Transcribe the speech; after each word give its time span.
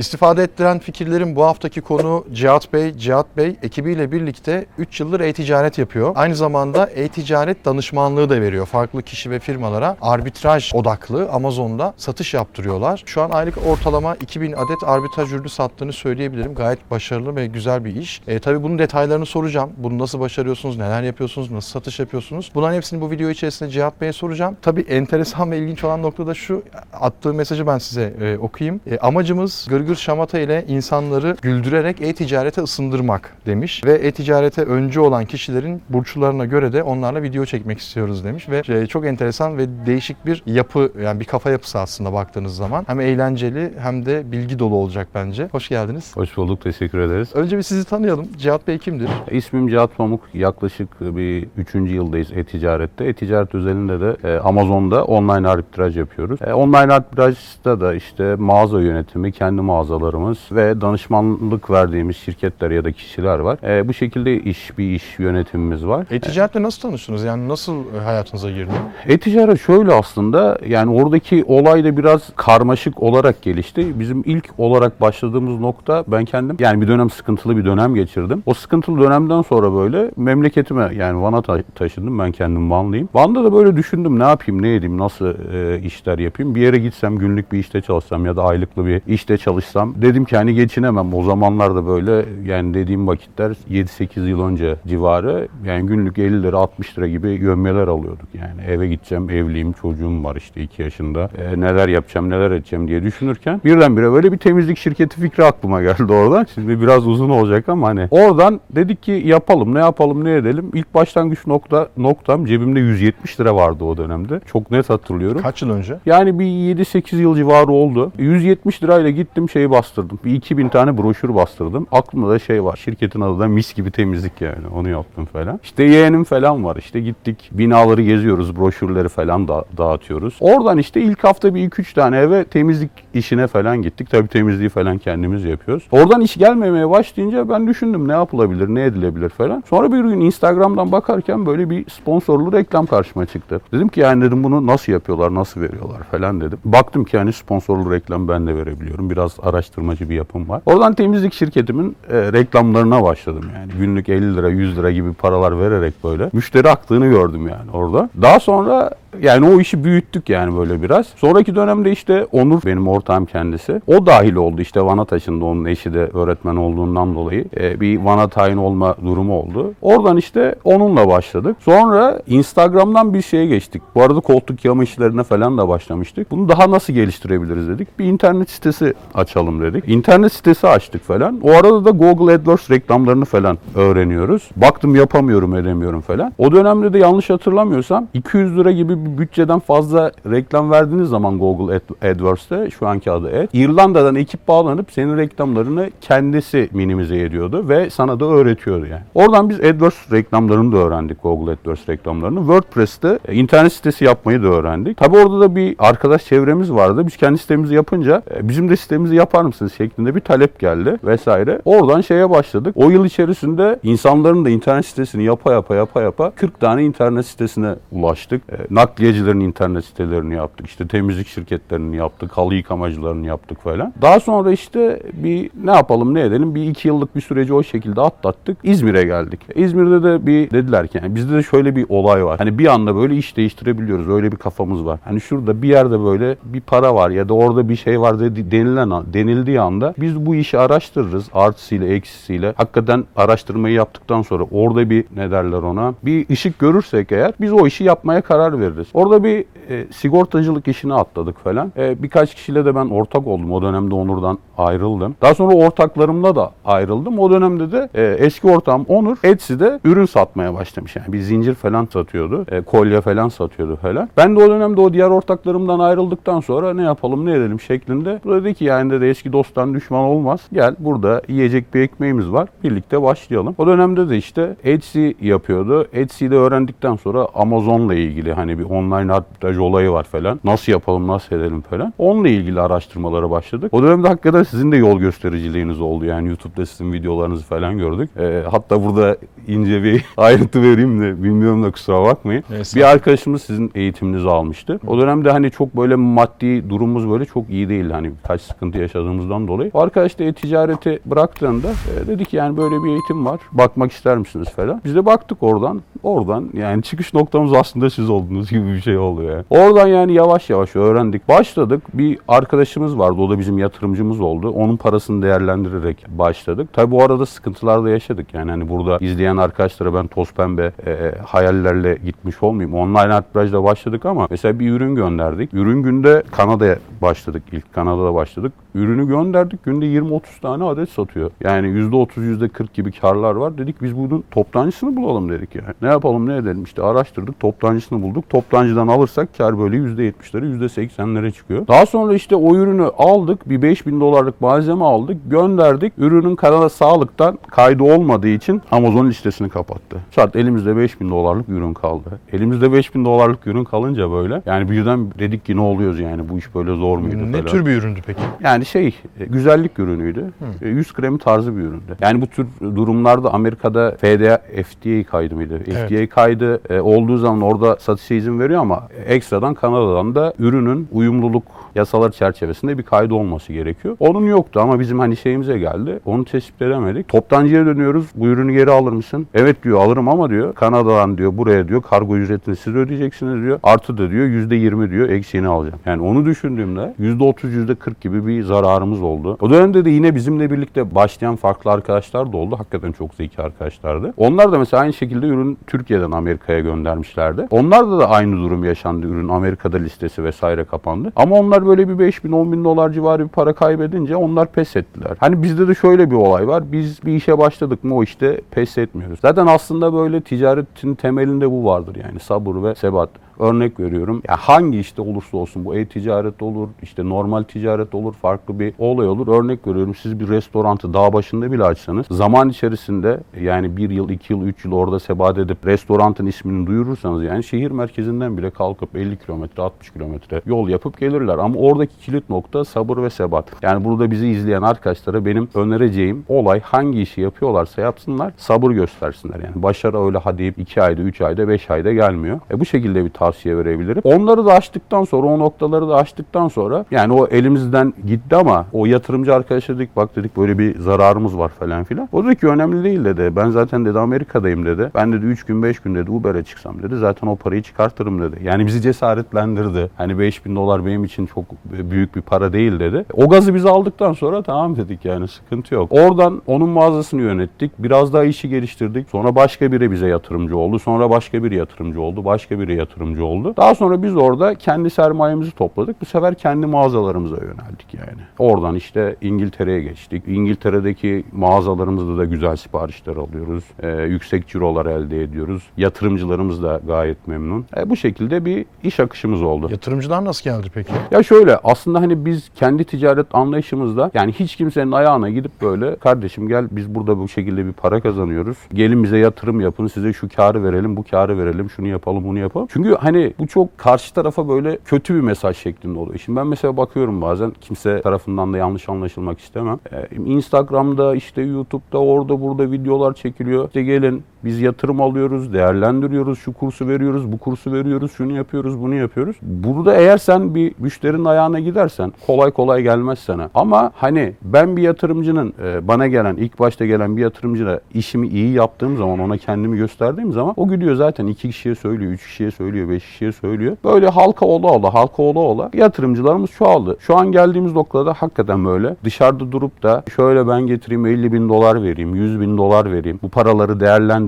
İstifade 0.00 0.42
ettiren 0.42 0.78
fikirlerin 0.78 1.36
bu 1.36 1.44
haftaki 1.44 1.80
konu 1.80 2.24
Cihat 2.32 2.72
Bey. 2.72 2.94
Cihat 2.94 3.36
Bey 3.36 3.56
ekibiyle 3.62 4.12
birlikte 4.12 4.66
3 4.78 5.00
yıldır 5.00 5.20
e-ticaret 5.20 5.78
yapıyor. 5.78 6.12
Aynı 6.14 6.36
zamanda 6.36 6.86
e-ticaret 6.86 7.64
danışmanlığı 7.64 8.30
da 8.30 8.40
veriyor. 8.40 8.66
Farklı 8.66 9.02
kişi 9.02 9.30
ve 9.30 9.38
firmalara 9.38 9.96
arbitraj 10.00 10.74
odaklı 10.74 11.28
Amazon'da 11.32 11.94
satış 11.96 12.34
yaptırıyorlar. 12.34 13.02
Şu 13.06 13.22
an 13.22 13.30
aylık 13.30 13.66
ortalama 13.66 14.14
2000 14.14 14.52
adet 14.52 14.78
arbitraj 14.86 15.32
ürünü 15.32 15.48
sattığını 15.48 15.92
söyleyebilirim. 15.92 16.54
Gayet 16.54 16.90
başarılı 16.90 17.36
ve 17.36 17.46
güzel 17.46 17.84
bir 17.84 17.96
iş. 17.96 18.22
E, 18.28 18.38
tabii 18.38 18.62
bunun 18.62 18.78
detaylarını 18.78 19.26
soracağım. 19.26 19.70
Bunu 19.76 19.98
nasıl 19.98 20.20
başarıyorsunuz, 20.20 20.76
neler 20.76 21.02
yapıyorsunuz, 21.02 21.50
nasıl 21.50 21.70
satış 21.70 22.00
yapıyorsunuz? 22.00 22.50
Bunların 22.54 22.76
hepsini 22.76 23.00
bu 23.00 23.10
video 23.10 23.30
içerisinde 23.30 23.70
Cihat 23.70 24.00
Bey'e 24.00 24.12
soracağım. 24.12 24.56
Tabii 24.62 24.80
enteresan 24.80 25.50
ve 25.50 25.58
ilginç 25.58 25.84
olan 25.84 26.02
nokta 26.02 26.26
da 26.26 26.34
şu. 26.34 26.62
Attığı 26.92 27.34
mesajı 27.34 27.66
ben 27.66 27.78
size 27.78 28.14
e, 28.20 28.38
okuyayım. 28.38 28.80
E, 28.90 28.98
amacımız 28.98 29.66
gırgır 29.70 29.89
şamata 29.98 30.38
ile 30.38 30.64
insanları 30.68 31.36
güldürerek 31.42 32.00
e-ticarete 32.00 32.62
ısındırmak 32.62 33.36
demiş. 33.46 33.84
Ve 33.84 33.92
e-ticarete 33.92 34.62
öncü 34.62 35.00
olan 35.00 35.24
kişilerin 35.24 35.82
burçlarına 35.88 36.44
göre 36.44 36.72
de 36.72 36.82
onlarla 36.82 37.22
video 37.22 37.44
çekmek 37.44 37.78
istiyoruz 37.78 38.24
demiş. 38.24 38.48
Ve 38.48 38.62
e, 38.68 38.86
çok 38.86 39.06
enteresan 39.06 39.58
ve 39.58 39.66
değişik 39.86 40.26
bir 40.26 40.42
yapı 40.46 40.92
yani 41.02 41.20
bir 41.20 41.24
kafa 41.24 41.50
yapısı 41.50 41.78
aslında 41.78 42.12
baktığınız 42.12 42.56
zaman. 42.56 42.84
Hem 42.86 43.00
eğlenceli 43.00 43.72
hem 43.78 44.06
de 44.06 44.32
bilgi 44.32 44.58
dolu 44.58 44.74
olacak 44.74 45.08
bence. 45.14 45.48
Hoş 45.52 45.68
geldiniz. 45.68 46.16
Hoş 46.16 46.36
bulduk, 46.36 46.60
teşekkür 46.60 46.98
ederiz. 46.98 47.28
Önce 47.34 47.58
bir 47.58 47.62
sizi 47.62 47.84
tanıyalım. 47.84 48.28
Cihat 48.38 48.66
Bey 48.66 48.78
kimdir? 48.78 49.10
İsmim 49.30 49.68
Cihat 49.68 49.96
Pamuk. 49.96 50.20
Yaklaşık 50.34 51.00
bir 51.00 51.48
üçüncü 51.56 51.94
yıldayız 51.94 52.32
e-ticarette. 52.32 53.04
E-ticaret 53.04 53.54
özelinde 53.54 54.00
de 54.00 54.16
e, 54.28 54.38
Amazon'da 54.38 55.04
online 55.04 55.48
arbitraj 55.48 55.96
yapıyoruz. 55.96 56.42
E, 56.42 56.52
online 56.52 56.92
arbitrajda 56.92 57.80
da 57.80 57.94
işte 57.94 58.34
mağaza 58.34 58.80
yönetimi, 58.80 59.32
kendi 59.32 59.60
mağazalarımız 59.80 60.38
ve 60.52 60.80
danışmanlık 60.80 61.70
verdiğimiz 61.70 62.16
şirketler 62.16 62.70
ya 62.70 62.84
da 62.84 62.92
kişiler 62.92 63.38
var. 63.38 63.58
E, 63.62 63.88
bu 63.88 63.92
şekilde 63.94 64.40
iş 64.40 64.78
bir 64.78 64.90
iş 64.94 65.18
yönetimimiz 65.18 65.86
var. 65.86 66.06
E-ticaretle 66.10 66.62
nasıl 66.62 66.80
tanıştınız? 66.82 67.24
Yani 67.24 67.48
nasıl 67.48 67.74
e, 67.96 68.00
hayatınıza 68.04 68.50
girdi? 68.50 68.70
E-ticaret 69.08 69.60
şöyle 69.60 69.92
aslında 69.92 70.58
yani 70.66 70.90
oradaki 71.02 71.44
olay 71.44 71.84
da 71.84 71.96
biraz 71.96 72.30
karmaşık 72.36 73.02
olarak 73.02 73.42
gelişti. 73.42 74.00
Bizim 74.00 74.22
ilk 74.26 74.48
olarak 74.58 75.00
başladığımız 75.00 75.60
nokta 75.60 76.04
ben 76.06 76.24
kendim 76.24 76.56
yani 76.60 76.80
bir 76.80 76.88
dönem 76.88 77.10
sıkıntılı 77.10 77.56
bir 77.56 77.64
dönem 77.64 77.94
geçirdim. 77.94 78.42
O 78.46 78.54
sıkıntılı 78.54 79.00
dönemden 79.00 79.42
sonra 79.42 79.74
böyle 79.74 80.10
memleketime 80.16 80.90
yani 80.94 81.22
Van'a 81.22 81.42
ta- 81.42 81.62
taşındım. 81.74 82.18
Ben 82.18 82.32
kendim 82.32 82.70
Vanlıyım. 82.70 83.08
Van'da 83.14 83.44
da 83.44 83.52
böyle 83.52 83.76
düşündüm 83.76 84.18
ne 84.18 84.24
yapayım, 84.24 84.62
ne 84.62 84.74
edeyim, 84.74 84.98
nasıl 84.98 85.26
e, 85.54 85.82
işler 85.82 86.18
yapayım. 86.18 86.54
Bir 86.54 86.60
yere 86.60 86.78
gitsem 86.78 87.16
günlük 87.16 87.52
bir 87.52 87.58
işte 87.58 87.80
çalışsam 87.80 88.26
ya 88.26 88.36
da 88.36 88.44
aylıklı 88.44 88.86
bir 88.86 89.02
işte 89.06 89.38
çalışsam. 89.38 89.59
Dedim 90.02 90.24
ki 90.24 90.36
hani 90.36 90.54
geçinemem. 90.54 91.14
O 91.14 91.22
zamanlarda 91.22 91.86
böyle 91.86 92.24
yani 92.44 92.74
dediğim 92.74 93.06
vakitler 93.06 93.56
7-8 93.70 94.28
yıl 94.28 94.42
önce 94.42 94.76
civarı 94.86 95.48
yani 95.66 95.86
günlük 95.86 96.18
50 96.18 96.42
lira 96.42 96.58
60 96.58 96.98
lira 96.98 97.08
gibi 97.08 97.36
gömmeler 97.36 97.88
alıyorduk. 97.88 98.28
Yani 98.34 98.62
eve 98.68 98.88
gideceğim, 98.88 99.30
evliyim, 99.30 99.72
çocuğum 99.72 100.24
var 100.24 100.36
işte 100.36 100.62
2 100.62 100.82
yaşında. 100.82 101.30
E, 101.38 101.60
neler 101.60 101.88
yapacağım, 101.88 102.30
neler 102.30 102.50
edeceğim 102.50 102.88
diye 102.88 103.02
düşünürken 103.02 103.60
birdenbire 103.64 104.12
böyle 104.12 104.32
bir 104.32 104.38
temizlik 104.38 104.78
şirketi 104.78 105.20
fikri 105.20 105.44
aklıma 105.44 105.82
geldi 105.82 106.12
oradan. 106.12 106.46
Şimdi 106.54 106.80
biraz 106.80 107.06
uzun 107.06 107.30
olacak 107.30 107.68
ama 107.68 107.88
hani 107.88 108.08
oradan 108.10 108.60
dedik 108.70 109.02
ki 109.02 109.22
yapalım, 109.24 109.74
ne 109.74 109.78
yapalım, 109.78 110.24
ne 110.24 110.34
edelim. 110.34 110.70
İlk 110.74 110.94
başlangıç 110.94 111.46
nokta 111.46 111.88
noktam 111.96 112.46
cebimde 112.46 112.80
170 112.80 113.40
lira 113.40 113.56
vardı 113.56 113.84
o 113.84 113.96
dönemde. 113.96 114.40
Çok 114.46 114.70
net 114.70 114.90
hatırlıyorum. 114.90 115.42
Kaç 115.42 115.62
yıl 115.62 115.70
önce? 115.70 115.98
Yani 116.06 116.38
bir 116.38 116.44
7-8 116.44 117.16
yıl 117.16 117.36
civarı 117.36 117.72
oldu. 117.72 118.12
170 118.18 118.82
lirayla 118.82 119.10
gittim 119.10 119.48
şeyi 119.50 119.70
bastırdım. 119.70 120.18
Bir 120.24 120.34
2000 120.34 120.68
tane 120.68 120.98
broşür 120.98 121.34
bastırdım. 121.34 121.86
Aklımda 121.92 122.30
da 122.30 122.38
şey 122.38 122.64
var. 122.64 122.76
Şirketin 122.76 123.20
adı 123.20 123.40
da 123.40 123.48
mis 123.48 123.74
gibi 123.74 123.90
temizlik 123.90 124.40
yani. 124.40 124.66
Onu 124.74 124.88
yaptım 124.88 125.24
falan. 125.24 125.60
İşte 125.62 125.84
yeğenim 125.84 126.24
falan 126.24 126.64
var. 126.64 126.76
İşte 126.76 127.00
gittik 127.00 127.50
binaları 127.52 128.02
geziyoruz. 128.02 128.56
Broşürleri 128.56 129.08
falan 129.08 129.48
da 129.48 129.64
dağıtıyoruz. 129.78 130.36
Oradan 130.40 130.78
işte 130.78 131.00
ilk 131.00 131.24
hafta 131.24 131.54
bir 131.54 131.70
2-3 131.70 131.94
tane 131.94 132.18
eve 132.18 132.44
temizlik 132.44 132.90
işine 133.14 133.46
falan 133.46 133.82
gittik. 133.82 134.10
Tabii 134.10 134.28
temizliği 134.28 134.68
falan 134.68 134.98
kendimiz 134.98 135.44
yapıyoruz. 135.44 135.86
Oradan 135.92 136.20
iş 136.20 136.36
gelmemeye 136.36 136.90
başlayınca 136.90 137.48
ben 137.48 137.66
düşündüm 137.66 138.08
ne 138.08 138.12
yapılabilir, 138.12 138.68
ne 138.68 138.84
edilebilir 138.84 139.28
falan. 139.28 139.64
Sonra 139.66 139.92
bir 139.92 139.98
gün 139.98 140.20
Instagram'dan 140.20 140.92
bakarken 140.92 141.46
böyle 141.46 141.70
bir 141.70 141.90
sponsorlu 141.90 142.52
reklam 142.52 142.86
karşıma 142.86 143.26
çıktı. 143.26 143.60
Dedim 143.72 143.88
ki 143.88 144.00
yani 144.00 144.24
dedim 144.24 144.44
bunu 144.44 144.66
nasıl 144.66 144.92
yapıyorlar, 144.92 145.34
nasıl 145.34 145.60
veriyorlar 145.60 146.02
falan 146.10 146.40
dedim. 146.40 146.58
Baktım 146.64 147.04
ki 147.04 147.16
yani 147.16 147.32
sponsorlu 147.32 147.92
reklam 147.92 148.28
ben 148.28 148.46
de 148.46 148.56
verebiliyorum. 148.56 149.10
Biraz 149.10 149.39
araştırmacı 149.42 150.10
bir 150.10 150.14
yapım 150.14 150.48
var. 150.48 150.62
Oradan 150.66 150.94
temizlik 150.94 151.34
şirketimin 151.34 151.96
e, 152.08 152.32
reklamlarına 152.32 153.02
başladım 153.02 153.50
yani. 153.54 153.72
Günlük 153.78 154.08
50 154.08 154.36
lira, 154.36 154.48
100 154.48 154.76
lira 154.76 154.90
gibi 154.90 155.12
paralar 155.12 155.60
vererek 155.60 155.94
böyle 156.04 156.30
müşteri 156.32 156.70
aktığını 156.70 157.06
gördüm 157.06 157.48
yani 157.48 157.70
orada. 157.72 158.10
Daha 158.22 158.40
sonra 158.40 158.90
yani 159.22 159.48
o 159.48 159.60
işi 159.60 159.84
büyüttük 159.84 160.28
yani 160.28 160.56
böyle 160.56 160.82
biraz. 160.82 161.06
Sonraki 161.06 161.54
dönemde 161.54 161.92
işte 161.92 162.26
Onur 162.32 162.62
benim 162.66 162.88
ortağım 162.88 163.26
kendisi. 163.26 163.80
O 163.86 164.06
dahil 164.06 164.34
oldu 164.34 164.62
işte 164.62 164.84
Van'a 164.84 165.04
taşındı. 165.04 165.44
Onun 165.44 165.64
eşi 165.64 165.94
de 165.94 165.98
öğretmen 165.98 166.56
olduğundan 166.56 167.14
dolayı 167.14 167.44
e, 167.56 167.80
bir 167.80 168.00
Van'a 168.00 168.28
tayin 168.28 168.56
olma 168.56 168.96
durumu 169.04 169.34
oldu. 169.34 169.74
Oradan 169.82 170.16
işte 170.16 170.54
onunla 170.64 171.08
başladık. 171.08 171.56
Sonra 171.60 172.22
Instagram'dan 172.26 173.14
bir 173.14 173.22
şeye 173.22 173.46
geçtik. 173.46 173.82
Bu 173.94 174.02
arada 174.02 174.20
koltuk 174.20 174.64
yama 174.64 174.82
işlerine 174.82 175.22
falan 175.22 175.58
da 175.58 175.68
başlamıştık. 175.68 176.30
Bunu 176.30 176.48
daha 176.48 176.70
nasıl 176.70 176.92
geliştirebiliriz 176.92 177.68
dedik. 177.68 177.98
Bir 177.98 178.04
internet 178.04 178.50
sitesi 178.50 178.94
açalım 179.14 179.62
dedik. 179.62 179.84
İnternet 179.88 180.32
sitesi 180.32 180.68
açtık 180.68 181.04
falan. 181.04 181.40
O 181.42 181.50
arada 181.50 181.84
da 181.84 181.90
Google 181.90 182.32
AdWords 182.32 182.70
reklamlarını 182.70 183.24
falan 183.24 183.58
öğreniyoruz. 183.74 184.50
Baktım 184.56 184.96
yapamıyorum 184.96 185.56
edemiyorum 185.56 186.00
falan. 186.00 186.32
O 186.38 186.52
dönemde 186.52 186.92
de 186.92 186.98
yanlış 186.98 187.30
hatırlamıyorsam 187.30 188.06
200 188.14 188.56
lira 188.56 188.70
gibi 188.70 188.99
bir 189.04 189.18
bütçeden 189.18 189.58
fazla 189.58 190.12
reklam 190.30 190.70
verdiğiniz 190.70 191.08
zaman 191.08 191.38
Google 191.38 191.74
Ad- 191.74 192.10
AdWords'te 192.10 192.70
şu 192.70 192.86
anki 192.88 193.10
adı 193.10 193.28
Ad, 193.28 193.48
İrlanda'dan 193.52 194.14
ekip 194.14 194.48
bağlanıp 194.48 194.92
senin 194.92 195.16
reklamlarını 195.16 195.90
kendisi 196.00 196.68
minimize 196.72 197.20
ediyordu 197.20 197.68
ve 197.68 197.90
sana 197.90 198.20
da 198.20 198.24
öğretiyordu 198.24 198.86
yani. 198.86 199.02
Oradan 199.14 199.48
biz 199.48 199.60
AdWords 199.60 200.12
reklamlarını 200.12 200.72
da 200.72 200.76
öğrendik 200.76 201.22
Google 201.22 201.52
AdWords 201.52 201.88
reklamlarını. 201.88 202.38
WordPress'te 202.40 203.18
e, 203.28 203.34
internet 203.34 203.72
sitesi 203.72 204.04
yapmayı 204.04 204.42
da 204.42 204.46
öğrendik. 204.46 204.96
Tabi 204.96 205.16
orada 205.16 205.40
da 205.40 205.56
bir 205.56 205.76
arkadaş 205.78 206.24
çevremiz 206.24 206.72
vardı. 206.72 207.06
Biz 207.06 207.16
kendi 207.16 207.38
sitemizi 207.38 207.74
yapınca 207.74 208.22
e, 208.36 208.48
bizim 208.48 208.68
de 208.68 208.76
sitemizi 208.76 209.16
yapar 209.16 209.42
mısınız 209.42 209.72
şeklinde 209.74 210.14
bir 210.14 210.20
talep 210.20 210.58
geldi 210.58 210.96
vesaire. 211.04 211.60
Oradan 211.64 212.00
şeye 212.00 212.30
başladık. 212.30 212.74
O 212.76 212.90
yıl 212.90 213.04
içerisinde 213.04 213.78
insanların 213.82 214.44
da 214.44 214.50
internet 214.50 214.86
sitesini 214.86 215.24
yapa 215.24 215.52
yapa 215.52 215.74
yapa 215.74 216.02
yapa 216.02 216.30
40 216.30 216.60
tane 216.60 216.84
internet 216.84 217.26
sitesine 217.26 217.74
ulaştık. 217.92 218.42
E, 218.52 218.56
nakliyecilerin 218.90 219.40
internet 219.40 219.84
sitelerini 219.84 220.34
yaptık. 220.34 220.66
İşte 220.66 220.88
temizlik 220.88 221.28
şirketlerini 221.28 221.96
yaptık. 221.96 222.32
Halı 222.32 222.54
yıkamacılarını 222.54 223.26
yaptık 223.26 223.62
falan. 223.62 223.92
Daha 224.02 224.20
sonra 224.20 224.52
işte 224.52 225.02
bir 225.12 225.50
ne 225.64 225.70
yapalım 225.70 226.14
ne 226.14 226.20
edelim 226.20 226.54
bir 226.54 226.68
iki 226.68 226.88
yıllık 226.88 227.16
bir 227.16 227.20
süreci 227.20 227.54
o 227.54 227.62
şekilde 227.62 228.00
atlattık. 228.00 228.58
İzmir'e 228.62 229.04
geldik. 229.04 229.40
İzmir'de 229.54 230.02
de 230.02 230.26
bir 230.26 230.50
dediler 230.50 230.86
ki 230.86 230.98
yani 231.02 231.14
bizde 231.14 231.36
de 231.36 231.42
şöyle 231.42 231.76
bir 231.76 231.86
olay 231.88 232.24
var. 232.24 232.38
Hani 232.38 232.58
bir 232.58 232.66
anda 232.66 232.96
böyle 232.96 233.16
iş 233.16 233.36
değiştirebiliyoruz. 233.36 234.08
Öyle 234.08 234.32
bir 234.32 234.36
kafamız 234.36 234.86
var. 234.86 235.00
Hani 235.04 235.20
şurada 235.20 235.62
bir 235.62 235.68
yerde 235.68 236.04
böyle 236.04 236.36
bir 236.44 236.60
para 236.60 236.94
var 236.94 237.10
ya 237.10 237.28
da 237.28 237.34
orada 237.34 237.68
bir 237.68 237.76
şey 237.76 238.00
var 238.00 238.20
dedi, 238.20 238.50
denilen 238.50 238.90
denildiği 239.12 239.60
anda 239.60 239.94
biz 239.98 240.26
bu 240.26 240.34
işi 240.34 240.58
araştırırız. 240.58 241.28
Artısıyla 241.32 241.86
eksisiyle. 241.86 242.54
Hakikaten 242.56 243.04
araştırmayı 243.16 243.74
yaptıktan 243.74 244.22
sonra 244.22 244.44
orada 244.50 244.90
bir 244.90 245.04
ne 245.16 245.30
derler 245.30 245.62
ona 245.62 245.94
bir 246.02 246.28
ışık 246.30 246.58
görürsek 246.58 247.12
eğer 247.12 247.32
biz 247.40 247.52
o 247.52 247.66
işi 247.66 247.84
yapmaya 247.84 248.20
karar 248.20 248.60
veririz. 248.60 248.79
Orada 248.94 249.24
bir 249.24 249.44
e, 249.70 249.86
sigortacılık 249.92 250.68
işine 250.68 250.94
atladık 250.94 251.38
falan. 251.38 251.72
E, 251.76 252.02
birkaç 252.02 252.34
kişiyle 252.34 252.64
de 252.64 252.74
ben 252.74 252.86
ortak 252.86 253.26
oldum. 253.26 253.52
O 253.52 253.62
dönemde 253.62 253.94
Onur'dan 253.94 254.38
ayrıldım. 254.58 255.14
Daha 255.22 255.34
sonra 255.34 255.54
ortaklarımla 255.54 256.36
da 256.36 256.52
ayrıldım. 256.64 257.18
O 257.18 257.30
dönemde 257.30 257.72
de 257.72 257.88
e, 257.94 258.16
eski 258.18 258.48
ortağım 258.48 258.84
Onur 258.88 259.16
Etsy'de 259.24 259.80
ürün 259.84 260.04
satmaya 260.04 260.54
başlamış. 260.54 260.96
Yani 260.96 261.12
bir 261.12 261.20
zincir 261.20 261.54
falan 261.54 261.88
satıyordu. 261.92 262.46
E, 262.50 262.60
kolye 262.60 263.00
falan 263.00 263.28
satıyordu 263.28 263.76
falan. 263.76 264.08
Ben 264.16 264.36
de 264.36 264.44
o 264.44 264.48
dönemde 264.48 264.80
o 264.80 264.92
diğer 264.92 265.10
ortaklarımdan 265.10 265.78
ayrıldıktan 265.78 266.40
sonra 266.40 266.74
ne 266.74 266.82
yapalım 266.82 267.26
ne 267.26 267.32
edelim 267.32 267.60
şeklinde. 267.60 268.20
Bu 268.24 268.34
dedi 268.34 268.54
ki 268.54 268.64
yani 268.64 268.90
dedi 268.90 269.04
eski 269.04 269.32
dosttan 269.32 269.74
düşman 269.74 270.04
olmaz. 270.04 270.40
Gel 270.52 270.74
burada 270.78 271.22
yiyecek 271.28 271.74
bir 271.74 271.80
ekmeğimiz 271.80 272.32
var. 272.32 272.48
Birlikte 272.64 273.02
başlayalım. 273.02 273.54
O 273.58 273.66
dönemde 273.66 274.08
de 274.08 274.16
işte 274.16 274.56
Etsy 274.64 275.10
yapıyordu. 275.20 275.86
Etsy'de 275.92 276.34
öğrendikten 276.34 276.96
sonra 276.96 277.28
Amazon'la 277.34 277.94
ilgili 277.94 278.32
hani 278.32 278.58
bir 278.58 278.64
online 278.70 279.12
arbitraj 279.12 279.58
olayı 279.58 279.90
var 279.90 280.04
falan. 280.04 280.40
Nasıl 280.44 280.72
yapalım, 280.72 281.06
nasıl 281.06 281.36
edelim 281.36 281.60
falan. 281.60 281.94
Onunla 281.98 282.28
ilgili 282.28 282.60
araştırmalara 282.60 283.30
başladık. 283.30 283.74
O 283.74 283.82
dönemde 283.82 284.08
hakikaten 284.08 284.42
sizin 284.42 284.72
de 284.72 284.76
yol 284.76 284.98
göstericiliğiniz 284.98 285.80
oldu. 285.80 286.04
Yani 286.04 286.28
YouTube'da 286.28 286.66
sizin 286.66 286.92
videolarınızı 286.92 287.44
falan 287.44 287.78
gördük. 287.78 288.10
Ee, 288.18 288.42
hatta 288.50 288.84
burada 288.84 289.16
ince 289.46 289.82
bir 289.82 290.04
ayrıntı 290.16 290.62
vereyim 290.62 291.00
de 291.00 291.22
bilmiyorum 291.22 291.62
da 291.62 291.70
kusura 291.70 292.02
bakmayın. 292.02 292.44
Neyse. 292.50 292.80
Bir 292.80 292.84
arkadaşımız 292.84 293.42
sizin 293.42 293.70
eğitiminizi 293.74 294.28
almıştı. 294.28 294.80
O 294.86 294.98
dönemde 294.98 295.30
hani 295.30 295.50
çok 295.50 295.76
böyle 295.76 295.96
maddi 295.96 296.70
durumumuz 296.70 297.10
böyle 297.10 297.24
çok 297.24 297.50
iyi 297.50 297.68
değildi. 297.68 297.92
Hani 297.92 298.10
birkaç 298.22 298.40
sıkıntı 298.40 298.78
yaşadığımızdan 298.78 299.48
dolayı. 299.48 299.70
O 299.74 299.80
arkadaş 299.80 300.18
da 300.18 300.24
e-ticareti 300.24 301.00
bıraktığında 301.06 301.68
e, 301.68 302.06
dedi 302.06 302.24
ki 302.24 302.36
yani 302.36 302.56
böyle 302.56 302.84
bir 302.84 302.88
eğitim 302.88 303.26
var. 303.26 303.40
Bakmak 303.52 303.92
ister 303.92 304.18
misiniz 304.18 304.48
falan. 304.48 304.80
Biz 304.84 304.94
de 304.94 305.06
baktık 305.06 305.42
oradan. 305.42 305.82
Oradan 306.02 306.50
yani 306.52 306.82
çıkış 306.82 307.14
noktamız 307.14 307.52
aslında 307.52 307.90
siz 307.90 308.10
oldunuz 308.10 308.50
gibi 308.50 308.59
bir 308.66 308.80
şey 308.80 308.98
oldu 308.98 309.22
yani. 309.22 309.44
Oradan 309.50 309.86
yani 309.86 310.12
yavaş 310.12 310.50
yavaş 310.50 310.76
öğrendik. 310.76 311.28
Başladık. 311.28 311.82
Bir 311.94 312.18
arkadaşımız 312.28 312.98
vardı. 312.98 313.20
O 313.20 313.30
da 313.30 313.38
bizim 313.38 313.58
yatırımcımız 313.58 314.20
oldu. 314.20 314.50
Onun 314.50 314.76
parasını 314.76 315.22
değerlendirerek 315.22 316.06
başladık. 316.08 316.68
Tabi 316.72 316.90
bu 316.90 317.02
arada 317.02 317.26
sıkıntılar 317.26 317.84
da 317.84 317.90
yaşadık. 317.90 318.34
Yani 318.34 318.50
hani 318.50 318.68
burada 318.68 318.98
izleyen 318.98 319.36
arkadaşlara 319.36 319.94
ben 319.94 320.06
toz 320.06 320.32
pembe 320.32 320.72
e, 320.86 321.14
hayallerle 321.26 321.98
gitmiş 322.04 322.42
olmayayım. 322.42 322.78
Online 322.78 323.14
arbitrajla 323.14 323.64
başladık 323.64 324.06
ama 324.06 324.26
mesela 324.30 324.58
bir 324.58 324.70
ürün 324.70 324.94
gönderdik. 324.94 325.54
Ürün 325.54 325.82
günde 325.82 326.22
Kanada'ya 326.30 326.78
başladık. 327.02 327.42
İlk 327.52 327.72
Kanada'da 327.72 328.14
başladık. 328.14 328.52
Ürünü 328.74 329.08
gönderdik. 329.08 329.64
Günde 329.64 329.86
20-30 329.86 330.20
tane 330.42 330.64
adet 330.64 330.88
satıyor. 330.90 331.30
Yani 331.40 331.66
%30, 331.66 332.08
%40 332.16 332.72
gibi 332.74 332.92
karlar 332.92 333.34
var. 333.34 333.58
Dedik 333.58 333.82
biz 333.82 333.96
bunun 333.96 334.24
toptancısını 334.30 334.96
bulalım 334.96 335.28
dedik 335.28 335.54
yani. 335.54 335.74
Ne 335.82 335.88
yapalım 335.88 336.28
ne 336.28 336.36
edelim 336.36 336.64
işte 336.64 336.82
araştırdık. 336.82 337.40
Toptancısını 337.40 338.02
bulduk. 338.02 338.30
Toptancıdan 338.30 338.88
alırsak 338.88 339.28
kar 339.38 339.58
böyle 339.58 339.76
%70'lere 339.76 340.58
%80'lere 340.58 341.32
çıkıyor. 341.32 341.66
Daha 341.66 341.86
sonra 341.86 342.14
işte 342.14 342.36
o 342.36 342.56
ürünü 342.56 342.84
aldık. 342.98 343.48
Bir 343.50 343.62
5000 343.62 344.00
dolarlık 344.00 344.40
malzeme 344.40 344.84
aldık. 344.84 345.16
Gönderdik. 345.30 345.92
Ürünün 345.98 346.36
Kanada 346.36 346.68
sağlıktan 346.68 347.38
kaydı 347.50 347.82
olmadığı 347.82 348.28
için 348.28 348.62
Amazon 348.70 349.06
listesini 349.08 349.48
kapattı. 349.48 349.96
Şart 350.10 350.36
elimizde 350.36 350.76
5000 350.76 351.10
dolarlık 351.10 351.48
ürün 351.48 351.74
kaldı. 351.74 352.20
Elimizde 352.32 352.72
5000 352.72 353.04
dolarlık 353.04 353.46
ürün 353.46 353.64
kalınca 353.64 354.10
böyle 354.10 354.42
yani 354.46 354.70
birden 354.70 355.10
dedik 355.18 355.44
ki 355.46 355.56
ne 355.56 355.60
oluyoruz 355.60 356.00
yani 356.00 356.28
bu 356.28 356.38
iş 356.38 356.54
böyle 356.54 356.74
zor 356.74 356.98
muydu 356.98 357.16
Ne 357.16 357.32
falan. 357.32 357.46
tür 357.46 357.66
bir 357.66 357.70
üründü 357.70 358.00
peki? 358.06 358.20
Yani 358.42 358.59
şey 358.64 358.94
e, 359.20 359.24
güzellik 359.24 359.78
ürünüydü. 359.78 360.24
E, 360.62 360.68
Yüz 360.68 360.92
kremi 360.92 361.18
tarzı 361.18 361.56
bir 361.56 361.62
üründü. 361.62 361.96
Yani 362.00 362.20
bu 362.20 362.26
tür 362.26 362.46
durumlarda 362.60 363.34
Amerika'da 363.34 363.90
FDA, 363.90 364.38
FDA 364.62 365.10
kaydı 365.10 365.34
mıydı? 365.36 365.60
Evet. 365.66 365.88
FDA 365.88 366.14
kaydı 366.14 366.60
e, 366.74 366.80
olduğu 366.80 367.16
zaman 367.18 367.40
orada 367.40 367.76
satışa 367.76 368.14
izin 368.14 368.40
veriyor 368.40 368.60
ama 368.60 368.88
ekstradan 369.06 369.54
Kanada'dan 369.54 370.14
da 370.14 370.34
ürünün 370.38 370.88
uyumluluk 370.92 371.42
yasalar 371.74 372.10
çerçevesinde 372.10 372.78
bir 372.78 372.82
kaydı 372.82 373.14
olması 373.14 373.52
gerekiyor. 373.52 373.96
Onun 374.00 374.26
yoktu 374.26 374.60
ama 374.60 374.80
bizim 374.80 374.98
hani 374.98 375.16
şeyimize 375.16 375.58
geldi. 375.58 376.00
Onu 376.04 376.24
tespit 376.24 376.62
edemedik. 376.62 377.08
Toptancıya 377.08 377.66
dönüyoruz. 377.66 378.06
Bu 378.14 378.26
ürünü 378.26 378.52
geri 378.52 378.70
alır 378.70 378.92
mısın? 378.92 379.26
Evet 379.34 379.62
diyor 379.64 379.80
alırım 379.80 380.08
ama 380.08 380.30
diyor 380.30 380.54
Kanada'dan 380.54 381.18
diyor 381.18 381.36
buraya 381.36 381.68
diyor 381.68 381.82
kargo 381.82 382.16
ücretini 382.16 382.56
siz 382.56 382.74
ödeyeceksiniz 382.74 383.42
diyor. 383.44 383.60
Artı 383.62 383.98
da 383.98 384.10
diyor 384.10 384.26
%20 384.26 384.90
diyor 384.90 385.08
eksiğini 385.08 385.48
alacağım. 385.48 385.80
Yani 385.86 386.02
onu 386.02 386.24
düşündüğümde 386.26 386.94
%30 387.00 387.52
%40 387.76 388.00
gibi 388.00 388.26
bir 388.26 388.32
zararımız 388.50 389.02
oldu. 389.02 389.36
O 389.40 389.50
dönemde 389.50 389.84
de 389.84 389.90
yine 389.90 390.14
bizimle 390.14 390.50
birlikte 390.50 390.94
başlayan 390.94 391.36
farklı 391.36 391.70
arkadaşlar 391.70 392.32
da 392.32 392.36
oldu. 392.36 392.56
Hakikaten 392.58 392.92
çok 392.92 393.14
zeki 393.14 393.42
arkadaşlardı. 393.42 394.14
Onlar 394.16 394.52
da 394.52 394.58
mesela 394.58 394.82
aynı 394.82 394.92
şekilde 394.92 395.26
ürün 395.26 395.58
Türkiye'den 395.66 396.10
Amerika'ya 396.10 396.60
göndermişlerdi. 396.60 397.46
Onlarda 397.50 397.98
da 397.98 398.10
aynı 398.10 398.36
durum 398.36 398.64
yaşandı. 398.64 399.06
Ürün 399.06 399.28
Amerika'da 399.28 399.76
listesi 399.76 400.24
vesaire 400.24 400.64
kapandı. 400.64 401.12
Ama 401.16 401.36
onlar 401.36 401.66
böyle 401.66 401.88
bir 401.88 401.98
5 401.98 402.24
bin 402.24 402.32
10 402.32 402.52
bin 402.52 402.64
dolar 402.64 402.90
civarı 402.90 403.24
bir 403.24 403.28
para 403.28 403.52
kaybedince 403.52 404.16
onlar 404.16 404.52
pes 404.52 404.76
ettiler. 404.76 405.16
Hani 405.20 405.42
bizde 405.42 405.68
de 405.68 405.74
şöyle 405.74 406.10
bir 406.10 406.16
olay 406.16 406.48
var. 406.48 406.72
Biz 406.72 407.04
bir 407.04 407.12
işe 407.12 407.38
başladık 407.38 407.84
mı 407.84 407.96
o 407.96 408.02
işte 408.02 408.40
pes 408.50 408.78
etmiyoruz. 408.78 409.18
Zaten 409.22 409.46
aslında 409.46 409.94
böyle 409.94 410.20
ticaretin 410.20 410.94
temelinde 410.94 411.50
bu 411.50 411.64
vardır 411.64 411.96
yani 412.04 412.20
sabır 412.20 412.62
ve 412.62 412.74
sebat. 412.74 413.10
Örnek 413.40 413.80
veriyorum. 413.80 414.22
Ya 414.28 414.36
hangi 414.36 414.78
işte 414.78 415.02
olursa 415.02 415.36
olsun 415.36 415.64
bu 415.64 415.76
e-ticaret 415.76 416.42
olur, 416.42 416.68
işte 416.82 417.08
normal 417.08 417.42
ticaret 417.42 417.94
olur, 417.94 418.12
farklı 418.12 418.60
bir 418.60 418.74
olay 418.78 419.08
olur. 419.08 419.28
Örnek 419.28 419.66
veriyorum 419.66 419.94
siz 419.94 420.20
bir 420.20 420.28
restorantı 420.28 420.94
dağ 420.94 421.12
başında 421.12 421.52
bile 421.52 421.64
açsanız 421.64 422.06
zaman 422.10 422.48
içerisinde 422.48 423.20
yani 423.40 423.76
bir 423.76 423.90
yıl, 423.90 424.08
iki 424.08 424.32
yıl, 424.32 424.42
üç 424.42 424.64
yıl 424.64 424.72
orada 424.72 425.00
sebat 425.00 425.38
edip 425.38 425.66
restorantın 425.66 426.26
ismini 426.26 426.66
duyurursanız 426.66 427.22
yani 427.22 427.44
şehir 427.44 427.70
merkezinden 427.70 428.36
bile 428.36 428.50
kalkıp 428.50 428.96
50 428.96 429.16
kilometre, 429.18 429.62
60 429.62 429.90
kilometre 429.90 430.42
yol 430.46 430.68
yapıp 430.68 430.98
gelirler. 430.98 431.38
Ama 431.38 431.60
oradaki 431.60 431.96
kilit 431.98 432.30
nokta 432.30 432.64
sabır 432.64 432.96
ve 432.96 433.10
sebat. 433.10 433.44
Yani 433.62 433.84
burada 433.84 434.10
bizi 434.10 434.28
izleyen 434.28 434.62
arkadaşlara 434.62 435.24
benim 435.24 435.48
önereceğim 435.54 436.24
olay 436.28 436.60
hangi 436.60 437.02
işi 437.02 437.20
yapıyorlarsa 437.20 437.82
yapsınlar, 437.82 438.32
sabır 438.36 438.70
göstersinler. 438.70 439.40
Yani 439.44 439.62
başarı 439.62 440.06
öyle 440.06 440.18
ha 440.18 440.38
deyip 440.38 440.58
2 440.58 440.82
ayda, 440.82 441.02
3 441.02 441.20
ayda, 441.20 441.48
5 441.48 441.70
ayda 441.70 441.92
gelmiyor. 441.92 442.40
E 442.50 442.60
bu 442.60 442.64
şekilde 442.64 443.04
bir 443.04 443.10
tavsiye 443.30 443.56
verebilirim. 443.56 444.02
Onları 444.04 444.46
da 444.46 444.52
açtıktan 444.52 445.04
sonra, 445.04 445.26
o 445.26 445.38
noktaları 445.38 445.88
da 445.88 445.96
açtıktan 445.96 446.48
sonra 446.48 446.84
yani 446.90 447.12
o 447.12 447.26
elimizden 447.26 447.94
gitti 448.06 448.36
ama 448.36 448.66
o 448.72 448.86
yatırımcı 448.86 449.34
arkadaşa 449.34 449.74
dedik 449.74 449.96
bak 449.96 450.16
dedik 450.16 450.36
böyle 450.36 450.58
bir 450.58 450.78
zararımız 450.78 451.38
var 451.38 451.48
falan 451.48 451.84
filan. 451.84 452.08
O 452.12 452.24
dedi 452.24 452.36
ki 452.36 452.46
önemli 452.46 452.84
değil 452.84 453.04
dedi. 453.04 453.36
Ben 453.36 453.50
zaten 453.50 453.84
dedi 453.84 453.98
Amerika'dayım 453.98 454.66
dedi. 454.66 454.90
Ben 454.94 455.12
dedi 455.12 455.26
3 455.26 455.44
gün 455.44 455.62
5 455.62 455.80
gün 455.80 455.94
dedi 455.94 456.10
Uber'e 456.10 456.42
çıksam 456.42 456.82
dedi. 456.82 456.96
Zaten 456.96 457.26
o 457.26 457.36
parayı 457.36 457.62
çıkartırım 457.62 458.22
dedi. 458.22 458.36
Yani 458.44 458.66
bizi 458.66 458.82
cesaretlendirdi. 458.82 459.90
Hani 459.96 460.18
5000 460.18 460.56
dolar 460.56 460.86
benim 460.86 461.04
için 461.04 461.26
çok 461.26 461.44
büyük 461.64 462.16
bir 462.16 462.22
para 462.22 462.52
değil 462.52 462.80
dedi. 462.80 463.04
O 463.14 463.28
gazı 463.28 463.54
biz 463.54 463.66
aldıktan 463.66 464.12
sonra 464.12 464.42
tamam 464.42 464.76
dedik 464.76 465.04
yani 465.04 465.28
sıkıntı 465.28 465.74
yok. 465.74 465.92
Oradan 465.92 466.42
onun 466.46 466.68
mağazasını 466.68 467.22
yönettik. 467.22 467.72
Biraz 467.78 468.12
daha 468.12 468.24
işi 468.24 468.48
geliştirdik. 468.48 469.08
Sonra 469.10 469.34
başka 469.34 469.72
biri 469.72 469.90
bize 469.90 470.06
yatırımcı 470.06 470.56
oldu. 470.56 470.78
Sonra 470.78 471.10
başka 471.10 471.44
biri 471.44 471.56
yatırımcı 471.56 472.00
oldu. 472.00 472.24
Başka 472.24 472.60
biri 472.60 472.74
yatırımcı 472.74 473.19
oldu. 473.20 473.54
Daha 473.56 473.74
sonra 473.74 474.02
biz 474.02 474.16
orada 474.16 474.54
kendi 474.54 474.90
sermayemizi 474.90 475.50
topladık. 475.50 476.00
Bu 476.00 476.04
sefer 476.04 476.34
kendi 476.34 476.66
mağazalarımıza 476.66 477.36
yöneldik 477.36 477.94
yani. 477.94 478.20
Oradan 478.38 478.74
işte 478.74 479.16
İngiltere'ye 479.20 479.80
geçtik. 479.82 480.22
İngiltere'deki 480.26 481.24
mağazalarımızda 481.32 482.18
da 482.18 482.24
güzel 482.24 482.56
siparişler 482.56 483.16
alıyoruz. 483.16 483.64
Ee, 483.82 483.88
yüksek 483.88 484.48
cirolar 484.48 484.86
elde 484.86 485.22
ediyoruz. 485.22 485.62
Yatırımcılarımız 485.76 486.62
da 486.62 486.80
gayet 486.86 487.28
memnun. 487.28 487.66
E, 487.76 487.90
bu 487.90 487.96
şekilde 487.96 488.44
bir 488.44 488.64
iş 488.82 489.00
akışımız 489.00 489.42
oldu. 489.42 489.68
Yatırımcılar 489.70 490.24
nasıl 490.24 490.44
geldi 490.44 490.66
peki? 490.74 490.92
Ya 491.10 491.22
şöyle 491.22 491.56
aslında 491.56 492.00
hani 492.00 492.24
biz 492.24 492.48
kendi 492.54 492.84
ticaret 492.84 493.26
anlayışımızda 493.34 494.10
yani 494.14 494.32
hiç 494.32 494.56
kimsenin 494.56 494.92
ayağına 494.92 495.30
gidip 495.30 495.62
böyle 495.62 495.96
kardeşim 495.96 496.48
gel 496.48 496.68
biz 496.70 496.94
burada 496.94 497.18
bu 497.18 497.28
şekilde 497.28 497.66
bir 497.66 497.72
para 497.72 498.00
kazanıyoruz. 498.00 498.56
Gelin 498.72 499.04
bize 499.04 499.18
yatırım 499.18 499.60
yapın 499.60 499.86
size 499.86 500.12
şu 500.12 500.28
karı 500.28 500.64
verelim 500.64 500.96
bu 500.96 501.04
karı 501.10 501.38
verelim 501.38 501.70
şunu 501.70 501.86
yapalım 501.86 502.24
bunu 502.24 502.38
yapalım. 502.38 502.66
Çünkü 502.70 502.94
hani 502.94 503.09
bu 503.38 503.46
çok 503.46 503.78
karşı 503.78 504.14
tarafa 504.14 504.48
böyle 504.48 504.78
kötü 504.84 505.14
bir 505.14 505.20
mesaj 505.20 505.56
şeklinde 505.56 505.98
oluyor. 505.98 506.18
Şimdi 506.18 506.36
ben 506.36 506.46
mesela 506.46 506.76
bakıyorum 506.76 507.22
bazen 507.22 507.52
kimse 507.60 508.02
tarafından 508.02 508.52
da 508.52 508.58
yanlış 508.58 508.88
anlaşılmak 508.88 509.40
istemem. 509.40 509.78
Ee, 509.92 510.16
Instagram'da 510.16 511.14
işte 511.14 511.42
YouTube'da 511.42 511.98
orada 511.98 512.40
burada 512.40 512.72
videolar 512.72 513.14
çekiliyor. 513.14 513.66
İşte 513.66 513.82
gelin 513.82 514.22
biz 514.44 514.60
yatırım 514.60 515.00
alıyoruz, 515.00 515.52
değerlendiriyoruz, 515.52 516.38
şu 516.38 516.52
kursu 516.52 516.88
veriyoruz, 516.88 517.32
bu 517.32 517.38
kursu 517.38 517.72
veriyoruz, 517.72 518.12
şunu 518.12 518.32
yapıyoruz, 518.32 518.82
bunu 518.82 518.94
yapıyoruz. 518.94 519.36
Burada 519.42 519.94
eğer 519.96 520.18
sen 520.18 520.54
bir 520.54 520.74
müşterinin 520.78 521.24
ayağına 521.24 521.60
gidersen 521.60 522.12
kolay 522.26 522.50
kolay 522.50 522.82
gelmez 522.82 523.18
sana. 523.18 523.50
Ama 523.54 523.92
hani 523.94 524.32
ben 524.42 524.76
bir 524.76 524.82
yatırımcının 524.82 525.54
e, 525.64 525.88
bana 525.88 526.06
gelen, 526.06 526.36
ilk 526.36 526.58
başta 526.60 526.86
gelen 526.86 527.16
bir 527.16 527.22
yatırımcına 527.22 527.80
işimi 527.94 528.28
iyi 528.28 528.52
yaptığım 528.52 528.96
zaman, 528.96 529.18
ona 529.18 529.36
kendimi 529.36 529.76
gösterdiğim 529.76 530.32
zaman 530.32 530.54
o 530.56 530.68
gidiyor 530.68 530.94
zaten 530.94 531.26
iki 531.26 531.48
kişiye 531.48 531.74
söylüyor, 531.74 532.12
üç 532.12 532.26
kişiye 532.26 532.50
söylüyor, 532.50 532.88
beş 532.88 533.06
kişiye 533.06 533.32
söylüyor. 533.32 533.76
Böyle 533.84 534.08
halka 534.08 534.46
ola 534.46 534.72
ola, 534.72 534.94
halka 534.94 535.22
ola 535.22 535.38
ola 535.38 535.70
yatırımcılarımız 535.74 536.50
çoğaldı. 536.50 536.96
Şu 537.00 537.16
an 537.16 537.32
geldiğimiz 537.32 537.72
noktada 537.72 538.12
hakikaten 538.12 538.64
böyle. 538.64 538.96
Dışarıda 539.04 539.52
durup 539.52 539.82
da 539.82 540.02
şöyle 540.16 540.48
ben 540.48 540.66
getireyim 540.66 541.06
50 541.06 541.32
bin 541.32 541.48
dolar 541.48 541.82
vereyim, 541.82 542.14
100 542.14 542.40
bin 542.40 542.58
dolar 542.58 542.92
vereyim. 542.92 543.18
Bu 543.22 543.28
paraları 543.28 543.80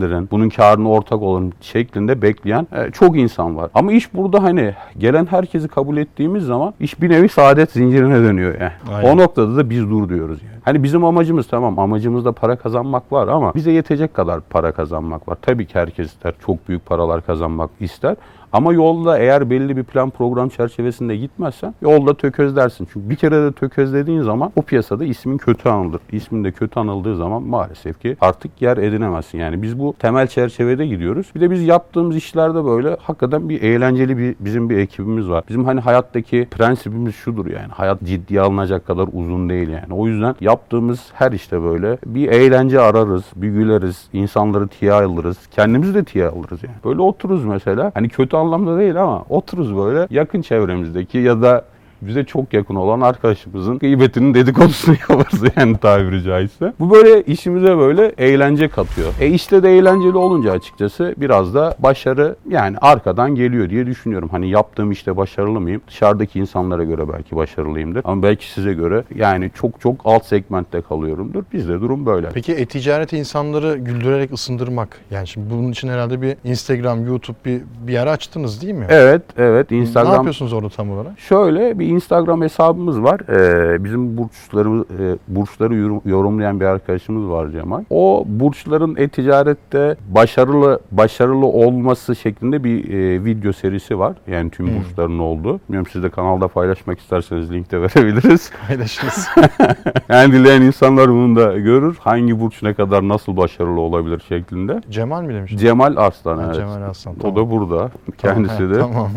değerlendirin, 0.02 0.28
bunun 0.30 0.48
karına 0.48 0.88
ortak 0.88 1.22
olun 1.22 1.52
şeklinde 1.60 2.22
bekleyen 2.22 2.66
e, 2.72 2.90
çok 2.90 3.18
insan 3.18 3.56
var. 3.56 3.70
Ama 3.74 3.92
iş 3.92 4.14
burada 4.14 4.42
hani 4.42 4.74
gelen 4.98 5.26
herkesi 5.26 5.68
kabul 5.68 5.96
ettiğimiz 5.96 6.44
zaman 6.44 6.74
iş 6.80 7.00
bir 7.02 7.10
nevi 7.10 7.28
saadet 7.28 7.70
zincirine 7.70 8.14
dönüyor 8.14 8.60
yani. 8.60 8.72
Aynen. 8.94 9.08
O 9.08 9.16
noktada 9.16 9.56
da 9.56 9.70
biz 9.70 9.90
dur 9.90 10.08
diyoruz 10.08 10.42
yani. 10.42 10.60
Hani 10.64 10.82
bizim 10.82 11.04
amacımız 11.04 11.48
tamam 11.48 11.78
amacımızda 11.78 12.32
para 12.32 12.56
kazanmak 12.56 13.12
var 13.12 13.28
ama 13.28 13.54
bize 13.54 13.72
yetecek 13.72 14.14
kadar 14.14 14.40
para 14.40 14.72
kazanmak 14.72 15.28
var. 15.28 15.38
Tabii 15.42 15.66
ki 15.66 15.74
herkes 15.74 16.06
ister 16.06 16.34
çok 16.46 16.68
büyük 16.68 16.86
paralar 16.86 17.26
kazanmak 17.26 17.70
ister. 17.80 18.16
Ama 18.52 18.72
yolda 18.72 19.18
eğer 19.18 19.50
belli 19.50 19.76
bir 19.76 19.84
plan 19.84 20.10
program 20.10 20.48
çerçevesinde 20.48 21.16
gitmezsen 21.16 21.74
yolda 21.82 22.14
tökezlersin. 22.14 22.88
Çünkü 22.92 23.10
bir 23.10 23.16
kere 23.16 23.42
de 23.42 23.52
tökezlediğin 23.52 24.22
zaman 24.22 24.52
o 24.56 24.62
piyasada 24.62 25.04
ismin 25.04 25.38
kötü 25.38 25.68
anılır. 25.68 26.00
İsmin 26.12 26.44
de 26.44 26.52
kötü 26.52 26.80
anıldığı 26.80 27.16
zaman 27.16 27.42
maalesef 27.42 28.00
ki 28.00 28.16
artık 28.20 28.62
yer 28.62 28.76
edinemezsin. 28.76 29.38
Yani 29.38 29.62
biz 29.62 29.78
bu 29.78 29.94
temel 29.98 30.26
çerçevede 30.26 30.86
gidiyoruz. 30.86 31.26
Bir 31.34 31.40
de 31.40 31.50
biz 31.50 31.66
yaptığımız 31.66 32.16
işlerde 32.16 32.64
böyle 32.64 32.96
hakikaten 33.00 33.48
bir 33.48 33.62
eğlenceli 33.62 34.18
bir 34.18 34.36
bizim 34.40 34.70
bir 34.70 34.78
ekibimiz 34.78 35.28
var. 35.28 35.44
Bizim 35.48 35.64
hani 35.64 35.80
hayattaki 35.80 36.48
prensibimiz 36.50 37.14
şudur 37.14 37.46
yani. 37.46 37.72
Hayat 37.72 38.02
ciddiye 38.04 38.40
alınacak 38.40 38.86
kadar 38.86 39.08
uzun 39.12 39.48
değil 39.48 39.68
yani. 39.68 39.94
O 39.94 40.06
yüzden 40.06 40.34
yaptığımız 40.40 41.00
her 41.12 41.32
işte 41.32 41.62
böyle 41.62 41.98
bir 42.06 42.28
eğlence 42.28 42.80
ararız, 42.80 43.24
bir 43.36 43.48
güleriz, 43.48 44.08
insanları 44.12 44.68
tiye 44.68 44.92
alırız. 44.92 45.38
Kendimizi 45.50 45.94
de 45.94 46.04
tiye 46.04 46.26
alırız 46.26 46.62
yani. 46.62 46.76
Böyle 46.84 47.00
otururuz 47.00 47.44
mesela. 47.44 47.90
Hani 47.94 48.08
kötü 48.08 48.36
anlamda 48.42 48.78
değil 48.78 49.02
ama 49.02 49.24
otururuz 49.28 49.76
böyle 49.76 50.06
yakın 50.10 50.42
çevremizdeki 50.42 51.18
ya 51.18 51.42
da 51.42 51.64
bize 52.06 52.24
çok 52.24 52.52
yakın 52.52 52.74
olan 52.74 53.00
arkadaşımızın 53.00 53.78
gıybetinin 53.78 54.34
dedikodusunu 54.34 54.96
yaparız 55.08 55.42
yani 55.56 55.78
tabiri 55.78 56.22
caizse. 56.22 56.72
Bu 56.80 56.90
böyle 56.90 57.22
işimize 57.22 57.78
böyle 57.78 58.12
eğlence 58.18 58.68
katıyor. 58.68 59.08
E 59.20 59.28
işte 59.28 59.62
de 59.62 59.76
eğlenceli 59.76 60.16
olunca 60.16 60.52
açıkçası 60.52 61.14
biraz 61.16 61.54
da 61.54 61.74
başarı 61.78 62.36
yani 62.48 62.76
arkadan 62.78 63.34
geliyor 63.34 63.70
diye 63.70 63.86
düşünüyorum. 63.86 64.28
Hani 64.28 64.50
yaptığım 64.50 64.90
işte 64.90 65.16
başarılı 65.16 65.60
mıyım? 65.60 65.82
Dışarıdaki 65.88 66.38
insanlara 66.38 66.84
göre 66.84 67.08
belki 67.08 67.36
başarılıyımdır. 67.36 68.00
Ama 68.04 68.22
belki 68.22 68.50
size 68.50 68.72
göre 68.72 69.04
yani 69.14 69.50
çok 69.54 69.80
çok 69.80 70.00
alt 70.04 70.26
segmentte 70.26 70.82
kalıyorumdur. 70.82 71.42
Bizde 71.52 71.80
durum 71.80 72.06
böyle. 72.06 72.28
Peki 72.34 72.52
e-ticarete 72.52 73.18
insanları 73.18 73.76
güldürerek 73.76 74.32
ısındırmak. 74.32 75.00
Yani 75.10 75.26
şimdi 75.26 75.50
bunun 75.50 75.70
için 75.72 75.88
herhalde 75.88 76.22
bir 76.22 76.36
Instagram, 76.44 77.06
YouTube 77.06 77.36
bir, 77.44 77.62
bir 77.86 77.92
yer 77.92 78.06
açtınız 78.06 78.62
değil 78.62 78.74
mi? 78.74 78.86
Evet, 78.88 79.22
evet. 79.38 79.70
Ne 79.70 79.76
Instagram 79.76 80.14
yapıyorsunuz 80.14 80.52
orada 80.52 80.68
tam 80.68 80.90
olarak? 80.90 81.18
Şöyle 81.18 81.78
bir 81.78 81.86
Instagram 81.92 82.42
hesabımız 82.42 83.02
var. 83.02 83.20
Ee, 83.28 83.84
bizim 83.84 84.16
burçları 84.16 84.68
e, 85.02 85.16
burçları 85.28 85.74
yorum- 85.74 86.02
yorumlayan 86.04 86.60
bir 86.60 86.64
arkadaşımız 86.64 87.30
var 87.30 87.50
Cemal. 87.50 87.84
O 87.90 88.24
burçların 88.26 88.96
e-ticarette 88.96 89.96
başarılı 90.08 90.80
başarılı 90.92 91.46
olması 91.46 92.16
şeklinde 92.16 92.64
bir 92.64 92.88
e, 92.92 93.24
video 93.24 93.52
serisi 93.52 93.98
var. 93.98 94.16
Yani 94.26 94.50
tüm 94.50 94.66
Hmm. 94.66 94.74
burçların 94.78 95.18
olduğu. 95.18 95.60
Bilmiyorum 95.68 95.90
siz 95.92 96.02
de 96.02 96.10
kanalda 96.10 96.48
paylaşmak 96.48 97.00
isterseniz 97.00 97.52
link 97.52 97.70
de 97.72 97.82
verebiliriz. 97.82 98.50
Paylaşınız. 98.68 99.28
yani 100.08 100.32
dileyen 100.32 100.62
insanlar 100.62 101.08
bunu 101.08 101.36
da 101.36 101.58
görür. 101.58 101.96
Hangi 102.00 102.40
burç 102.40 102.62
ne 102.62 102.74
kadar 102.74 103.08
nasıl 103.08 103.36
başarılı 103.36 103.80
olabilir 103.80 104.22
şeklinde. 104.28 104.80
Cemal 104.90 105.22
mi 105.22 105.34
demiştin? 105.34 105.58
Cemal 105.58 105.96
Arslan 105.96 106.38
Ha, 106.38 106.42
evet. 106.46 106.54
Cemal 106.54 106.82
Aslan. 106.82 107.14
O 107.24 107.36
da 107.36 107.50
burada. 107.50 107.90
Kendisi 108.18 108.56
Tamam, 108.58 108.70
de. 108.74 108.78
Tamam. 108.78 109.08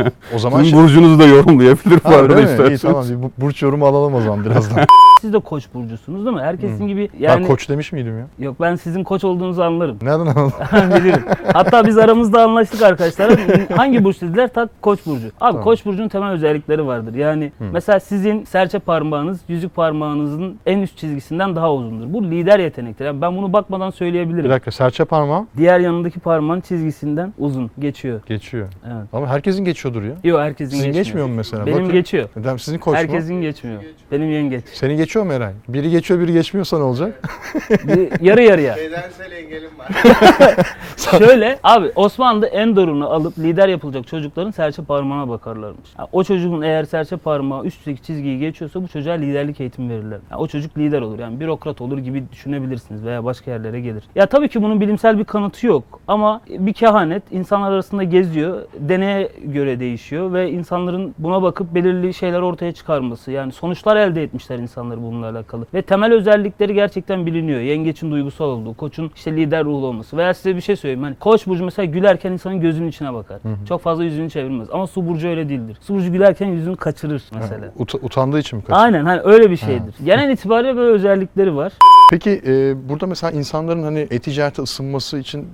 o 0.34 0.38
zaman 0.38 0.62
şey... 0.62 0.78
burcunuzu 0.78 1.18
da 1.18 1.26
yorumlayabilir 1.26 1.95
bu 2.04 2.08
Ha, 2.10 2.14
arada 2.16 2.34
mi? 2.34 2.40
İyi 2.40 2.44
isterseniz. 2.44 2.82
tamam. 2.82 3.04
Bir 3.10 3.22
bu- 3.22 3.30
burç 3.38 3.62
yorumu 3.62 3.86
alalım 3.86 4.14
o 4.14 4.20
zaman 4.20 4.44
birazdan. 4.44 4.84
Siz 5.20 5.32
de 5.32 5.38
koç 5.38 5.64
burcusunuz 5.74 6.24
değil 6.26 6.36
mi? 6.36 6.42
Herkesin 6.42 6.84
Hı. 6.84 6.88
gibi 6.88 7.08
Ben 7.14 7.18
yani 7.20 7.46
koç 7.46 7.68
demiş 7.68 7.92
miydim 7.92 8.18
ya? 8.18 8.26
yok 8.46 8.56
ben 8.60 8.74
sizin 8.74 9.04
koç 9.04 9.24
olduğunuzu 9.24 9.62
anlarım. 9.62 9.96
Nereden 10.02 10.26
anladın? 10.26 10.52
Bilirim. 11.00 11.24
Hatta 11.52 11.86
biz 11.86 11.98
aramızda 11.98 12.42
anlaştık 12.42 12.82
arkadaşlar. 12.82 13.38
Hangi 13.76 14.04
burç 14.04 14.20
dediler? 14.22 14.48
Tak 14.54 14.82
koç 14.82 15.06
burcu. 15.06 15.26
Abi 15.26 15.32
Tamam. 15.38 15.62
koç 15.64 15.86
burcunun 15.86 16.08
temel 16.08 16.30
özellikleri 16.30 16.86
vardır. 16.86 17.14
Yani 17.14 17.52
Hı. 17.58 17.64
mesela 17.72 18.00
sizin 18.00 18.44
serçe 18.44 18.78
parmağınız 18.78 19.40
yüzük 19.48 19.74
parmağınızın 19.76 20.56
en 20.66 20.78
üst 20.78 20.98
çizgisinden 20.98 21.56
daha 21.56 21.72
uzundur. 21.74 22.12
Bu 22.12 22.24
lider 22.24 22.58
yetenektir. 22.58 23.04
Yani 23.04 23.20
ben 23.20 23.36
bunu 23.36 23.52
bakmadan 23.52 23.90
Bir 23.90 23.96
söyleyebilirim. 23.96 24.50
dakika 24.50 24.70
serçe 24.70 25.04
parmağım 25.04 25.46
Diğer 25.56 25.80
yanındaki 25.80 26.20
parmağın 26.20 26.60
çizgisinden 26.60 27.32
uzun 27.38 27.70
geçiyor. 27.78 28.20
geçiyor. 28.26 28.68
Evet. 28.86 29.06
Ama 29.12 29.26
herkesin 29.26 29.64
geçiyordur 29.64 30.02
ya. 30.02 30.12
Yok 30.24 30.40
herkesin 30.40 30.70
Sizin 30.70 30.86
geçmiyor. 30.86 31.04
geçmiyor 31.04 31.26
mu 31.26 31.34
mesela? 31.36 31.66
Benim 31.66 31.85
Bakın. 31.88 31.98
geçiyor. 32.00 32.28
Neden 32.36 32.56
sizin 32.56 32.78
koç 32.78 32.92
mu? 32.92 32.98
Herkesin 32.98 33.40
geçmiyor. 33.40 33.82
Benim 34.12 34.30
yengeç. 34.30 34.64
Senin 34.72 34.96
geçiyor 34.96 35.24
mu 35.24 35.32
Eray? 35.32 35.52
Biri 35.68 35.90
geçiyor 35.90 36.20
biri 36.20 36.32
geçmiyorsa 36.32 36.78
ne 36.78 36.84
olacak? 36.84 37.22
Bir- 37.70 38.20
yarı 38.24 38.42
yarıya. 38.42 38.76
Bedensel 38.76 39.32
engelim 39.32 39.70
var. 39.78 39.88
Şöyle 41.18 41.58
abi 41.62 41.90
Osmanlı'da 41.94 42.46
en 42.46 42.76
doğrunu 42.76 43.10
alıp 43.10 43.38
lider 43.38 43.68
yapılacak 43.68 44.06
çocukların 44.06 44.50
serçe 44.50 44.82
parmağına 44.84 45.28
bakarlarmış. 45.28 45.90
Ha, 45.96 46.06
o 46.12 46.24
çocuğun 46.24 46.62
eğer 46.62 46.84
serçe 46.84 47.16
parmağı 47.16 47.64
üstteki 47.64 48.02
çizgiyi 48.02 48.38
geçiyorsa 48.38 48.82
bu 48.82 48.88
çocuğa 48.88 49.14
liderlik 49.14 49.60
eğitimi 49.60 49.90
verirler. 49.90 50.18
Ha, 50.30 50.38
o 50.38 50.46
çocuk 50.46 50.78
lider 50.78 51.00
olur 51.00 51.18
yani 51.18 51.40
bürokrat 51.40 51.80
olur 51.80 51.98
gibi 51.98 52.24
düşünebilirsiniz 52.32 53.04
veya 53.04 53.24
başka 53.24 53.50
yerlere 53.50 53.80
gelir. 53.80 54.04
Ya 54.14 54.26
tabii 54.26 54.48
ki 54.48 54.62
bunun 54.62 54.80
bilimsel 54.80 55.18
bir 55.18 55.24
kanıtı 55.24 55.66
yok 55.66 56.00
ama 56.08 56.40
bir 56.48 56.72
kehanet 56.72 57.22
insanlar 57.30 57.72
arasında 57.72 58.02
geziyor, 58.02 58.62
deneye 58.78 59.32
göre 59.44 59.80
değişiyor 59.80 60.32
ve 60.32 60.50
insanların 60.50 61.14
buna 61.18 61.42
bakıp 61.42 61.74
belirli 61.76 62.14
şeyler 62.14 62.40
ortaya 62.40 62.72
çıkarması 62.72 63.30
yani 63.30 63.52
sonuçlar 63.52 63.96
elde 63.96 64.22
etmişler 64.22 64.58
insanlar 64.58 65.02
bununla 65.02 65.30
alakalı. 65.30 65.66
Ve 65.74 65.82
temel 65.82 66.12
özellikleri 66.12 66.74
gerçekten 66.74 67.26
biliniyor. 67.26 67.60
Yengeçin 67.60 68.10
duygusal 68.10 68.44
olduğu, 68.48 68.74
koçun 68.74 69.10
işte 69.16 69.36
lider 69.36 69.64
ruhlu 69.64 69.86
olması 69.86 70.16
veya 70.16 70.34
size 70.34 70.56
bir 70.56 70.60
şey 70.60 70.76
söyleyeyim. 70.76 71.02
Hani 71.02 71.14
koç 71.14 71.46
burcu 71.46 71.64
mesela 71.64 71.86
gülerken 71.86 72.32
insanın 72.32 72.60
gözünün 72.60 72.88
içine 72.88 73.14
bakar. 73.14 73.38
Çok 73.68 73.80
fazla 73.82 74.04
yüzünü 74.04 74.30
çevirmez. 74.30 74.68
Ama 74.72 74.86
su 74.86 75.08
burcu 75.08 75.28
öyle 75.28 75.48
değildir. 75.48 75.76
Su 75.80 75.94
burcu 75.94 76.12
gülerken 76.12 76.46
yüzünü 76.46 76.76
kaçırır 76.76 77.22
mesela. 77.34 77.66
Ut- 77.78 77.98
utandığı 78.04 78.38
için 78.38 78.56
mi 78.56 78.62
kaçıyor? 78.62 78.80
Aynen 78.84 79.04
hani 79.04 79.20
öyle 79.24 79.50
bir 79.50 79.56
şeydir. 79.56 79.94
Genel 80.04 80.30
itibariyle 80.30 80.76
böyle 80.76 80.92
özellikleri 80.92 81.56
var. 81.56 81.72
Peki 82.10 82.42
e, 82.46 82.74
burada 82.88 83.06
mesela 83.06 83.30
insanların 83.30 83.82
hani 83.82 83.98
e-ticarete 84.10 84.62
ısınması 84.62 85.18
için 85.18 85.48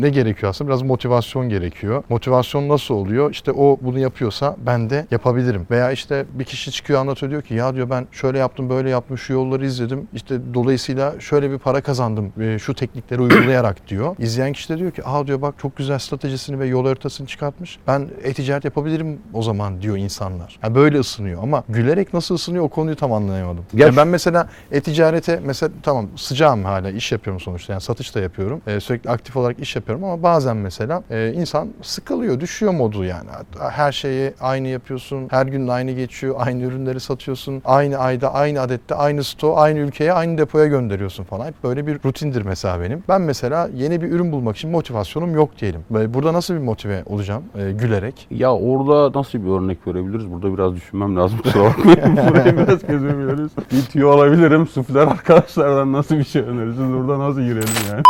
ne 0.00 0.08
gerekiyor 0.10 0.50
aslında? 0.50 0.68
Biraz 0.70 0.82
motivasyon 0.82 1.48
gerekiyor. 1.48 2.02
Motivasyon 2.08 2.68
nasıl 2.68 2.94
oluyor? 2.94 3.30
İşte 3.30 3.52
o 3.52 3.78
bunu 3.80 3.98
yapıyorsa 3.98 4.56
ben 4.66 4.90
de 4.90 5.06
yapabilirim. 5.32 5.66
Veya 5.70 5.92
işte 5.92 6.26
bir 6.32 6.44
kişi 6.44 6.72
çıkıyor 6.72 7.00
anlatıyor 7.00 7.30
diyor 7.30 7.42
ki 7.42 7.54
ya 7.54 7.74
diyor 7.74 7.90
ben 7.90 8.06
şöyle 8.12 8.38
yaptım 8.38 8.68
böyle 8.70 8.90
yaptım 8.90 9.18
şu 9.18 9.32
yolları 9.32 9.66
izledim. 9.66 10.08
İşte 10.12 10.54
dolayısıyla 10.54 11.20
şöyle 11.20 11.50
bir 11.50 11.58
para 11.58 11.80
kazandım 11.80 12.32
e, 12.40 12.58
şu 12.58 12.74
teknikleri 12.74 13.20
uygulayarak 13.22 13.88
diyor. 13.88 14.16
İzleyen 14.18 14.52
kişi 14.52 14.68
de 14.68 14.78
diyor 14.78 14.90
ki 14.90 15.02
aa 15.04 15.26
diyor 15.26 15.42
bak 15.42 15.54
çok 15.58 15.76
güzel 15.76 15.98
stratejisini 15.98 16.58
ve 16.58 16.66
yol 16.66 16.86
haritasını 16.86 17.26
çıkartmış. 17.26 17.78
Ben 17.86 18.08
e-ticaret 18.22 18.64
yapabilirim 18.64 19.18
o 19.32 19.42
zaman 19.42 19.82
diyor 19.82 19.96
insanlar. 19.96 20.58
Yani 20.62 20.74
böyle 20.74 20.98
ısınıyor 20.98 21.42
ama 21.42 21.64
gülerek 21.68 22.14
nasıl 22.14 22.34
ısınıyor 22.34 22.64
o 22.64 22.68
konuyu 22.68 22.96
tam 22.96 23.12
anlayamadım. 23.12 23.64
Ya 23.74 23.86
Yani 23.86 23.96
ben 23.96 24.08
mesela 24.08 24.48
e-ticarete 24.72 25.40
mesela 25.44 25.72
tamam 25.82 26.08
sıcağım 26.16 26.64
hala 26.64 26.90
iş 26.90 27.12
yapıyorum 27.12 27.40
sonuçta 27.40 27.72
yani 27.72 27.82
satış 27.82 28.14
da 28.14 28.20
yapıyorum. 28.20 28.62
Ee, 28.66 28.80
sürekli 28.80 29.10
aktif 29.10 29.36
olarak 29.36 29.58
iş 29.58 29.76
yapıyorum 29.76 30.04
ama 30.04 30.22
bazen 30.22 30.56
mesela 30.56 31.02
e, 31.10 31.32
insan 31.32 31.68
sıkılıyor, 31.82 32.40
düşüyor 32.40 32.72
modu 32.72 33.04
yani. 33.04 33.28
Her 33.70 33.92
şeyi 33.92 34.34
aynı 34.40 34.68
yapıyorsun, 34.68 35.21
her 35.30 35.46
gün 35.46 35.68
aynı 35.68 35.92
geçiyor, 35.92 36.34
aynı 36.38 36.62
ürünleri 36.62 37.00
satıyorsun, 37.00 37.62
aynı 37.64 37.98
ayda, 37.98 38.34
aynı 38.34 38.60
adette, 38.60 38.94
aynı 38.94 39.24
sto, 39.24 39.56
aynı 39.56 39.78
ülkeye, 39.78 40.12
aynı 40.12 40.38
depoya 40.38 40.66
gönderiyorsun 40.66 41.24
falan. 41.24 41.46
Hep 41.46 41.54
böyle 41.64 41.86
bir 41.86 41.98
rutindir 42.04 42.42
mesela 42.42 42.80
benim. 42.80 43.04
Ben 43.08 43.20
mesela 43.20 43.68
yeni 43.74 44.02
bir 44.02 44.10
ürün 44.10 44.32
bulmak 44.32 44.56
için 44.56 44.70
motivasyonum 44.70 45.34
yok 45.34 45.50
diyelim. 45.58 45.80
Burada 45.90 46.32
nasıl 46.32 46.54
bir 46.54 46.58
motive 46.60 47.02
olacağım? 47.06 47.42
E, 47.58 47.72
gülerek. 47.72 48.26
Ya 48.30 48.54
orada 48.54 49.18
nasıl 49.18 49.44
bir 49.44 49.50
örnek 49.50 49.86
verebiliriz? 49.86 50.30
Burada 50.32 50.54
biraz 50.54 50.74
düşünmem 50.74 51.16
lazım 51.16 51.38
kusura 51.38 51.64
bakmayın. 51.64 52.16
Burayı 52.30 52.56
biraz 52.56 52.86
gezemiyoruz. 52.86 53.52
Bir 53.72 53.82
tüyo 53.82 54.10
alabilirim. 54.10 54.66
Sufler 54.66 55.06
arkadaşlardan 55.06 55.92
nasıl 55.92 56.18
bir 56.18 56.24
şey 56.24 56.42
önerirsiniz? 56.42 56.92
Burada 56.92 57.18
nasıl 57.18 57.40
girelim 57.40 57.68
yani? 57.90 58.02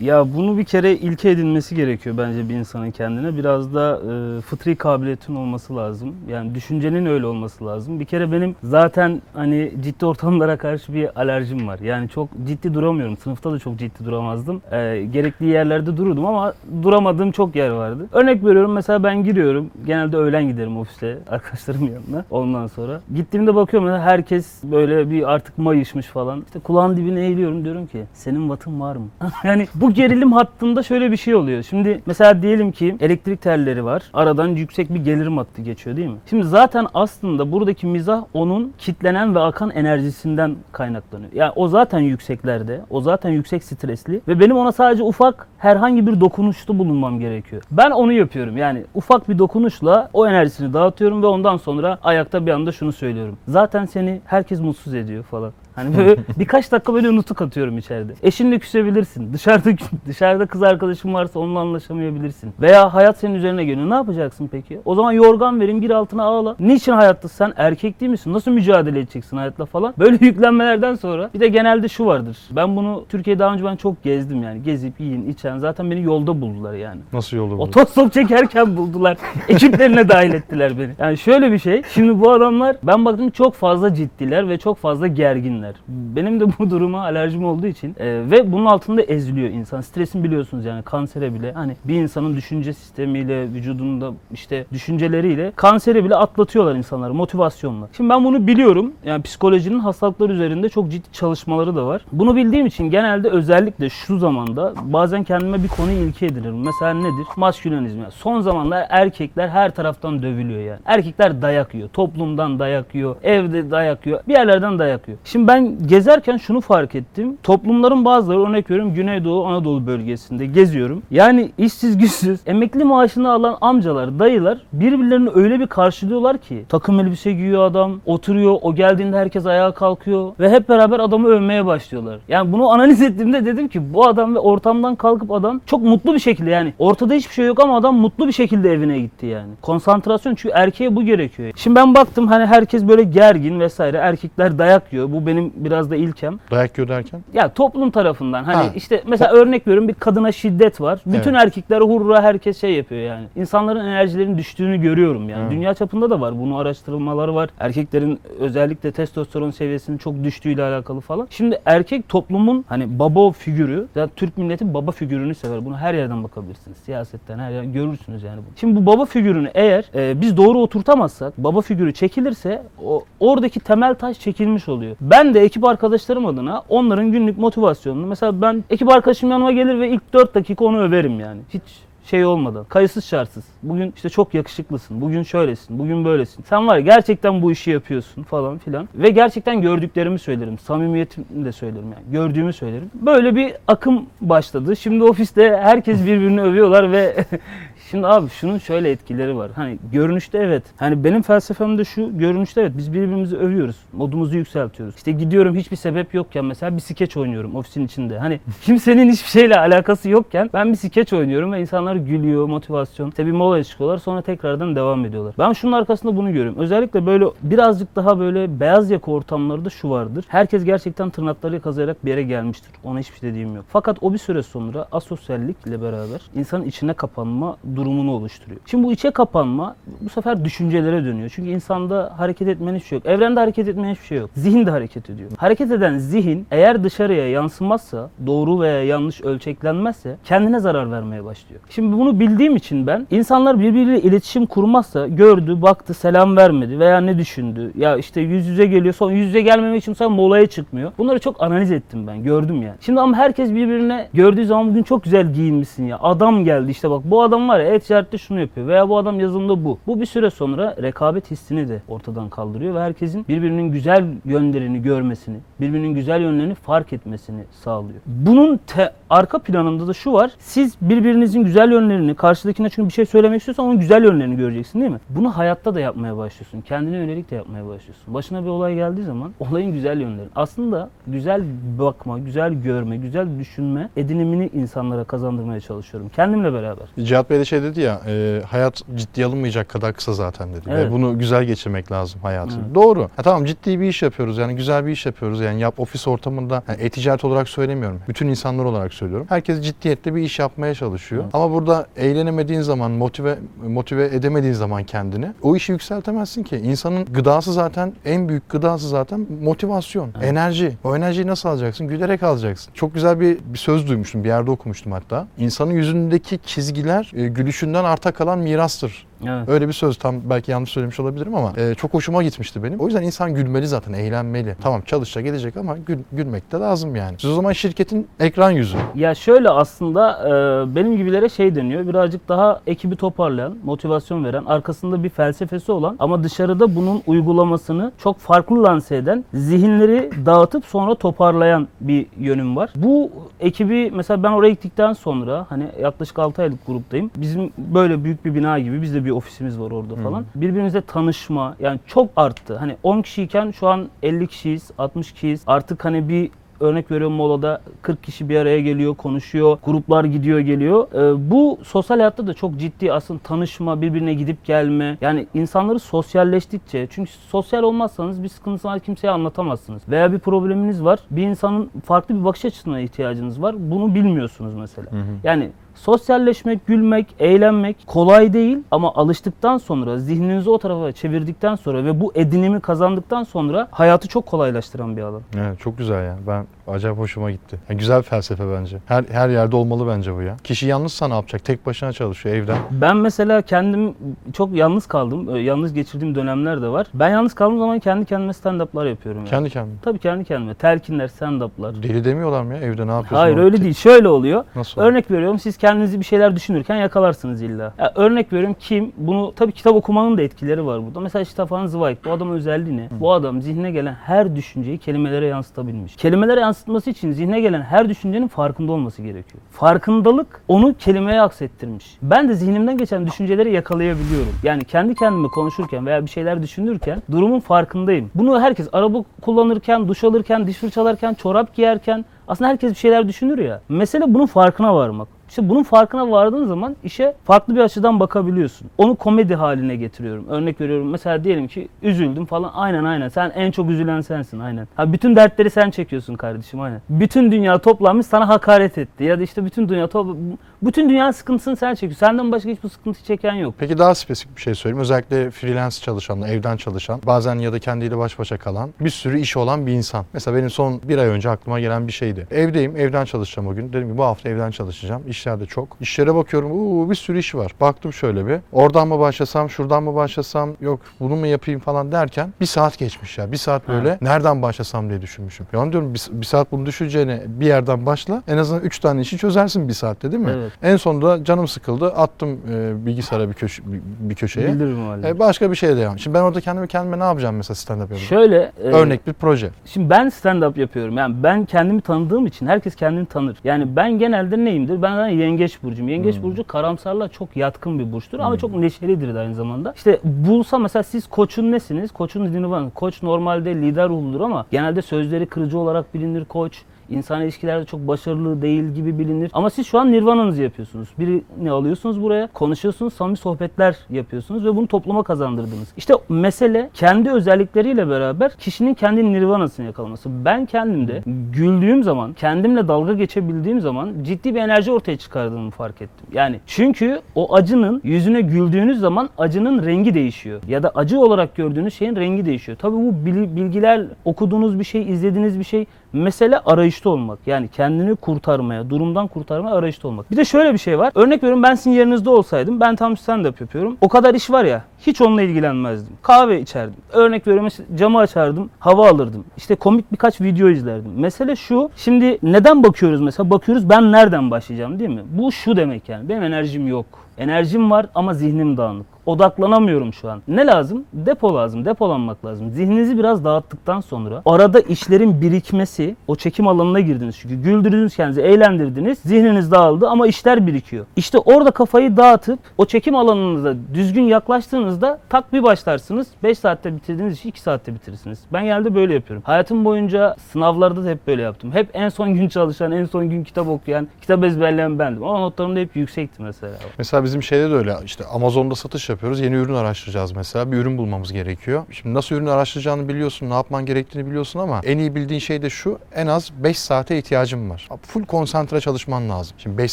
Ya 0.00 0.34
bunu 0.34 0.58
bir 0.58 0.64
kere 0.64 0.92
ilke 0.92 1.30
edinmesi 1.30 1.74
gerekiyor 1.74 2.16
bence 2.18 2.48
bir 2.48 2.54
insanın 2.54 2.90
kendine. 2.90 3.36
Biraz 3.36 3.74
da 3.74 4.00
e, 4.38 4.40
fıtri 4.40 4.76
kabiliyetin 4.76 5.34
olması 5.34 5.76
lazım. 5.76 6.14
Yani 6.28 6.54
düşüncenin 6.54 7.06
öyle 7.06 7.26
olması 7.26 7.66
lazım. 7.66 8.00
Bir 8.00 8.04
kere 8.04 8.32
benim 8.32 8.56
zaten 8.62 9.22
hani 9.34 9.72
ciddi 9.80 10.06
ortamlara 10.06 10.56
karşı 10.56 10.94
bir 10.94 11.20
alerjim 11.20 11.68
var. 11.68 11.78
Yani 11.78 12.08
çok 12.08 12.28
ciddi 12.46 12.74
duramıyorum. 12.74 13.16
Sınıfta 13.16 13.52
da 13.52 13.58
çok 13.58 13.78
ciddi 13.78 14.04
duramazdım. 14.04 14.62
E, 14.70 15.06
gerekli 15.12 15.46
yerlerde 15.46 15.96
dururdum 15.96 16.26
ama 16.26 16.52
duramadığım 16.82 17.32
çok 17.32 17.56
yer 17.56 17.70
vardı. 17.70 18.06
Örnek 18.12 18.44
veriyorum 18.44 18.72
mesela 18.72 19.02
ben 19.02 19.24
giriyorum. 19.24 19.70
Genelde 19.86 20.16
öğlen 20.16 20.48
giderim 20.48 20.76
ofiste 20.76 21.18
arkadaşlarımın 21.30 21.90
yanına. 21.90 22.24
Ondan 22.30 22.66
sonra 22.66 23.00
gittiğimde 23.14 23.54
bakıyorum 23.54 24.00
herkes 24.00 24.62
böyle 24.64 25.10
bir 25.10 25.32
artık 25.32 25.58
mayışmış 25.58 26.06
falan. 26.06 26.42
İşte 26.46 26.58
kulağın 26.58 26.96
dibine 26.96 27.20
eğiliyorum 27.20 27.64
diyorum 27.64 27.86
ki 27.86 28.04
senin 28.14 28.48
vatın 28.48 28.80
var 28.80 28.96
mı? 28.96 29.06
yani 29.44 29.68
bu 29.74 29.85
gerilim 29.94 30.32
hattında 30.32 30.82
şöyle 30.82 31.12
bir 31.12 31.16
şey 31.16 31.34
oluyor. 31.34 31.62
Şimdi 31.62 32.02
mesela 32.06 32.42
diyelim 32.42 32.72
ki 32.72 32.96
elektrik 33.00 33.42
telleri 33.42 33.84
var. 33.84 34.02
Aradan 34.14 34.48
yüksek 34.48 34.94
bir 34.94 35.04
gelirim 35.04 35.36
hattı 35.36 35.62
geçiyor 35.62 35.96
değil 35.96 36.08
mi? 36.08 36.16
Şimdi 36.30 36.44
zaten 36.44 36.86
aslında 36.94 37.52
buradaki 37.52 37.86
mizah 37.86 38.24
onun 38.34 38.72
kitlenen 38.78 39.34
ve 39.34 39.40
akan 39.40 39.70
enerjisinden 39.70 40.56
kaynaklanıyor. 40.72 41.32
Yani 41.32 41.52
o 41.56 41.68
zaten 41.68 41.98
yükseklerde. 41.98 42.80
O 42.90 43.00
zaten 43.00 43.30
yüksek 43.30 43.64
stresli 43.64 44.20
ve 44.28 44.40
benim 44.40 44.56
ona 44.56 44.72
sadece 44.72 45.02
ufak 45.02 45.48
herhangi 45.58 46.06
bir 46.06 46.20
dokunuşta 46.20 46.78
bulunmam 46.78 47.20
gerekiyor. 47.20 47.62
Ben 47.70 47.90
onu 47.90 48.12
yapıyorum. 48.12 48.56
Yani 48.56 48.84
ufak 48.94 49.28
bir 49.28 49.38
dokunuşla 49.38 50.10
o 50.12 50.28
enerjisini 50.28 50.72
dağıtıyorum 50.72 51.22
ve 51.22 51.26
ondan 51.26 51.56
sonra 51.56 51.98
ayakta 52.02 52.46
bir 52.46 52.50
anda 52.50 52.72
şunu 52.72 52.92
söylüyorum. 52.92 53.38
Zaten 53.48 53.84
seni 53.84 54.20
herkes 54.24 54.60
mutsuz 54.60 54.94
ediyor 54.94 55.24
falan. 55.24 55.52
Hani 55.74 55.96
böyle 55.96 56.16
birkaç 56.38 56.72
dakika 56.72 56.94
böyle 56.94 57.16
nutuk 57.16 57.42
atıyorum 57.42 57.78
içeride. 57.78 58.14
Eşinle 58.22 58.58
küsebilirsin. 58.58 59.32
Dışarıda 59.32 59.75
dışarıda 60.06 60.46
kız 60.46 60.62
arkadaşın 60.62 61.14
varsa 61.14 61.38
onunla 61.40 61.60
anlaşamayabilirsin. 61.60 62.52
Veya 62.60 62.94
hayat 62.94 63.18
senin 63.18 63.34
üzerine 63.34 63.64
geliyor. 63.64 63.90
Ne 63.90 63.94
yapacaksın 63.94 64.48
peki? 64.52 64.80
O 64.84 64.94
zaman 64.94 65.12
yorgan 65.12 65.60
vereyim 65.60 65.80
gir 65.80 65.90
altına 65.90 66.22
ağla. 66.22 66.56
Niçin 66.60 66.92
hayatta 66.92 67.28
sen 67.28 67.52
erkek 67.56 68.00
değil 68.00 68.10
misin? 68.10 68.32
Nasıl 68.32 68.50
mücadele 68.50 68.98
edeceksin 68.98 69.36
hayatla 69.36 69.64
falan? 69.64 69.94
Böyle 69.98 70.18
yüklenmelerden 70.26 70.94
sonra 70.94 71.30
bir 71.34 71.40
de 71.40 71.48
genelde 71.48 71.88
şu 71.88 72.06
vardır. 72.06 72.38
Ben 72.50 72.76
bunu 72.76 73.04
Türkiye'de 73.08 73.38
daha 73.38 73.52
önce 73.54 73.64
ben 73.64 73.76
çok 73.76 74.02
gezdim 74.02 74.42
yani. 74.42 74.62
Gezip 74.62 75.00
yiyin 75.00 75.30
içen 75.30 75.58
zaten 75.58 75.90
beni 75.90 76.02
yolda 76.02 76.40
buldular 76.40 76.74
yani. 76.74 77.00
Nasıl 77.12 77.36
yolu 77.36 77.58
bu? 77.58 77.62
Otostop 77.62 78.12
çekerken 78.12 78.76
buldular. 78.76 79.16
Ekiplerine 79.48 80.08
dahil 80.08 80.34
ettiler 80.34 80.78
beni. 80.78 80.90
Yani 80.98 81.18
şöyle 81.18 81.52
bir 81.52 81.58
şey. 81.58 81.82
Şimdi 81.94 82.20
bu 82.20 82.30
adamlar 82.30 82.76
ben 82.82 83.04
baktım 83.04 83.30
çok 83.30 83.54
fazla 83.54 83.94
ciddiler 83.94 84.48
ve 84.48 84.58
çok 84.58 84.78
fazla 84.78 85.06
gerginler. 85.06 85.74
Benim 85.88 86.40
de 86.40 86.44
bu 86.58 86.70
duruma 86.70 87.00
alerjim 87.00 87.44
olduğu 87.44 87.66
için 87.66 87.96
e, 87.98 88.06
ve 88.30 88.52
bunun 88.52 88.66
altında 88.66 89.02
eziliyor 89.02 89.48
insan. 89.48 89.65
Stresin 89.66 90.24
biliyorsunuz 90.24 90.64
yani 90.64 90.82
kansere 90.82 91.34
bile 91.34 91.52
hani 91.52 91.76
bir 91.84 91.94
insanın 91.94 92.36
düşünce 92.36 92.72
sistemiyle 92.72 93.42
vücudunda 93.42 94.12
işte 94.32 94.64
düşünceleriyle 94.72 95.52
kanseri 95.56 96.04
bile 96.04 96.14
atlatıyorlar 96.16 96.74
insanları 96.74 97.14
motivasyonla. 97.14 97.88
Şimdi 97.96 98.10
ben 98.10 98.24
bunu 98.24 98.46
biliyorum. 98.46 98.92
Yani 99.04 99.22
psikolojinin 99.22 99.78
hastalıklar 99.78 100.30
üzerinde 100.30 100.68
çok 100.68 100.90
ciddi 100.90 101.12
çalışmaları 101.12 101.76
da 101.76 101.86
var. 101.86 102.04
Bunu 102.12 102.36
bildiğim 102.36 102.66
için 102.66 102.90
genelde 102.90 103.28
özellikle 103.28 103.90
şu 103.90 104.18
zamanda 104.18 104.74
bazen 104.82 105.24
kendime 105.24 105.62
bir 105.62 105.68
konuyu 105.68 105.98
ilke 105.98 106.26
edinirim. 106.26 106.64
Mesela 106.64 106.94
nedir? 106.94 107.26
Maskülenizm. 107.36 107.98
Yani 107.98 108.12
son 108.12 108.40
zamanlar 108.40 108.86
erkekler 108.88 109.48
her 109.48 109.74
taraftan 109.74 110.22
dövülüyor 110.22 110.60
yani. 110.60 110.80
Erkekler 110.86 111.42
dayak 111.42 111.74
yiyor. 111.74 111.88
Toplumdan 111.88 112.58
dayak 112.58 112.94
yiyor. 112.94 113.16
Evde 113.22 113.70
dayak 113.70 114.06
yiyor. 114.06 114.20
Bir 114.28 114.32
yerlerden 114.32 114.78
dayak 114.78 115.08
yiyor. 115.08 115.18
Şimdi 115.24 115.48
ben 115.48 115.88
gezerken 115.88 116.36
şunu 116.36 116.60
fark 116.60 116.94
ettim. 116.94 117.38
Toplumların 117.42 118.04
bazıları 118.04 118.42
örnek 118.42 118.70
veriyorum 118.70 118.94
Güneydoğu 118.94 119.46
Anadolu 119.56 119.86
bölgesinde 119.86 120.46
geziyorum. 120.46 121.02
Yani 121.10 121.50
işsiz 121.58 121.98
güçsüz 121.98 122.40
emekli 122.46 122.84
maaşını 122.84 123.32
alan 123.32 123.56
amcalar, 123.60 124.18
dayılar 124.18 124.58
birbirlerini 124.72 125.30
öyle 125.34 125.60
bir 125.60 125.66
karşılıyorlar 125.66 126.38
ki 126.38 126.64
takım 126.68 127.00
elbise 127.00 127.32
giyiyor 127.32 127.62
adam, 127.64 128.00
oturuyor, 128.06 128.56
o 128.62 128.74
geldiğinde 128.74 129.16
herkes 129.16 129.46
ayağa 129.46 129.72
kalkıyor 129.72 130.32
ve 130.40 130.50
hep 130.50 130.68
beraber 130.68 131.00
adamı 131.00 131.28
övmeye 131.28 131.66
başlıyorlar. 131.66 132.18
Yani 132.28 132.52
bunu 132.52 132.70
analiz 132.70 133.02
ettiğimde 133.02 133.46
dedim 133.46 133.68
ki 133.68 133.94
bu 133.94 134.06
adam 134.06 134.34
ve 134.34 134.38
ortamdan 134.38 134.96
kalkıp 134.96 135.32
adam 135.32 135.60
çok 135.66 135.82
mutlu 135.82 136.14
bir 136.14 136.18
şekilde 136.18 136.50
yani 136.50 136.74
ortada 136.78 137.14
hiçbir 137.14 137.34
şey 137.34 137.46
yok 137.46 137.60
ama 137.60 137.76
adam 137.76 137.96
mutlu 137.96 138.26
bir 138.26 138.32
şekilde 138.32 138.72
evine 138.72 138.98
gitti 138.98 139.26
yani. 139.26 139.50
Konsantrasyon 139.62 140.34
çünkü 140.34 140.54
erkeğe 140.54 140.96
bu 140.96 141.02
gerekiyor. 141.02 141.52
Şimdi 141.56 141.76
ben 141.76 141.94
baktım 141.94 142.26
hani 142.26 142.46
herkes 142.46 142.88
böyle 142.88 143.02
gergin 143.02 143.60
vesaire 143.60 143.96
erkekler 143.96 144.58
dayak 144.58 144.92
yiyor. 144.92 145.12
Bu 145.12 145.26
benim 145.26 145.52
biraz 145.56 145.90
da 145.90 145.96
ilkem. 145.96 146.38
Dayak 146.50 146.78
yiyor 146.78 146.88
derken? 146.88 147.20
Ya 147.34 147.48
toplum 147.54 147.90
tarafından 147.90 148.44
hani 148.44 148.56
Ha. 148.56 148.64
işte 148.76 149.02
mesela 149.06 149.32
örnek 149.46 149.66
veriyorum 149.66 149.88
bir 149.88 149.94
kadına 149.94 150.32
şiddet 150.32 150.80
var. 150.80 151.00
Bütün 151.06 151.34
Evet. 151.34 151.42
erkekler 151.42 151.80
hurra 151.80 152.22
herkes 152.22 152.60
şey 152.60 152.74
yapıyor 152.74 153.00
yani. 153.00 153.24
İnsanların 153.36 153.80
enerjilerinin 153.80 154.38
düştüğünü 154.38 154.80
görüyorum 154.80 155.28
yani. 155.28 155.42
Evet. 155.42 155.52
Dünya 155.52 155.74
çapında 155.74 156.10
da 156.10 156.20
var. 156.20 156.38
Bunu 156.40 156.58
araştırmaları 156.58 157.34
var. 157.34 157.48
Erkeklerin 157.60 158.20
özellikle 158.40 158.92
testosteron 158.92 159.50
seviyesinin 159.50 159.98
çok 159.98 160.24
düştüğüyle 160.24 160.62
alakalı 160.62 161.00
falan. 161.00 161.26
Şimdi 161.30 161.60
erkek 161.64 162.08
toplumun 162.08 162.64
hani 162.68 162.98
baba 162.98 163.30
figürü. 163.32 163.86
Zaten 163.94 164.10
Türk 164.16 164.38
milleti 164.38 164.74
baba 164.74 164.90
figürünü 164.90 165.34
sever. 165.34 165.64
Bunu 165.64 165.76
her 165.76 165.94
yerden 165.94 166.24
bakabilirsiniz. 166.24 166.76
Siyasetten 166.78 167.38
her 167.38 167.50
yerden 167.50 167.72
görürsünüz 167.72 168.22
yani 168.22 168.36
bunu. 168.36 168.56
Şimdi 168.56 168.76
bu 168.80 168.86
baba 168.86 169.04
figürünü 169.04 169.50
eğer 169.54 169.84
e, 169.94 170.20
biz 170.20 170.36
doğru 170.36 170.58
oturtamazsak, 170.58 171.38
baba 171.38 171.60
figürü 171.60 171.92
çekilirse 171.94 172.62
o 172.84 173.04
oradaki 173.20 173.60
temel 173.60 173.94
taş 173.94 174.20
çekilmiş 174.20 174.68
oluyor. 174.68 174.96
Ben 175.00 175.34
de 175.34 175.40
ekip 175.40 175.64
arkadaşlarım 175.64 176.26
adına 176.26 176.62
onların 176.68 177.12
günlük 177.12 177.38
motivasyonunu 177.38 178.06
mesela 178.06 178.42
ben 178.42 178.64
ekip 178.70 178.88
arkadaşım 178.92 179.25
yanıma 179.30 179.52
gelir 179.52 179.80
ve 179.80 179.88
ilk 179.88 180.12
4 180.12 180.34
dakika 180.34 180.64
onu 180.64 180.80
överim 180.80 181.20
yani. 181.20 181.40
Hiç 181.54 181.62
şey 182.06 182.24
olmadan. 182.24 182.64
Kayıtsız 182.64 183.04
şartsız. 183.04 183.44
Bugün 183.62 183.92
işte 183.96 184.08
çok 184.08 184.34
yakışıklısın. 184.34 185.00
Bugün 185.00 185.22
şöylesin. 185.22 185.78
Bugün 185.78 186.04
böylesin. 186.04 186.44
Sen 186.48 186.66
var 186.66 186.74
ya 186.76 186.80
gerçekten 186.80 187.42
bu 187.42 187.52
işi 187.52 187.70
yapıyorsun 187.70 188.22
falan 188.22 188.58
filan. 188.58 188.88
Ve 188.94 189.10
gerçekten 189.10 189.60
gördüklerimi 189.62 190.18
söylerim. 190.18 190.58
Samimiyetimi 190.58 191.44
de 191.44 191.52
söylerim 191.52 191.92
yani. 191.92 192.12
Gördüğümü 192.12 192.52
söylerim. 192.52 192.90
Böyle 192.94 193.36
bir 193.36 193.52
akım 193.68 194.06
başladı. 194.20 194.76
Şimdi 194.76 195.04
ofiste 195.04 195.56
herkes 195.62 196.06
birbirini 196.06 196.42
övüyorlar 196.42 196.92
ve 196.92 197.24
Şimdi 197.90 198.06
abi 198.06 198.30
şunun 198.30 198.58
şöyle 198.58 198.90
etkileri 198.90 199.36
var. 199.36 199.50
Hani 199.54 199.78
görünüşte 199.92 200.38
evet. 200.38 200.62
Hani 200.76 201.04
benim 201.04 201.22
felsefem 201.22 201.78
de 201.78 201.84
şu. 201.84 202.18
Görünüşte 202.18 202.60
evet 202.60 202.72
biz 202.76 202.92
birbirimizi 202.92 203.36
övüyoruz. 203.36 203.76
Modumuzu 203.92 204.36
yükseltiyoruz. 204.38 204.96
İşte 204.96 205.12
gidiyorum 205.12 205.56
hiçbir 205.56 205.76
sebep 205.76 206.14
yokken 206.14 206.44
mesela 206.44 206.76
bir 206.76 206.80
skeç 206.80 207.16
oynuyorum 207.16 207.56
ofisin 207.56 207.86
içinde. 207.86 208.18
Hani 208.18 208.40
kimsenin 208.62 209.10
hiçbir 209.10 209.28
şeyle 209.28 209.58
alakası 209.58 210.10
yokken 210.10 210.50
ben 210.54 210.72
bir 210.72 210.76
skeç 210.76 211.12
oynuyorum 211.12 211.52
ve 211.52 211.60
insanlar 211.60 211.96
gülüyor, 211.96 212.46
motivasyon. 212.46 213.08
İşte 213.08 213.26
bir 213.26 213.32
molaya 213.32 213.64
çıkıyorlar 213.64 213.98
sonra 213.98 214.22
tekrardan 214.22 214.76
devam 214.76 215.04
ediyorlar. 215.04 215.34
Ben 215.38 215.52
şunun 215.52 215.72
arkasında 215.72 216.16
bunu 216.16 216.32
görüyorum. 216.32 216.58
Özellikle 216.58 217.06
böyle 217.06 217.24
birazcık 217.42 217.96
daha 217.96 218.18
böyle 218.18 218.60
beyaz 218.60 218.90
yaka 218.90 219.10
ortamlarda 219.10 219.70
şu 219.70 219.90
vardır. 219.90 220.24
Herkes 220.28 220.64
gerçekten 220.64 221.10
tırnaklarıyla 221.10 221.60
kazıyarak 221.60 222.04
bir 222.04 222.10
yere 222.10 222.22
gelmiştir. 222.22 222.70
Ona 222.84 222.98
hiçbir 222.98 223.18
şey 223.18 223.30
dediğim 223.30 223.56
yok. 223.56 223.64
Fakat 223.68 223.98
o 224.00 224.12
bir 224.12 224.18
süre 224.18 224.42
sonra 224.42 224.86
asosyallikle 224.92 225.82
beraber 225.82 226.20
insanın 226.34 226.64
içine 226.64 226.92
kapanma 226.92 227.56
durumunu 227.76 228.10
oluşturuyor. 228.10 228.60
Şimdi 228.66 228.84
bu 228.84 228.92
içe 228.92 229.10
kapanma 229.10 229.76
bu 230.00 230.08
sefer 230.08 230.44
düşüncelere 230.44 231.04
dönüyor. 231.04 231.30
Çünkü 231.34 231.50
insanda 231.50 232.14
hareket 232.16 232.48
etmenin 232.48 232.76
hiçbir 232.76 232.88
şey 232.88 232.96
yok. 232.98 233.06
Evrende 233.06 233.40
hareket 233.40 233.68
etmenin 233.68 233.94
hiçbir 233.94 234.06
şey 234.06 234.18
yok. 234.18 234.30
Zihin 234.34 234.66
de 234.66 234.70
hareket 234.70 235.10
ediyor. 235.10 235.30
Hareket 235.38 235.70
eden 235.70 235.98
zihin 235.98 236.46
eğer 236.50 236.84
dışarıya 236.84 237.30
yansımazsa, 237.30 238.10
doğru 238.26 238.60
veya 238.60 238.84
yanlış 238.84 239.20
ölçeklenmezse 239.20 240.16
kendine 240.24 240.60
zarar 240.60 240.92
vermeye 240.92 241.24
başlıyor. 241.24 241.60
Şimdi 241.70 241.96
bunu 241.96 242.20
bildiğim 242.20 242.56
için 242.56 242.86
ben 242.86 243.06
insanlar 243.10 243.60
birbiriyle 243.60 244.00
iletişim 244.00 244.46
kurmazsa 244.46 245.06
gördü, 245.06 245.62
baktı, 245.62 245.94
selam 245.94 246.36
vermedi 246.36 246.78
veya 246.78 247.00
ne 247.00 247.18
düşündü? 247.18 247.72
Ya 247.78 247.96
işte 247.96 248.20
yüz 248.20 248.46
yüze 248.46 248.66
geliyor 248.66 248.94
sonra 248.94 249.12
yüz 249.12 249.26
yüze 249.26 249.40
gelmemek 249.40 249.82
için 249.82 249.92
sonra 249.92 250.10
molaya 250.10 250.46
çıkmıyor. 250.46 250.92
Bunları 250.98 251.18
çok 251.18 251.42
analiz 251.42 251.72
ettim 251.72 252.06
ben, 252.06 252.22
gördüm 252.22 252.62
yani. 252.62 252.76
Şimdi 252.80 253.00
ama 253.00 253.16
herkes 253.16 253.50
birbirine 253.50 254.08
gördüğü 254.14 254.46
zaman 254.46 254.70
bugün 254.70 254.82
çok 254.82 255.04
güzel 255.04 255.32
giyinmişsin 255.32 255.86
ya. 255.86 255.98
Adam 256.00 256.44
geldi 256.44 256.70
işte 256.70 256.90
bak 256.90 257.02
bu 257.04 257.22
adam 257.22 257.48
var 257.48 257.60
ya 257.60 257.65
e-ticarette 257.66 258.18
şunu 258.18 258.40
yapıyor 258.40 258.66
veya 258.66 258.88
bu 258.88 258.98
adam 258.98 259.20
yazılımda 259.20 259.64
bu. 259.64 259.78
Bu 259.86 260.00
bir 260.00 260.06
süre 260.06 260.30
sonra 260.30 260.76
rekabet 260.82 261.30
hissini 261.30 261.68
de 261.68 261.82
ortadan 261.88 262.28
kaldırıyor 262.28 262.74
ve 262.74 262.80
herkesin 262.80 263.24
birbirinin 263.28 263.72
güzel 263.72 264.04
yönlerini 264.24 264.82
görmesini, 264.82 265.36
birbirinin 265.60 265.94
güzel 265.94 266.20
yönlerini 266.20 266.54
fark 266.54 266.92
etmesini 266.92 267.44
sağlıyor. 267.50 268.00
Bunun 268.06 268.60
te- 268.66 268.92
arka 269.10 269.38
planında 269.38 269.86
da 269.88 269.92
şu 269.92 270.12
var. 270.12 270.30
Siz 270.38 270.76
birbirinizin 270.80 271.40
güzel 271.44 271.72
yönlerini, 271.72 272.14
karşıdakine 272.14 272.68
çünkü 272.70 272.88
bir 272.88 272.92
şey 272.92 273.06
söylemek 273.06 273.38
istiyorsan 273.38 273.66
onun 273.66 273.78
güzel 273.78 274.04
yönlerini 274.04 274.36
göreceksin 274.36 274.80
değil 274.80 274.92
mi? 274.92 274.98
Bunu 275.10 275.30
hayatta 275.36 275.74
da 275.74 275.80
yapmaya 275.80 276.16
başlıyorsun. 276.16 276.60
Kendine 276.60 276.96
yönelik 276.96 277.30
de 277.30 277.34
yapmaya 277.34 277.66
başlıyorsun. 277.66 278.14
Başına 278.14 278.42
bir 278.42 278.48
olay 278.48 278.74
geldiği 278.74 279.02
zaman 279.02 279.32
olayın 279.40 279.72
güzel 279.72 280.00
yönleri. 280.00 280.28
Aslında 280.36 280.90
güzel 281.06 281.42
bakma, 281.78 282.18
güzel 282.18 282.52
görme, 282.54 282.96
güzel 282.96 283.38
düşünme 283.38 283.88
edinimini 283.96 284.50
insanlara 284.54 285.04
kazandırmaya 285.04 285.60
çalışıyorum. 285.60 286.10
Kendimle 286.16 286.52
beraber. 286.52 286.86
Cihat 287.02 287.30
Bey 287.30 287.38
de 287.38 287.44
şey 287.44 287.55
dedi 287.62 287.80
ya, 287.80 288.00
e, 288.06 288.42
hayat 288.46 288.82
ciddiye 288.94 289.26
alınmayacak 289.26 289.68
kadar 289.68 289.92
kısa 289.92 290.12
zaten 290.12 290.54
dedi. 290.54 290.60
Evet. 290.68 290.86
Ve 290.86 290.92
bunu 290.92 291.18
güzel 291.18 291.44
geçirmek 291.44 291.92
lazım 291.92 292.20
hayatı. 292.22 292.54
Evet. 292.64 292.74
Doğru. 292.74 293.10
Ha, 293.16 293.22
tamam 293.22 293.44
ciddi 293.44 293.80
bir 293.80 293.88
iş 293.88 294.02
yapıyoruz 294.02 294.38
yani 294.38 294.56
güzel 294.56 294.86
bir 294.86 294.92
iş 294.92 295.06
yapıyoruz. 295.06 295.40
Yani 295.40 295.60
yap 295.60 295.80
ofis 295.80 296.08
ortamında, 296.08 296.62
yani 296.68 296.82
e-ticaret 296.82 297.24
olarak 297.24 297.48
söylemiyorum. 297.48 298.00
Bütün 298.08 298.28
insanlar 298.28 298.64
olarak 298.64 298.94
söylüyorum. 298.94 299.26
Herkes 299.28 299.60
ciddiyetle 299.60 300.14
bir 300.14 300.22
iş 300.22 300.38
yapmaya 300.38 300.74
çalışıyor. 300.74 301.22
Evet. 301.22 301.34
Ama 301.34 301.52
burada 301.52 301.86
eğlenemediğin 301.96 302.60
zaman, 302.60 302.90
motive 302.90 303.38
motive 303.66 304.04
edemediğin 304.04 304.52
zaman 304.54 304.84
kendini 304.84 305.32
o 305.42 305.56
işi 305.56 305.72
yükseltemezsin 305.72 306.42
ki. 306.42 306.56
İnsanın 306.56 307.04
gıdası 307.04 307.52
zaten 307.52 307.92
en 308.04 308.28
büyük 308.28 308.48
gıdası 308.48 308.88
zaten 308.88 309.26
motivasyon, 309.42 310.10
Evet. 310.16 310.28
enerji. 310.28 310.72
O 310.84 310.96
enerjiyi 310.96 311.26
nasıl 311.26 311.48
alacaksın? 311.48 311.88
Gülerek 311.88 312.22
alacaksın. 312.22 312.72
Çok 312.74 312.94
güzel 312.94 313.20
bir, 313.20 313.38
bir 313.46 313.58
söz 313.58 313.88
duymuştum. 313.88 314.24
Bir 314.24 314.28
yerde 314.28 314.50
okumuştum 314.50 314.92
hatta. 314.92 315.26
İnsanın 315.38 315.70
yüzündeki 315.72 316.38
çizgiler 316.46 317.12
e, 317.16 317.26
gülüşünden 317.46 317.84
arta 317.84 318.12
kalan 318.12 318.38
mirastır. 318.38 319.06
Evet. 319.26 319.48
Öyle 319.48 319.68
bir 319.68 319.72
söz 319.72 319.96
tam 319.98 320.30
belki 320.30 320.50
yanlış 320.50 320.70
söylemiş 320.70 321.00
olabilirim 321.00 321.34
ama 321.34 321.52
e, 321.56 321.74
çok 321.74 321.94
hoşuma 321.94 322.22
gitmişti 322.22 322.62
benim. 322.62 322.80
O 322.80 322.86
yüzden 322.86 323.02
insan 323.02 323.34
gülmeli 323.34 323.66
zaten, 323.66 323.92
eğlenmeli. 323.92 324.56
Tamam 324.62 324.80
çalışacak, 324.80 325.24
gelecek 325.24 325.56
ama 325.56 325.76
gül, 325.86 325.98
gülmek 326.12 326.52
de 326.52 326.56
lazım 326.56 326.96
yani. 326.96 327.16
Siz 327.18 327.30
o 327.30 327.34
zaman 327.34 327.52
şirketin 327.52 328.08
ekran 328.20 328.50
yüzü. 328.50 328.76
Ya 328.94 329.14
şöyle 329.14 329.50
aslında 329.50 330.28
e, 330.28 330.74
benim 330.74 330.96
gibilere 330.96 331.28
şey 331.28 331.54
deniyor. 331.54 331.86
Birazcık 331.86 332.28
daha 332.28 332.60
ekibi 332.66 332.96
toparlayan, 332.96 333.56
motivasyon 333.64 334.24
veren, 334.24 334.44
arkasında 334.44 335.04
bir 335.04 335.08
felsefesi 335.08 335.72
olan 335.72 335.96
ama 335.98 336.24
dışarıda 336.24 336.74
bunun 336.76 337.02
uygulamasını 337.06 337.92
çok 337.98 338.18
farklı 338.18 338.62
lanse 338.62 338.96
eden, 338.96 339.24
zihinleri 339.34 340.10
dağıtıp 340.26 340.64
sonra 340.64 340.94
toparlayan 340.94 341.68
bir 341.80 342.06
yönüm 342.18 342.56
var. 342.56 342.70
Bu 342.76 343.10
ekibi 343.40 343.90
mesela 343.94 344.22
ben 344.22 344.32
oraya 344.32 344.50
gittikten 344.50 344.92
sonra 344.92 345.46
hani 345.48 345.64
yaklaşık 345.82 346.18
6 346.18 346.42
aylık 346.42 346.66
gruptayım. 346.66 347.10
Bizim 347.16 347.52
böyle 347.58 348.04
büyük 348.04 348.24
bir 348.24 348.34
bina 348.34 348.58
gibi 348.58 348.82
biz 348.82 348.94
de 348.94 349.04
bir 349.06 349.10
ofisimiz 349.10 349.60
var 349.60 349.70
orada 349.70 349.96
falan. 349.96 350.24
Birbirimizle 350.34 350.80
tanışma 350.80 351.56
yani 351.60 351.80
çok 351.86 352.10
arttı. 352.16 352.56
Hani 352.56 352.76
10 352.82 353.02
kişiyken 353.02 353.50
şu 353.50 353.68
an 353.68 353.88
50 354.02 354.26
kişiyiz, 354.26 354.70
60 354.78 355.12
kişiyiz. 355.12 355.42
Artık 355.46 355.84
hani 355.84 356.08
bir 356.08 356.30
Örnek 356.60 356.90
veriyorum 356.90 357.16
molada 357.16 357.60
40 357.82 358.02
kişi 358.02 358.28
bir 358.28 358.36
araya 358.36 358.60
geliyor, 358.60 358.94
konuşuyor, 358.94 359.58
gruplar 359.64 360.04
gidiyor 360.04 360.38
geliyor. 360.38 360.86
Ee, 360.92 361.30
bu 361.30 361.58
sosyal 361.62 361.96
hayatta 361.96 362.26
da 362.26 362.34
çok 362.34 362.56
ciddi 362.56 362.92
aslında 362.92 363.20
tanışma, 363.20 363.80
birbirine 363.80 364.14
gidip 364.14 364.44
gelme. 364.44 364.98
Yani 365.00 365.26
insanları 365.34 365.78
sosyalleştikçe, 365.78 366.86
çünkü 366.90 367.10
sosyal 367.10 367.62
olmazsanız 367.62 368.22
bir 368.22 368.28
sıkıntısı 368.28 368.68
var 368.68 368.80
kimseye 368.80 369.10
anlatamazsınız. 369.10 369.82
Veya 369.88 370.12
bir 370.12 370.18
probleminiz 370.18 370.84
var, 370.84 370.98
bir 371.10 371.22
insanın 371.22 371.70
farklı 371.84 372.20
bir 372.20 372.24
bakış 372.24 372.44
açısına 372.44 372.80
ihtiyacınız 372.80 373.42
var. 373.42 373.54
Bunu 373.58 373.94
bilmiyorsunuz 373.94 374.54
mesela. 374.54 374.88
Yani 375.24 375.50
sosyalleşmek, 375.76 376.66
gülmek, 376.66 377.06
eğlenmek 377.18 377.76
kolay 377.86 378.32
değil 378.32 378.58
ama 378.70 378.94
alıştıktan 378.94 379.58
sonra, 379.58 379.98
zihninizi 379.98 380.50
o 380.50 380.58
tarafa 380.58 380.92
çevirdikten 380.92 381.54
sonra 381.54 381.84
ve 381.84 382.00
bu 382.00 382.12
edinimi 382.14 382.60
kazandıktan 382.60 383.24
sonra 383.24 383.68
hayatı 383.70 384.08
çok 384.08 384.26
kolaylaştıran 384.26 384.96
bir 384.96 385.02
alan. 385.02 385.22
Evet, 385.36 385.60
çok 385.60 385.78
güzel 385.78 386.04
ya. 386.04 386.16
Ben 386.26 386.46
acayip 386.74 386.98
hoşuma 386.98 387.30
gitti. 387.30 387.58
Ya 387.68 387.76
güzel 387.76 387.98
bir 387.98 388.02
felsefe 388.02 388.44
bence. 388.58 388.78
Her 388.86 389.04
her 389.10 389.28
yerde 389.28 389.56
olmalı 389.56 389.86
bence 389.88 390.16
bu 390.16 390.22
ya. 390.22 390.36
Kişi 390.44 390.66
yalnızsa 390.66 391.08
ne 391.08 391.14
yapacak? 391.14 391.44
Tek 391.44 391.66
başına 391.66 391.92
çalışıyor 391.92 392.36
evden. 392.36 392.56
Ben 392.70 392.96
mesela 392.96 393.42
kendim 393.42 393.94
çok 394.32 394.52
yalnız 394.52 394.86
kaldım. 394.86 395.36
Yalnız 395.36 395.72
geçirdiğim 395.72 396.14
dönemler 396.14 396.62
de 396.62 396.68
var. 396.68 396.86
Ben 396.94 397.08
yalnız 397.08 397.34
kaldığım 397.34 397.58
zaman 397.58 397.78
kendi 397.78 398.04
kendime 398.04 398.32
stand-up'lar 398.32 398.88
yapıyorum. 398.88 399.20
Yani. 399.20 399.30
Kendi 399.30 399.50
kendine. 399.50 399.74
Tabii 399.82 399.98
kendi 399.98 400.24
kendime. 400.24 400.54
Telkinler, 400.54 401.08
stand-up'lar. 401.08 401.82
Deli 401.82 402.04
demiyorlar 402.04 402.42
mı 402.42 402.54
ya 402.54 402.60
evde 402.60 402.86
ne 402.86 402.90
yapıyorsun? 402.90 403.16
Hayır 403.16 403.36
öyle 403.36 403.62
değil. 403.62 403.74
Şöyle 403.74 404.08
oluyor. 404.08 404.44
Nasıl? 404.54 404.80
Örnek 404.80 405.10
veriyorum 405.10 405.38
siz 405.38 405.56
kendinizi 405.66 406.00
bir 406.00 406.04
şeyler 406.04 406.36
düşünürken 406.36 406.76
yakalarsınız 406.76 407.42
illa. 407.42 407.72
Ya 407.78 407.92
örnek 407.94 408.32
veriyorum 408.32 408.56
kim? 408.60 408.92
Bunu 408.96 409.32
tabii 409.36 409.52
kitap 409.52 409.74
okumanın 409.74 410.18
da 410.18 410.22
etkileri 410.22 410.66
var 410.66 410.86
burada. 410.86 411.00
Mesela 411.00 411.24
Stefan 411.24 411.66
Zweig 411.66 411.98
bu 412.04 412.10
adamın 412.10 412.34
özelliği 412.34 412.76
ne? 412.76 412.88
Bu 413.00 413.12
adam 413.12 413.42
zihnine 413.42 413.70
gelen 413.70 413.92
her 413.92 414.36
düşünceyi 414.36 414.78
kelimelere 414.78 415.26
yansıtabilmiş. 415.26 415.96
Kelimelere 415.96 416.40
yansıtması 416.40 416.90
için 416.90 417.12
zihne 417.12 417.40
gelen 417.40 417.62
her 417.62 417.88
düşüncenin 417.88 418.28
farkında 418.28 418.72
olması 418.72 419.02
gerekiyor. 419.02 419.42
Farkındalık 419.50 420.40
onu 420.48 420.74
kelimeye 420.74 421.20
aksettirmiş. 421.20 421.98
Ben 422.02 422.28
de 422.28 422.34
zihnimden 422.34 422.78
geçen 422.78 423.06
düşünceleri 423.06 423.52
yakalayabiliyorum. 423.52 424.34
Yani 424.42 424.64
kendi 424.64 424.94
kendime 424.94 425.28
konuşurken 425.28 425.86
veya 425.86 426.04
bir 426.04 426.10
şeyler 426.10 426.42
düşünürken 426.42 427.02
durumun 427.10 427.40
farkındayım. 427.40 428.10
Bunu 428.14 428.40
herkes 428.40 428.68
araba 428.72 428.98
kullanırken, 429.22 429.88
duş 429.88 430.04
alırken, 430.04 430.46
diş 430.46 430.56
fırçalarken, 430.56 431.14
çorap 431.14 431.54
giyerken 431.54 432.04
aslında 432.28 432.50
herkes 432.50 432.70
bir 432.70 432.78
şeyler 432.78 433.08
düşünür 433.08 433.38
ya. 433.38 433.60
Mesele 433.68 434.14
bunun 434.14 434.26
farkına 434.26 434.74
varmak. 434.74 435.15
İşte 435.28 435.48
bunun 435.48 435.62
farkına 435.62 436.10
vardığın 436.10 436.46
zaman 436.46 436.76
işe 436.84 437.14
farklı 437.24 437.54
bir 437.54 437.60
açıdan 437.60 438.00
bakabiliyorsun. 438.00 438.70
Onu 438.78 438.94
komedi 438.94 439.34
haline 439.34 439.76
getiriyorum. 439.76 440.28
Örnek 440.28 440.60
veriyorum 440.60 440.90
mesela 440.90 441.24
diyelim 441.24 441.48
ki 441.48 441.68
üzüldüm 441.82 442.24
falan. 442.24 442.50
Aynen 442.54 442.84
aynen 442.84 443.08
sen 443.08 443.30
en 443.34 443.50
çok 443.50 443.70
üzülen 443.70 444.00
sensin 444.00 444.40
aynen. 444.40 444.68
Ha, 444.76 444.92
bütün 444.92 445.16
dertleri 445.16 445.50
sen 445.50 445.70
çekiyorsun 445.70 446.14
kardeşim 446.14 446.60
aynen. 446.60 446.80
Bütün 446.88 447.32
dünya 447.32 447.58
toplanmış 447.58 448.06
sana 448.06 448.28
hakaret 448.28 448.78
etti. 448.78 449.04
Ya 449.04 449.18
da 449.18 449.22
işte 449.22 449.44
bütün 449.44 449.68
dünya 449.68 449.86
topla... 449.86 450.14
Bütün 450.62 450.88
dünyanın 450.90 451.10
sıkıntısını 451.10 451.56
sen 451.56 451.74
çekiyorsun. 451.74 452.06
Senden 452.06 452.32
başka 452.32 452.50
hiçbir 452.50 452.68
sıkıntı 452.68 453.04
çeken 453.04 453.34
yok. 453.34 453.54
Peki 453.58 453.78
daha 453.78 453.94
spesifik 453.94 454.36
bir 454.36 454.42
şey 454.42 454.54
söyleyeyim. 454.54 454.80
Özellikle 454.80 455.30
freelance 455.30 455.76
çalışanlar, 455.80 456.28
evden 456.28 456.56
çalışan, 456.56 457.00
bazen 457.06 457.34
ya 457.38 457.52
da 457.52 457.58
kendiyle 457.58 457.98
baş 457.98 458.18
başa 458.18 458.36
kalan 458.38 458.70
bir 458.80 458.90
sürü 458.90 459.20
işi 459.20 459.38
olan 459.38 459.66
bir 459.66 459.72
insan. 459.72 460.04
Mesela 460.12 460.36
benim 460.36 460.50
son 460.50 460.80
bir 460.82 460.98
ay 460.98 461.06
önce 461.06 461.30
aklıma 461.30 461.60
gelen 461.60 461.86
bir 461.86 461.92
şeydi. 461.92 462.26
Evdeyim, 462.30 462.76
evden 462.76 463.04
çalışacağım 463.04 463.48
o 463.48 463.54
gün. 463.54 463.72
Dedim 463.72 463.92
ki 463.92 463.98
bu 463.98 464.04
hafta 464.04 464.28
evden 464.28 464.50
çalışacağım. 464.50 465.02
İşler 465.08 465.40
de 465.40 465.46
çok. 465.46 465.76
İşlere 465.80 466.14
bakıyorum, 466.14 466.50
uuu 466.52 466.90
bir 466.90 466.94
sürü 466.94 467.18
iş 467.18 467.34
var. 467.34 467.52
Baktım 467.60 467.92
şöyle 467.92 468.26
bir. 468.26 468.40
Oradan 468.52 468.88
mı 468.88 468.98
başlasam, 468.98 469.50
şuradan 469.50 469.82
mı 469.82 469.94
başlasam, 469.94 470.50
yok 470.60 470.80
bunu 471.00 471.16
mu 471.16 471.26
yapayım 471.26 471.60
falan 471.60 471.92
derken 471.92 472.32
bir 472.40 472.46
saat 472.46 472.78
geçmiş 472.78 473.18
ya. 473.18 473.32
Bir 473.32 473.36
saat 473.36 473.68
böyle 473.68 473.98
nereden 474.00 474.42
başlasam 474.42 474.88
diye 474.88 475.02
düşünmüşüm. 475.02 475.46
Ya 475.52 475.72
diyorum 475.72 475.94
bir, 475.94 476.06
bir 476.10 476.26
saat 476.26 476.52
bunu 476.52 476.66
düşüneceğine 476.66 477.22
bir 477.26 477.46
yerden 477.46 477.86
başla. 477.86 478.22
En 478.28 478.38
azından 478.38 478.62
üç 478.62 478.78
tane 478.78 479.00
işi 479.00 479.18
çözersin 479.18 479.68
bir 479.68 479.72
saatte 479.72 480.12
değil 480.12 480.22
mi? 480.22 480.32
Evet. 480.36 480.45
En 480.62 480.76
sonunda 480.76 481.24
canım 481.24 481.48
sıkıldı. 481.48 481.86
Attım 481.86 482.40
e, 482.52 482.86
bilgisayara 482.86 483.28
bir, 483.28 483.34
köşe, 483.34 483.62
bir, 484.00 484.14
köşeye. 484.14 484.48
Bildiririm 484.48 484.86
halde. 484.86 485.08
E, 485.08 485.18
başka 485.18 485.50
bir 485.50 485.56
şeye 485.56 485.76
devam. 485.76 485.98
Şimdi 485.98 486.14
ben 486.14 486.22
orada 486.22 486.40
kendime 486.40 486.66
kendime 486.66 486.98
ne 486.98 487.04
yapacağım 487.04 487.36
mesela 487.36 487.54
stand 487.54 487.80
up 487.80 487.90
yapıyorum? 487.90 488.06
Şöyle 488.06 488.52
e, 488.64 488.68
Örnek 488.68 489.06
bir 489.06 489.12
proje. 489.12 489.50
Şimdi 489.64 489.90
ben 489.90 490.06
stand-up 490.06 490.60
yapıyorum. 490.60 490.96
Yani 490.96 491.14
ben 491.22 491.44
kendimi 491.44 491.80
tanıdığım 491.80 492.26
için 492.26 492.46
herkes 492.46 492.74
kendini 492.74 493.06
tanır. 493.06 493.36
Yani 493.44 493.76
ben 493.76 493.98
genelde 493.98 494.44
neyimdir? 494.44 494.82
Ben 494.82 494.96
zaten 494.96 495.08
yengeç 495.08 495.62
burcuyum. 495.62 495.88
Yengeç 495.88 496.22
burcu 496.22 496.46
karamsarlığa 496.46 497.08
çok 497.08 497.36
yatkın 497.36 497.78
bir 497.78 497.92
burçtur 497.92 498.18
ama 498.18 498.38
çok 498.38 498.54
neşelidir 498.54 499.14
de 499.14 499.18
aynı 499.18 499.34
zamanda. 499.34 499.72
İşte 499.76 500.00
bulsa 500.04 500.58
mesela 500.58 500.82
siz 500.82 501.06
koçun 501.06 501.52
nesiniz? 501.52 501.92
Koçun 501.92 502.32
dini 502.32 502.50
var. 502.50 502.64
Koç 502.74 503.02
normalde 503.02 503.54
lider 503.54 503.88
ruhludur 503.88 504.20
ama 504.20 504.46
genelde 504.50 504.82
sözleri 504.82 505.26
kırıcı 505.26 505.58
olarak 505.58 505.94
bilinir 505.94 506.24
koç. 506.24 506.62
İnsan 506.90 507.22
ilişkilerde 507.22 507.64
çok 507.64 507.88
başarılı 507.88 508.42
değil 508.42 508.64
gibi 508.64 508.98
bilinir. 508.98 509.30
Ama 509.34 509.50
siz 509.50 509.66
şu 509.66 509.78
an 509.78 509.92
nirvananızı 509.92 510.42
yapıyorsunuz. 510.42 510.88
Birini 510.98 511.50
alıyorsunuz 511.50 512.02
buraya, 512.02 512.26
konuşuyorsunuz, 512.26 512.92
samimi 512.94 513.16
sohbetler 513.16 513.76
yapıyorsunuz 513.90 514.44
ve 514.44 514.56
bunu 514.56 514.66
topluma 514.66 515.02
kazandırdınız. 515.02 515.72
İşte 515.76 515.94
mesele 516.08 516.70
kendi 516.74 517.10
özellikleriyle 517.10 517.88
beraber 517.88 518.32
kişinin 518.38 518.74
kendi 518.74 519.12
nirvanasını 519.12 519.66
yakalaması. 519.66 520.08
Ben 520.24 520.46
kendimde 520.46 521.02
güldüğüm 521.32 521.82
zaman, 521.82 522.12
kendimle 522.12 522.68
dalga 522.68 522.92
geçebildiğim 522.92 523.60
zaman 523.60 523.92
ciddi 524.02 524.34
bir 524.34 524.40
enerji 524.40 524.72
ortaya 524.72 524.96
çıkardığımı 524.96 525.50
fark 525.50 525.82
ettim. 525.82 526.06
Yani 526.12 526.40
çünkü 526.46 527.00
o 527.14 527.34
acının 527.34 527.80
yüzüne 527.84 528.20
güldüğünüz 528.20 528.80
zaman 528.80 529.08
acının 529.18 529.64
rengi 529.66 529.94
değişiyor. 529.94 530.40
Ya 530.48 530.62
da 530.62 530.70
acı 530.74 531.00
olarak 531.00 531.36
gördüğünüz 531.36 531.74
şeyin 531.74 531.96
rengi 531.96 532.26
değişiyor. 532.26 532.58
Tabii 532.60 532.76
bu 532.76 533.06
bil- 533.06 533.36
bilgiler, 533.36 533.86
okuduğunuz 534.04 534.58
bir 534.58 534.64
şey, 534.64 534.90
izlediğiniz 534.90 535.38
bir 535.38 535.44
şey 535.44 535.66
Mesele 535.92 536.38
arayışta 536.38 536.90
olmak. 536.90 537.18
Yani 537.26 537.48
kendini 537.48 537.96
kurtarmaya, 537.96 538.70
durumdan 538.70 539.06
kurtarmaya 539.06 539.54
arayışta 539.56 539.88
olmak. 539.88 540.10
Bir 540.10 540.16
de 540.16 540.24
şöyle 540.24 540.52
bir 540.52 540.58
şey 540.58 540.78
var. 540.78 540.92
Örnek 540.94 541.22
veriyorum 541.22 541.42
ben 541.42 541.54
sizin 541.54 541.70
yerinizde 541.70 542.10
olsaydım 542.10 542.60
ben 542.60 542.76
tam 542.76 542.92
stand-up 542.92 543.40
yapıyorum. 543.40 543.76
O 543.80 543.88
kadar 543.88 544.14
iş 544.14 544.30
var 544.30 544.44
ya 544.44 544.64
hiç 544.86 545.00
onunla 545.00 545.22
ilgilenmezdim. 545.22 545.96
Kahve 546.02 546.40
içerdim. 546.40 546.76
Örnek 546.92 547.26
veriyorum 547.26 547.46
işte 547.46 547.62
camı 547.76 547.98
açardım, 547.98 548.50
hava 548.58 548.88
alırdım. 548.88 549.24
İşte 549.36 549.54
komik 549.54 549.92
birkaç 549.92 550.20
video 550.20 550.48
izlerdim. 550.48 550.92
Mesele 550.96 551.36
şu. 551.36 551.70
Şimdi 551.76 552.18
neden 552.22 552.62
bakıyoruz 552.62 553.00
mesela? 553.00 553.30
Bakıyoruz 553.30 553.68
ben 553.68 553.92
nereden 553.92 554.30
başlayacağım 554.30 554.78
değil 554.78 554.90
mi? 554.90 555.02
Bu 555.10 555.32
şu 555.32 555.56
demek 555.56 555.88
yani. 555.88 556.08
Benim 556.08 556.22
enerjim 556.22 556.66
yok. 556.66 556.86
Enerjim 557.18 557.70
var 557.70 557.86
ama 557.94 558.14
zihnim 558.14 558.56
dağınık. 558.56 558.95
Odaklanamıyorum 559.06 559.92
şu 559.92 560.10
an. 560.10 560.22
Ne 560.28 560.46
lazım? 560.46 560.84
Depo 560.92 561.34
lazım. 561.34 561.64
Depolanmak 561.64 562.24
lazım. 562.24 562.50
Zihninizi 562.50 562.98
biraz 562.98 563.24
dağıttıktan 563.24 563.80
sonra 563.80 564.22
arada 564.26 564.60
işlerin 564.60 565.20
birikmesi, 565.20 565.96
o 566.08 566.16
çekim 566.16 566.48
alanına 566.48 566.80
girdiniz 566.80 567.16
çünkü. 567.18 567.34
Güldürdünüz 567.34 567.96
kendinizi, 567.96 568.20
eğlendirdiniz. 568.20 568.98
Zihniniz 568.98 569.50
dağıldı 569.50 569.88
ama 569.88 570.06
işler 570.06 570.46
birikiyor. 570.46 570.86
İşte 570.96 571.18
orada 571.18 571.50
kafayı 571.50 571.96
dağıtıp 571.96 572.38
o 572.58 572.66
çekim 572.66 572.96
alanınıza 572.96 573.54
düzgün 573.74 574.02
yaklaştığınızda 574.02 574.98
tak 575.08 575.32
bir 575.32 575.42
başlarsınız. 575.42 576.08
5 576.22 576.38
saatte 576.38 576.76
bitirdiğiniz 576.76 577.14
işi 577.14 577.28
2 577.28 577.40
saatte 577.40 577.74
bitirirsiniz. 577.74 578.18
Ben 578.32 578.44
genelde 578.44 578.74
böyle 578.74 578.94
yapıyorum. 578.94 579.22
Hayatım 579.26 579.64
boyunca 579.64 580.16
sınavlarda 580.32 580.84
da 580.84 580.88
hep 580.90 581.06
böyle 581.06 581.22
yaptım. 581.22 581.52
Hep 581.52 581.70
en 581.74 581.88
son 581.88 582.14
gün 582.14 582.28
çalışan, 582.28 582.72
en 582.72 582.84
son 582.84 583.10
gün 583.10 583.24
kitap 583.24 583.48
okuyan, 583.48 583.88
kitap 584.00 584.24
ezberleyen 584.24 584.78
bendim. 584.78 585.04
Ama 585.04 585.18
notlarım 585.18 585.56
da 585.56 585.60
hep 585.60 585.76
yüksekti 585.76 586.22
mesela. 586.22 586.52
Mesela 586.78 587.04
bizim 587.04 587.22
şeyde 587.22 587.50
de 587.50 587.54
öyle. 587.54 587.76
İşte 587.84 588.04
Amazon'da 588.14 588.54
satış 588.54 588.88
yapıyoruz. 588.88 588.95
Yeni 589.02 589.34
ürün 589.34 589.54
araştıracağız 589.54 590.12
mesela. 590.12 590.52
Bir 590.52 590.56
ürün 590.56 590.78
bulmamız 590.78 591.12
gerekiyor. 591.12 591.64
Şimdi 591.70 591.94
nasıl 591.94 592.16
ürün 592.16 592.26
araştıracağını 592.26 592.88
biliyorsun, 592.88 593.30
ne 593.30 593.34
yapman 593.34 593.66
gerektiğini 593.66 594.06
biliyorsun 594.06 594.40
ama 594.40 594.60
en 594.64 594.78
iyi 594.78 594.94
bildiğin 594.94 595.20
şey 595.20 595.42
de 595.42 595.50
şu. 595.50 595.78
En 595.94 596.06
az 596.06 596.32
5 596.38 596.58
saate 596.58 596.98
ihtiyacım 596.98 597.50
var. 597.50 597.68
Full 597.82 598.04
konsantre 598.04 598.60
çalışman 598.60 599.08
lazım. 599.08 599.36
Şimdi 599.38 599.58
5 599.58 599.72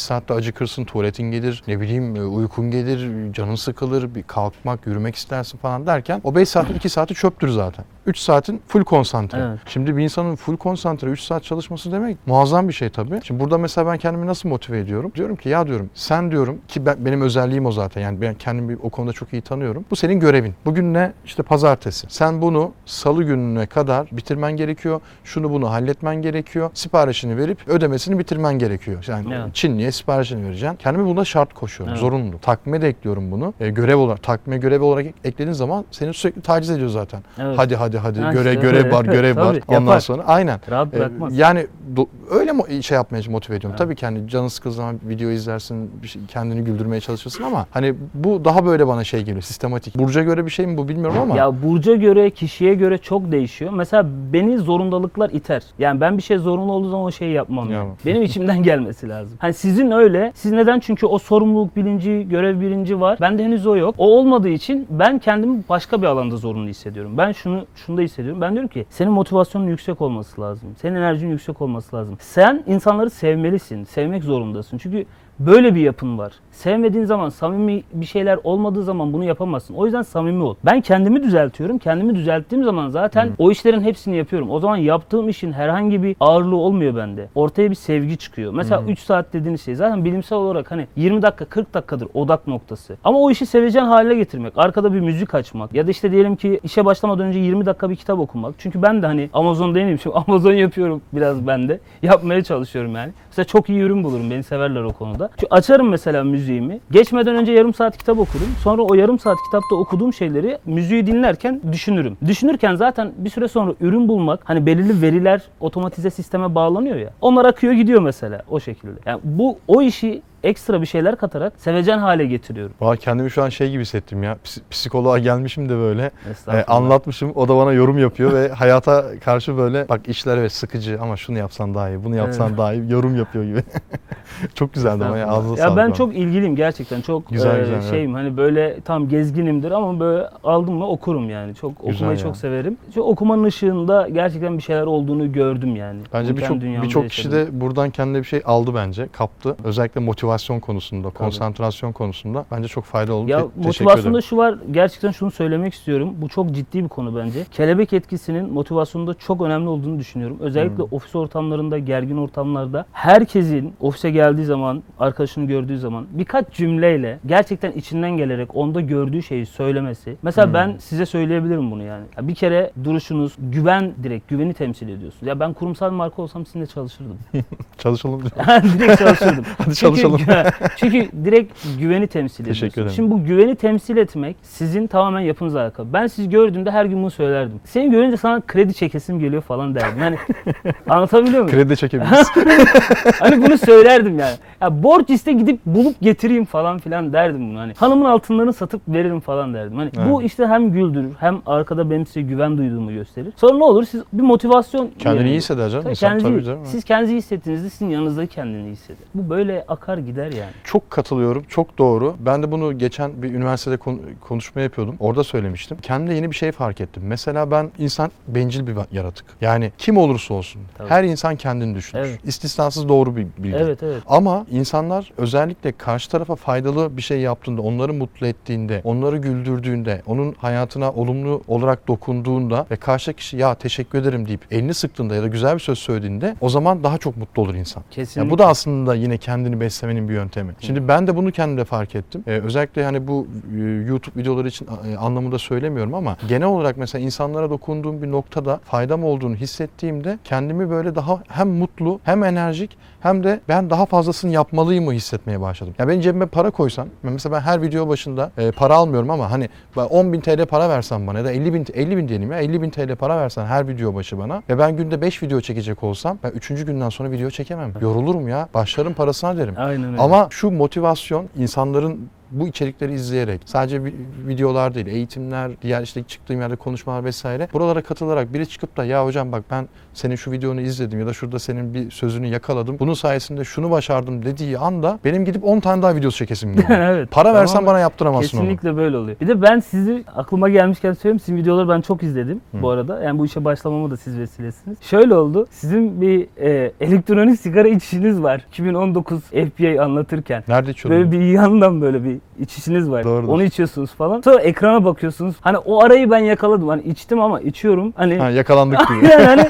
saatte 0.00 0.34
acıkırsın, 0.34 0.84
tuvaletin 0.84 1.30
gelir, 1.30 1.62
ne 1.66 1.80
bileyim 1.80 2.16
e, 2.16 2.22
uykun 2.22 2.70
gelir, 2.70 3.32
canın 3.32 3.54
sıkılır, 3.54 4.14
bir 4.14 4.22
kalkmak, 4.22 4.86
yürümek 4.86 5.14
istersin 5.14 5.58
falan 5.58 5.86
derken 5.86 6.20
o 6.24 6.34
5 6.34 6.48
saatin 6.48 6.74
2 6.74 6.88
saati 6.88 7.14
çöptür 7.14 7.48
zaten. 7.48 7.84
3 8.06 8.18
saatin 8.18 8.62
full 8.68 8.84
konsantre. 8.84 9.38
Evet. 9.38 9.58
Şimdi 9.66 9.96
bir 9.96 10.02
insanın 10.02 10.36
full 10.36 10.56
konsantre 10.56 11.08
3 11.08 11.20
saat 11.20 11.44
çalışması 11.44 11.92
demek 11.92 12.16
muazzam 12.26 12.68
bir 12.68 12.72
şey 12.72 12.90
tabii. 12.90 13.20
Şimdi 13.24 13.40
burada 13.40 13.58
mesela 13.58 13.86
ben 13.92 13.98
kendimi 13.98 14.26
nasıl 14.26 14.48
motive 14.48 14.78
ediyorum? 14.78 15.12
Diyorum 15.14 15.36
ki 15.36 15.48
ya 15.48 15.66
diyorum 15.66 15.90
sen 15.94 16.30
diyorum 16.30 16.60
ki 16.68 16.86
ben, 16.86 17.04
benim 17.04 17.20
özelliğim 17.20 17.66
o 17.66 17.72
zaten. 17.72 18.00
Yani 18.00 18.20
ben 18.20 18.34
kendimi 18.34 18.76
o 18.82 18.90
konuda 18.90 19.12
çok 19.14 19.32
iyi 19.32 19.42
tanıyorum. 19.42 19.84
Bu 19.90 19.96
senin 19.96 20.20
görevin. 20.20 20.54
Bugün 20.64 20.94
ne? 20.94 21.12
İşte 21.24 21.42
pazartesi. 21.42 22.06
Sen 22.10 22.42
bunu 22.42 22.72
salı 22.86 23.22
gününe 23.22 23.66
kadar 23.66 24.08
bitirmen 24.12 24.56
gerekiyor. 24.56 25.00
Şunu 25.24 25.50
bunu 25.50 25.70
halletmen 25.70 26.22
gerekiyor. 26.22 26.70
Siparişini 26.74 27.36
verip 27.36 27.68
ödemesini 27.68 28.18
bitirmen 28.18 28.58
gerekiyor. 28.58 29.04
Yani 29.08 29.34
Evet. 29.34 29.54
Çinli'ye 29.54 29.92
siparişini 29.92 30.44
vereceksin. 30.46 30.76
Kendimi 30.76 31.06
buna 31.06 31.24
şart 31.24 31.54
koşuyorum. 31.54 31.90
Evet. 31.92 32.00
Zorunlu. 32.00 32.38
Takvime 32.38 32.82
de 32.82 32.88
ekliyorum 32.88 33.30
bunu. 33.30 33.54
E, 33.60 33.70
görev 33.70 33.96
olarak 33.96 34.22
takvime 34.22 34.58
görev 34.58 34.82
olarak 34.82 35.06
ek- 35.06 35.14
eklediğin 35.24 35.52
zaman 35.52 35.84
seni 35.90 36.14
sürekli 36.14 36.40
taciz 36.42 36.70
ediyor 36.70 36.88
zaten. 36.88 37.20
Evet. 37.38 37.58
Hadi 37.58 37.76
hadi 37.76 37.98
hadi 37.98 38.20
Ha 38.20 38.32
göre 38.32 38.48
işte, 38.48 38.60
görev 38.62 38.92
var 38.92 39.04
görev 39.04 39.36
var. 39.44 39.56
Ondan 39.68 39.80
yapar. 39.80 40.00
sonra 40.00 40.22
aynen. 40.26 40.60
Rahat 40.70 40.94
Ee, 40.94 40.98
bırakmaz. 40.98 41.38
Yani 41.38 41.66
do- 41.96 42.06
öyle 42.30 42.82
şey 42.82 42.94
yapmaya 42.94 43.22
motive 43.30 43.56
ediyorum. 43.56 43.70
Evet. 43.70 43.78
Tabii 43.78 43.96
ki 43.96 44.06
hani 44.06 44.28
canın 44.28 44.48
sıkıldığı 44.48 44.74
zaman 44.74 45.00
video 45.08 45.30
izlersin, 45.30 45.90
şey, 46.06 46.22
kendini 46.28 46.64
güldürmeye 46.64 47.00
çalışırsın 47.00 47.44
ama 47.44 47.66
hani 47.70 47.94
bu 48.14 48.44
daha 48.44 48.66
böyle 48.66 48.86
bana 48.86 49.03
şey 49.04 49.20
geliyor, 49.20 49.42
sistematik. 49.42 49.98
Burca 49.98 50.22
göre 50.22 50.46
bir 50.46 50.50
şey 50.50 50.66
mi 50.66 50.76
bu 50.76 50.88
bilmiyorum 50.88 51.18
ama. 51.22 51.36
Ya 51.36 51.62
burca 51.62 51.94
göre, 51.94 52.30
kişiye 52.30 52.74
göre 52.74 52.98
çok 52.98 53.32
değişiyor. 53.32 53.72
Mesela 53.72 54.06
beni 54.32 54.58
zorundalıklar 54.58 55.30
iter. 55.30 55.62
Yani 55.78 56.00
ben 56.00 56.16
bir 56.18 56.22
şey 56.22 56.38
zorunlu 56.38 56.72
olduğu 56.72 56.88
zaman 56.90 57.04
o 57.04 57.10
şeyi 57.10 57.32
yapmam. 57.32 57.70
Ya. 57.70 57.86
Benim 58.06 58.22
içimden 58.22 58.62
gelmesi 58.62 59.08
lazım. 59.08 59.36
Hani 59.40 59.54
sizin 59.54 59.90
öyle. 59.90 60.32
Siz 60.34 60.52
neden? 60.52 60.80
Çünkü 60.80 61.06
o 61.06 61.18
sorumluluk 61.18 61.76
bilinci, 61.76 62.26
görev 62.30 62.60
bilinci 62.60 63.00
var. 63.00 63.18
Bende 63.20 63.44
henüz 63.44 63.66
o 63.66 63.76
yok. 63.76 63.94
O 63.98 64.18
olmadığı 64.18 64.48
için 64.48 64.86
ben 64.90 65.18
kendimi 65.18 65.62
başka 65.68 66.02
bir 66.02 66.06
alanda 66.06 66.36
zorunlu 66.36 66.68
hissediyorum. 66.68 67.18
Ben 67.18 67.32
şunu 67.32 67.66
şunu 67.74 67.96
da 67.96 68.02
hissediyorum. 68.02 68.40
Ben 68.40 68.52
diyorum 68.52 68.68
ki 68.68 68.86
senin 68.90 69.12
motivasyonun 69.12 69.66
yüksek 69.66 70.00
olması 70.00 70.40
lazım. 70.40 70.68
Senin 70.82 70.96
enerjinin 70.96 71.30
yüksek 71.30 71.62
olması 71.62 71.96
lazım. 71.96 72.16
Sen 72.20 72.62
insanları 72.66 73.10
sevmelisin. 73.10 73.84
Sevmek 73.84 74.24
zorundasın. 74.24 74.78
Çünkü 74.78 75.06
Böyle 75.38 75.74
bir 75.74 75.80
yapın 75.80 76.18
var. 76.18 76.32
Sevmediğin 76.50 77.04
zaman, 77.04 77.28
samimi 77.28 77.82
bir 77.92 78.06
şeyler 78.06 78.38
olmadığı 78.44 78.82
zaman 78.82 79.12
bunu 79.12 79.24
yapamazsın. 79.24 79.74
O 79.74 79.84
yüzden 79.84 80.02
samimi 80.02 80.42
ol. 80.42 80.54
Ben 80.64 80.80
kendimi 80.80 81.22
düzeltiyorum. 81.22 81.78
Kendimi 81.78 82.14
düzelttiğim 82.14 82.64
zaman 82.64 82.88
zaten 82.88 83.28
o 83.38 83.50
işlerin 83.50 83.80
hepsini 83.80 84.16
yapıyorum. 84.16 84.50
O 84.50 84.60
zaman 84.60 84.76
yaptığım 84.76 85.28
işin 85.28 85.52
herhangi 85.52 86.02
bir 86.02 86.16
ağırlığı 86.20 86.56
olmuyor 86.56 86.96
bende. 86.96 87.28
Ortaya 87.34 87.70
bir 87.70 87.74
sevgi 87.74 88.16
çıkıyor. 88.16 88.52
Mesela 88.52 88.82
3 88.88 88.98
saat 88.98 89.32
dediğiniz 89.32 89.64
şey 89.64 89.74
zaten 89.74 90.04
bilimsel 90.04 90.38
olarak 90.38 90.70
hani 90.70 90.86
20 90.96 91.22
dakika 91.22 91.44
40 91.44 91.74
dakikadır 91.74 92.08
odak 92.14 92.46
noktası. 92.46 92.96
Ama 93.04 93.18
o 93.18 93.30
işi 93.30 93.46
sevecen 93.46 93.84
haline 93.84 94.14
getirmek, 94.14 94.52
arkada 94.56 94.94
bir 94.94 95.00
müzik 95.00 95.34
açmak 95.34 95.74
ya 95.74 95.86
da 95.86 95.90
işte 95.90 96.10
diyelim 96.12 96.36
ki 96.36 96.60
işe 96.62 96.84
başlamadan 96.84 97.26
önce 97.26 97.38
20 97.38 97.66
dakika 97.66 97.90
bir 97.90 97.96
kitap 97.96 98.18
okumak. 98.18 98.54
Çünkü 98.58 98.82
ben 98.82 99.02
de 99.02 99.06
hani 99.06 99.30
Amazon 99.32 99.74
değilim 99.74 99.98
şimdi 100.02 100.16
Amazon 100.26 100.52
yapıyorum 100.52 101.02
biraz 101.12 101.46
ben 101.46 101.68
de. 101.68 101.80
Yapmaya 102.02 102.44
çalışıyorum 102.44 102.94
yani. 102.94 103.12
Mesela 103.34 103.46
çok 103.46 103.68
iyi 103.68 103.80
ürün 103.80 104.04
bulurum. 104.04 104.30
Beni 104.30 104.42
severler 104.42 104.82
o 104.82 104.92
konuda. 104.92 105.30
Şu 105.40 105.46
açarım 105.50 105.88
mesela 105.88 106.24
müziğimi. 106.24 106.80
Geçmeden 106.90 107.36
önce 107.36 107.52
yarım 107.52 107.74
saat 107.74 107.98
kitap 107.98 108.18
okurum. 108.18 108.46
Sonra 108.62 108.82
o 108.82 108.94
yarım 108.94 109.18
saat 109.18 109.36
kitapta 109.46 109.76
okuduğum 109.76 110.12
şeyleri 110.12 110.58
müziği 110.66 111.06
dinlerken 111.06 111.60
düşünürüm. 111.72 112.16
Düşünürken 112.26 112.74
zaten 112.74 113.12
bir 113.16 113.30
süre 113.30 113.48
sonra 113.48 113.74
ürün 113.80 114.08
bulmak 114.08 114.40
hani 114.44 114.66
belirli 114.66 115.02
veriler 115.02 115.42
otomatize 115.60 116.10
sisteme 116.10 116.54
bağlanıyor 116.54 116.96
ya. 116.96 117.10
Onlar 117.20 117.44
akıyor 117.44 117.72
gidiyor 117.72 118.02
mesela 118.02 118.42
o 118.50 118.60
şekilde. 118.60 119.00
Yani 119.06 119.20
bu 119.24 119.58
o 119.68 119.82
işi 119.82 120.22
ekstra 120.44 120.80
bir 120.80 120.86
şeyler 120.86 121.16
katarak 121.16 121.52
sevecen 121.56 121.98
hale 121.98 122.26
getiriyorum. 122.26 122.74
Valla 122.80 122.96
kendimi 122.96 123.30
şu 123.30 123.42
an 123.42 123.48
şey 123.48 123.70
gibi 123.70 123.82
hissettim 123.82 124.22
ya. 124.22 124.36
Ps- 124.44 124.60
psikoloğa 124.70 125.18
gelmişim 125.18 125.68
de 125.68 125.76
böyle. 125.76 126.10
e, 126.52 126.64
anlatmışım. 126.64 127.32
O 127.34 127.48
da 127.48 127.56
bana 127.56 127.72
yorum 127.72 127.98
yapıyor 127.98 128.32
ve 128.32 128.48
hayata 128.52 129.04
karşı 129.24 129.56
böyle 129.56 129.88
bak 129.88 130.08
işler 130.08 130.36
evet 130.38 130.52
sıkıcı 130.52 130.98
ama 131.02 131.16
şunu 131.16 131.38
yapsan 131.38 131.74
daha 131.74 131.88
iyi, 131.90 132.04
bunu 132.04 132.16
yapsan 132.16 132.48
Evet. 132.48 132.58
daha 132.58 132.72
iyi 132.74 132.90
yorum 132.90 133.16
yapıyor 133.16 133.44
gibi. 133.44 133.62
çok 134.54 134.74
güzeldi 134.74 135.04
ama 135.04 135.18
ya 135.18 135.28
ağzına 135.28 135.60
Ya 135.60 135.76
ben 135.76 135.92
çok 135.92 136.14
ilgiliyim 136.16 136.56
gerçekten. 136.56 137.00
Çok 137.00 137.28
Güzel, 137.30 137.56
e, 137.56 137.60
güzel, 137.60 137.74
evet. 137.74 137.84
şeyim 137.90 138.14
hani 138.14 138.36
böyle 138.36 138.80
tam 138.80 139.08
gezginimdir 139.08 139.70
ama 139.70 140.00
böyle 140.00 140.26
aldım 140.44 140.74
mı 140.74 140.86
okurum 140.86 141.30
yani. 141.30 141.54
Çok 141.54 141.78
Güzel 141.78 141.94
okumayı 141.94 142.18
ya. 142.18 142.22
çok 142.22 142.36
severim. 142.36 142.76
Şu 142.94 143.00
okumanın 143.00 143.44
ışığında 143.44 144.08
gerçekten 144.08 144.58
bir 144.58 144.62
şeyler 144.62 144.82
olduğunu 144.86 145.32
gördüm 145.32 145.76
yani. 145.76 146.00
Bence 146.12 146.36
birçok 146.36 146.60
birçok 146.62 147.10
kişi 147.10 147.32
de 147.32 147.60
buradan 147.60 147.90
kendine 147.90 148.18
bir 148.18 148.24
şey 148.24 148.42
aldı 148.44 148.74
bence, 148.74 149.08
kaptı. 149.12 149.56
Özellikle 149.64 150.00
motivasyon 150.00 150.33
konusunda, 150.38 151.10
konsantrasyon 151.10 151.92
konusunda 151.92 152.44
bence 152.50 152.68
çok 152.68 152.84
faydalı 152.84 153.14
oldu. 153.16 153.30
Ya 153.30 153.38
Te- 153.38 153.46
motivasyonda 153.56 154.20
şu 154.20 154.36
var, 154.36 154.54
gerçekten 154.70 155.10
şunu 155.10 155.30
söylemek 155.30 155.74
istiyorum. 155.74 156.14
Bu 156.18 156.28
çok 156.28 156.50
ciddi 156.52 156.84
bir 156.84 156.88
konu 156.88 157.16
bence. 157.16 157.44
Kelebek 157.52 157.92
etkisinin 157.92 158.52
motivasyonda 158.52 159.14
çok 159.14 159.40
önemli 159.42 159.68
olduğunu 159.68 159.98
düşünüyorum. 159.98 160.36
Özellikle 160.40 160.76
Hmm. 160.82 160.88
ofis 160.90 161.16
ortamlarında, 161.16 161.78
gergin 161.78 162.16
ortamlarda 162.16 162.86
herkesin 162.92 163.74
ofise 163.80 164.10
geldiği 164.10 164.44
zaman, 164.44 164.82
arkadaşını 164.98 165.44
gördüğü 165.46 165.78
zaman 165.78 166.06
birkaç 166.10 166.52
cümleyle 166.52 167.18
gerçekten 167.26 167.72
içinden 167.72 168.10
gelerek 168.10 168.56
onda 168.56 168.80
gördüğü 168.80 169.22
şeyi 169.22 169.46
söylemesi. 169.46 170.16
Mesela 170.22 170.46
Hmm. 170.46 170.54
ben 170.54 170.76
size 170.78 171.06
söyleyebilirim 171.06 171.70
bunu 171.70 171.82
yani. 171.82 172.04
Ya 172.16 172.28
Bir 172.28 172.34
kere 172.34 172.70
duruşunuz 172.84 173.32
güven 173.38 173.92
direkt 174.02 174.28
güveni 174.28 174.54
temsil 174.54 174.88
ediyorsunuz. 174.88 175.26
Ya 175.26 175.40
ben 175.40 175.52
kurumsal 175.52 175.90
marka 175.90 176.22
olsam 176.22 176.46
sizinle 176.46 176.66
çalışırdım. 176.66 177.18
Çalışalım. 177.78 178.22
direkt 178.78 178.98
çalışırdım. 178.98 179.44
Hadi 179.58 179.74
çalışalım. 179.74 180.20
Çünkü, 180.76 181.08
direkt 181.24 181.52
güveni 181.80 182.06
temsil 182.06 182.44
Teşekkür 182.44 182.66
ediyorsun. 182.66 182.80
ederim. 182.82 182.94
Şimdi 182.96 183.10
bu 183.10 183.24
güveni 183.24 183.54
temsil 183.56 183.96
etmek 183.96 184.36
sizin 184.42 184.86
tamamen 184.86 185.20
yapınızla 185.20 185.60
alakalı. 185.62 185.92
Ben 185.92 186.06
sizi 186.06 186.30
gördüğümde 186.30 186.70
her 186.70 186.84
gün 186.84 186.98
bunu 187.02 187.10
söylerdim. 187.10 187.60
Seni 187.64 187.90
görünce 187.90 188.16
sana 188.16 188.40
kredi 188.40 188.74
çekesim 188.74 189.18
geliyor 189.20 189.42
falan 189.42 189.74
derdim. 189.74 189.98
Yani 190.02 190.16
anlatabiliyor 190.88 191.42
muyum? 191.42 191.56
Kredi 191.56 191.76
çekebiliriz. 191.76 192.30
hani 193.20 193.42
bunu 193.46 193.58
söylerdim 193.58 194.18
yani. 194.18 194.34
Ya 194.60 194.82
borç 194.82 195.10
iste 195.10 195.32
gidip 195.32 195.60
bulup 195.66 196.00
getireyim 196.00 196.44
falan 196.44 196.78
filan 196.78 197.12
derdim 197.12 197.50
bunu. 197.50 197.58
Hani 197.58 197.72
hanımın 197.76 198.04
altınlarını 198.04 198.52
satıp 198.52 198.80
veririm 198.88 199.20
falan 199.20 199.54
derdim. 199.54 199.76
Hani 199.76 199.90
bu 200.10 200.20
Evet. 200.20 200.30
işte 200.30 200.46
hem 200.46 200.72
güldürür 200.72 201.12
hem 201.20 201.38
arkada 201.46 201.90
benim 201.90 202.06
size 202.06 202.22
güven 202.22 202.58
duyduğumu 202.58 202.92
gösterir. 202.92 203.32
Sonra 203.36 203.58
ne 203.58 203.64
olur 203.64 203.84
siz 203.84 204.02
bir 204.12 204.22
motivasyon 204.22 204.90
Kendini 204.98 205.28
iyi 205.28 205.36
hisseder 205.36 205.68
canım. 205.70 205.84
Tabii, 205.84 205.94
kendinizi- 205.94 206.22
tabii 206.34 206.44
canım. 206.44 206.60
siz 206.64 206.84
kendinizi 206.84 207.16
hissettiğinizde 207.16 207.70
sizin 207.70 207.90
yanınızdaki 207.90 208.34
kendini 208.34 208.70
hisseder. 208.70 209.06
Bu 209.14 209.30
böyle 209.30 209.64
akar 209.68 209.98
gider 210.06 210.32
yani. 210.32 210.50
Çok 210.64 210.90
katılıyorum. 210.90 211.44
Çok 211.48 211.78
doğru. 211.78 212.16
Ben 212.18 212.42
de 212.42 212.52
bunu 212.52 212.78
geçen 212.78 213.22
bir 213.22 213.34
üniversitede 213.34 213.76
kon- 213.76 214.00
konuşma 214.20 214.60
yapıyordum. 214.62 214.96
Orada 215.00 215.24
söylemiştim. 215.24 215.76
Kendimde 215.82 216.14
yeni 216.14 216.30
bir 216.30 216.36
şey 216.36 216.52
fark 216.52 216.80
ettim. 216.80 217.02
Mesela 217.06 217.50
ben 217.50 217.70
insan 217.78 218.10
bencil 218.28 218.66
bir 218.66 218.74
yaratık. 218.92 219.26
Yani 219.40 219.72
kim 219.78 219.96
olursa 219.96 220.34
olsun. 220.34 220.62
Tabii. 220.78 220.88
Her 220.90 221.04
insan 221.04 221.36
kendini 221.36 221.74
düşünür. 221.74 222.02
Evet. 222.02 222.20
İstisnasız 222.24 222.88
doğru 222.88 223.16
bir 223.16 223.26
bilgi. 223.38 223.56
Evet 223.56 223.82
evet. 223.82 224.02
Ama 224.06 224.46
insanlar 224.50 225.12
özellikle 225.16 225.72
karşı 225.72 226.10
tarafa 226.10 226.34
faydalı 226.34 226.96
bir 226.96 227.02
şey 227.02 227.20
yaptığında, 227.20 227.62
onları 227.62 227.94
mutlu 227.94 228.26
ettiğinde, 228.26 228.80
onları 228.84 229.16
güldürdüğünde, 229.18 230.02
onun 230.06 230.32
hayatına 230.38 230.92
olumlu 230.92 231.42
olarak 231.48 231.88
dokunduğunda 231.88 232.66
ve 232.70 232.76
karşı 232.76 233.12
kişi 233.12 233.36
ya 233.36 233.54
teşekkür 233.54 233.98
ederim 233.98 234.28
deyip 234.28 234.40
elini 234.50 234.74
sıktığında 234.74 235.14
ya 235.14 235.22
da 235.22 235.26
güzel 235.26 235.54
bir 235.54 235.60
söz 235.60 235.78
söylediğinde 235.78 236.36
o 236.40 236.48
zaman 236.48 236.84
daha 236.84 236.98
çok 236.98 237.16
mutlu 237.16 237.42
olur 237.42 237.54
insan. 237.54 237.82
Kesinlikle. 237.90 238.22
Ya 238.22 238.30
bu 238.30 238.38
da 238.38 238.46
aslında 238.46 238.94
yine 238.94 239.18
kendini 239.18 239.60
beslemenin 239.60 239.93
bir 240.08 240.14
yöntemi. 240.14 240.52
Şimdi 240.60 240.88
ben 240.88 241.06
de 241.06 241.16
bunu 241.16 241.32
kendimde 241.32 241.64
fark 241.64 241.94
ettim. 241.94 242.24
Ee, 242.26 242.30
özellikle 242.30 242.84
hani 242.84 243.08
bu 243.08 243.26
e, 243.56 243.60
YouTube 243.60 244.20
videoları 244.20 244.48
için 244.48 244.68
e, 244.92 244.96
anlamında 244.96 245.38
söylemiyorum 245.38 245.94
ama 245.94 246.16
genel 246.28 246.48
olarak 246.48 246.76
mesela 246.76 247.04
insanlara 247.04 247.50
dokunduğum 247.50 248.02
bir 248.02 248.10
noktada 248.10 248.60
faydam 248.64 249.04
olduğunu 249.04 249.34
hissettiğimde 249.34 250.18
kendimi 250.24 250.70
böyle 250.70 250.94
daha 250.94 251.22
hem 251.28 251.48
mutlu 251.48 252.00
hem 252.04 252.24
enerjik 252.24 252.76
hem 253.00 253.24
de 253.24 253.40
ben 253.48 253.70
daha 253.70 253.86
fazlasını 253.86 254.30
yapmalıyım 254.30 254.84
mı 254.84 254.92
hissetmeye 254.92 255.40
başladım. 255.40 255.74
Ya 255.78 255.88
ben 255.88 256.00
cebime 256.00 256.26
para 256.26 256.50
koysam, 256.50 256.88
mesela 257.02 257.36
ben 257.36 257.40
her 257.40 257.62
video 257.62 257.88
başında 257.88 258.30
e, 258.38 258.50
para 258.50 258.74
almıyorum 258.74 259.10
ama 259.10 259.30
hani 259.30 259.48
ben 259.76 259.84
10 259.84 260.12
bin 260.12 260.20
TL 260.20 260.46
para 260.46 260.68
versen 260.68 261.06
bana 261.06 261.18
ya 261.18 261.24
da 261.24 261.32
50 261.32 261.54
bin, 261.54 261.66
50 261.74 261.96
bin 261.96 262.08
diyelim 262.08 262.32
ya 262.32 262.38
50 262.38 262.62
bin 262.62 262.70
TL 262.70 262.96
para 262.96 263.16
versen 263.16 263.46
her 263.46 263.68
video 263.68 263.94
başı 263.94 264.18
bana 264.18 264.42
ve 264.48 264.58
ben 264.58 264.76
günde 264.76 265.00
5 265.00 265.22
video 265.22 265.40
çekecek 265.40 265.82
olsam 265.82 266.18
ben 266.22 266.30
3. 266.30 266.48
günden 266.48 266.88
sonra 266.88 267.10
video 267.10 267.30
çekemem. 267.30 267.72
Yorulurum 267.80 268.28
ya. 268.28 268.48
Başlarım 268.54 268.94
parasına 268.94 269.36
derim. 269.36 269.54
Aynen 269.56 269.83
öyle. 269.92 270.02
Ama 270.02 270.28
şu 270.30 270.50
motivasyon 270.50 271.28
insanların 271.36 272.10
bu 272.40 272.48
içerikleri 272.48 272.92
izleyerek 272.94 273.40
sadece 273.44 273.76
vi- 273.76 273.94
videolar 274.28 274.74
değil 274.74 274.86
eğitimler 274.86 275.50
diğer 275.62 275.82
işte 275.82 276.02
çıktığım 276.02 276.40
yerde 276.40 276.56
konuşmalar 276.56 277.04
vesaire 277.04 277.48
buralara 277.52 277.82
katılarak 277.82 278.34
biri 278.34 278.46
çıkıp 278.48 278.76
da 278.76 278.84
ya 278.84 279.06
hocam 279.06 279.32
bak 279.32 279.42
ben 279.50 279.68
senin 279.94 280.14
şu 280.16 280.30
videonu 280.32 280.60
izledim 280.60 281.00
ya 281.00 281.06
da 281.06 281.12
şurada 281.12 281.38
senin 281.38 281.74
bir 281.74 281.90
sözünü 281.90 282.26
yakaladım 282.26 282.76
bunun 282.80 282.94
sayesinde 282.94 283.44
şunu 283.44 283.70
başardım 283.70 284.24
dediği 284.24 284.58
anda 284.58 284.98
benim 285.04 285.24
gidip 285.24 285.44
10 285.44 285.60
tane 285.60 285.82
daha 285.82 285.96
video 285.96 286.10
çekesim 286.10 286.52
geliyor. 286.54 286.70
evet. 286.80 287.10
Para 287.10 287.34
versen 287.34 287.54
Tamamen- 287.60 287.66
bana 287.66 287.78
yaptıramazsın 287.78 288.38
onu. 288.38 288.44
Kesinlikle 288.44 288.76
böyle 288.76 288.96
oluyor. 288.96 289.16
Bir 289.20 289.28
de 289.28 289.42
ben 289.42 289.60
sizi 289.60 290.04
aklıma 290.16 290.48
gelmişken 290.48 290.92
söyleyeyim. 290.92 291.20
Sizin 291.20 291.36
videoları 291.36 291.68
ben 291.68 291.80
çok 291.80 292.02
izledim 292.02 292.40
bu 292.52 292.70
arada. 292.70 293.02
Yani 293.02 293.18
bu 293.18 293.26
işe 293.26 293.44
başlamama 293.44 293.90
da 293.90 293.96
siz 293.96 294.18
vesilesiniz. 294.18 294.78
Şöyle 294.82 295.14
oldu. 295.14 295.46
Sizin 295.50 296.00
bir 296.00 296.28
e, 296.40 296.72
elektronik 296.80 297.40
sigara 297.40 297.68
içişiniz 297.68 298.22
var. 298.22 298.44
2019 298.48 299.20
FBI 299.20 299.80
anlatırken. 299.80 300.44
Nerede 300.48 300.70
içiyordun? 300.70 301.00
Böyle 301.00 301.10
bir 301.12 301.20
yandan 301.32 301.80
böyle 301.80 302.04
bir 302.04 302.18
içişiniz 302.40 302.90
var. 302.90 303.04
Doğrudur. 303.04 303.28
Onu 303.28 303.42
içiyorsunuz 303.42 303.90
falan. 303.90 304.20
Sonra 304.20 304.40
ekrana 304.40 304.84
bakıyorsunuz. 304.84 305.34
Hani 305.40 305.58
o 305.58 305.82
arayı 305.84 306.10
ben 306.10 306.18
yakaladım. 306.18 306.68
Hani 306.68 306.82
içtim 306.82 307.20
ama 307.20 307.40
içiyorum. 307.40 307.92
Hani 307.96 308.18
Ha, 308.18 308.30
yakalandık 308.30 308.78
gibi. 308.88 309.10
yani 309.10 309.24
hani 309.24 309.44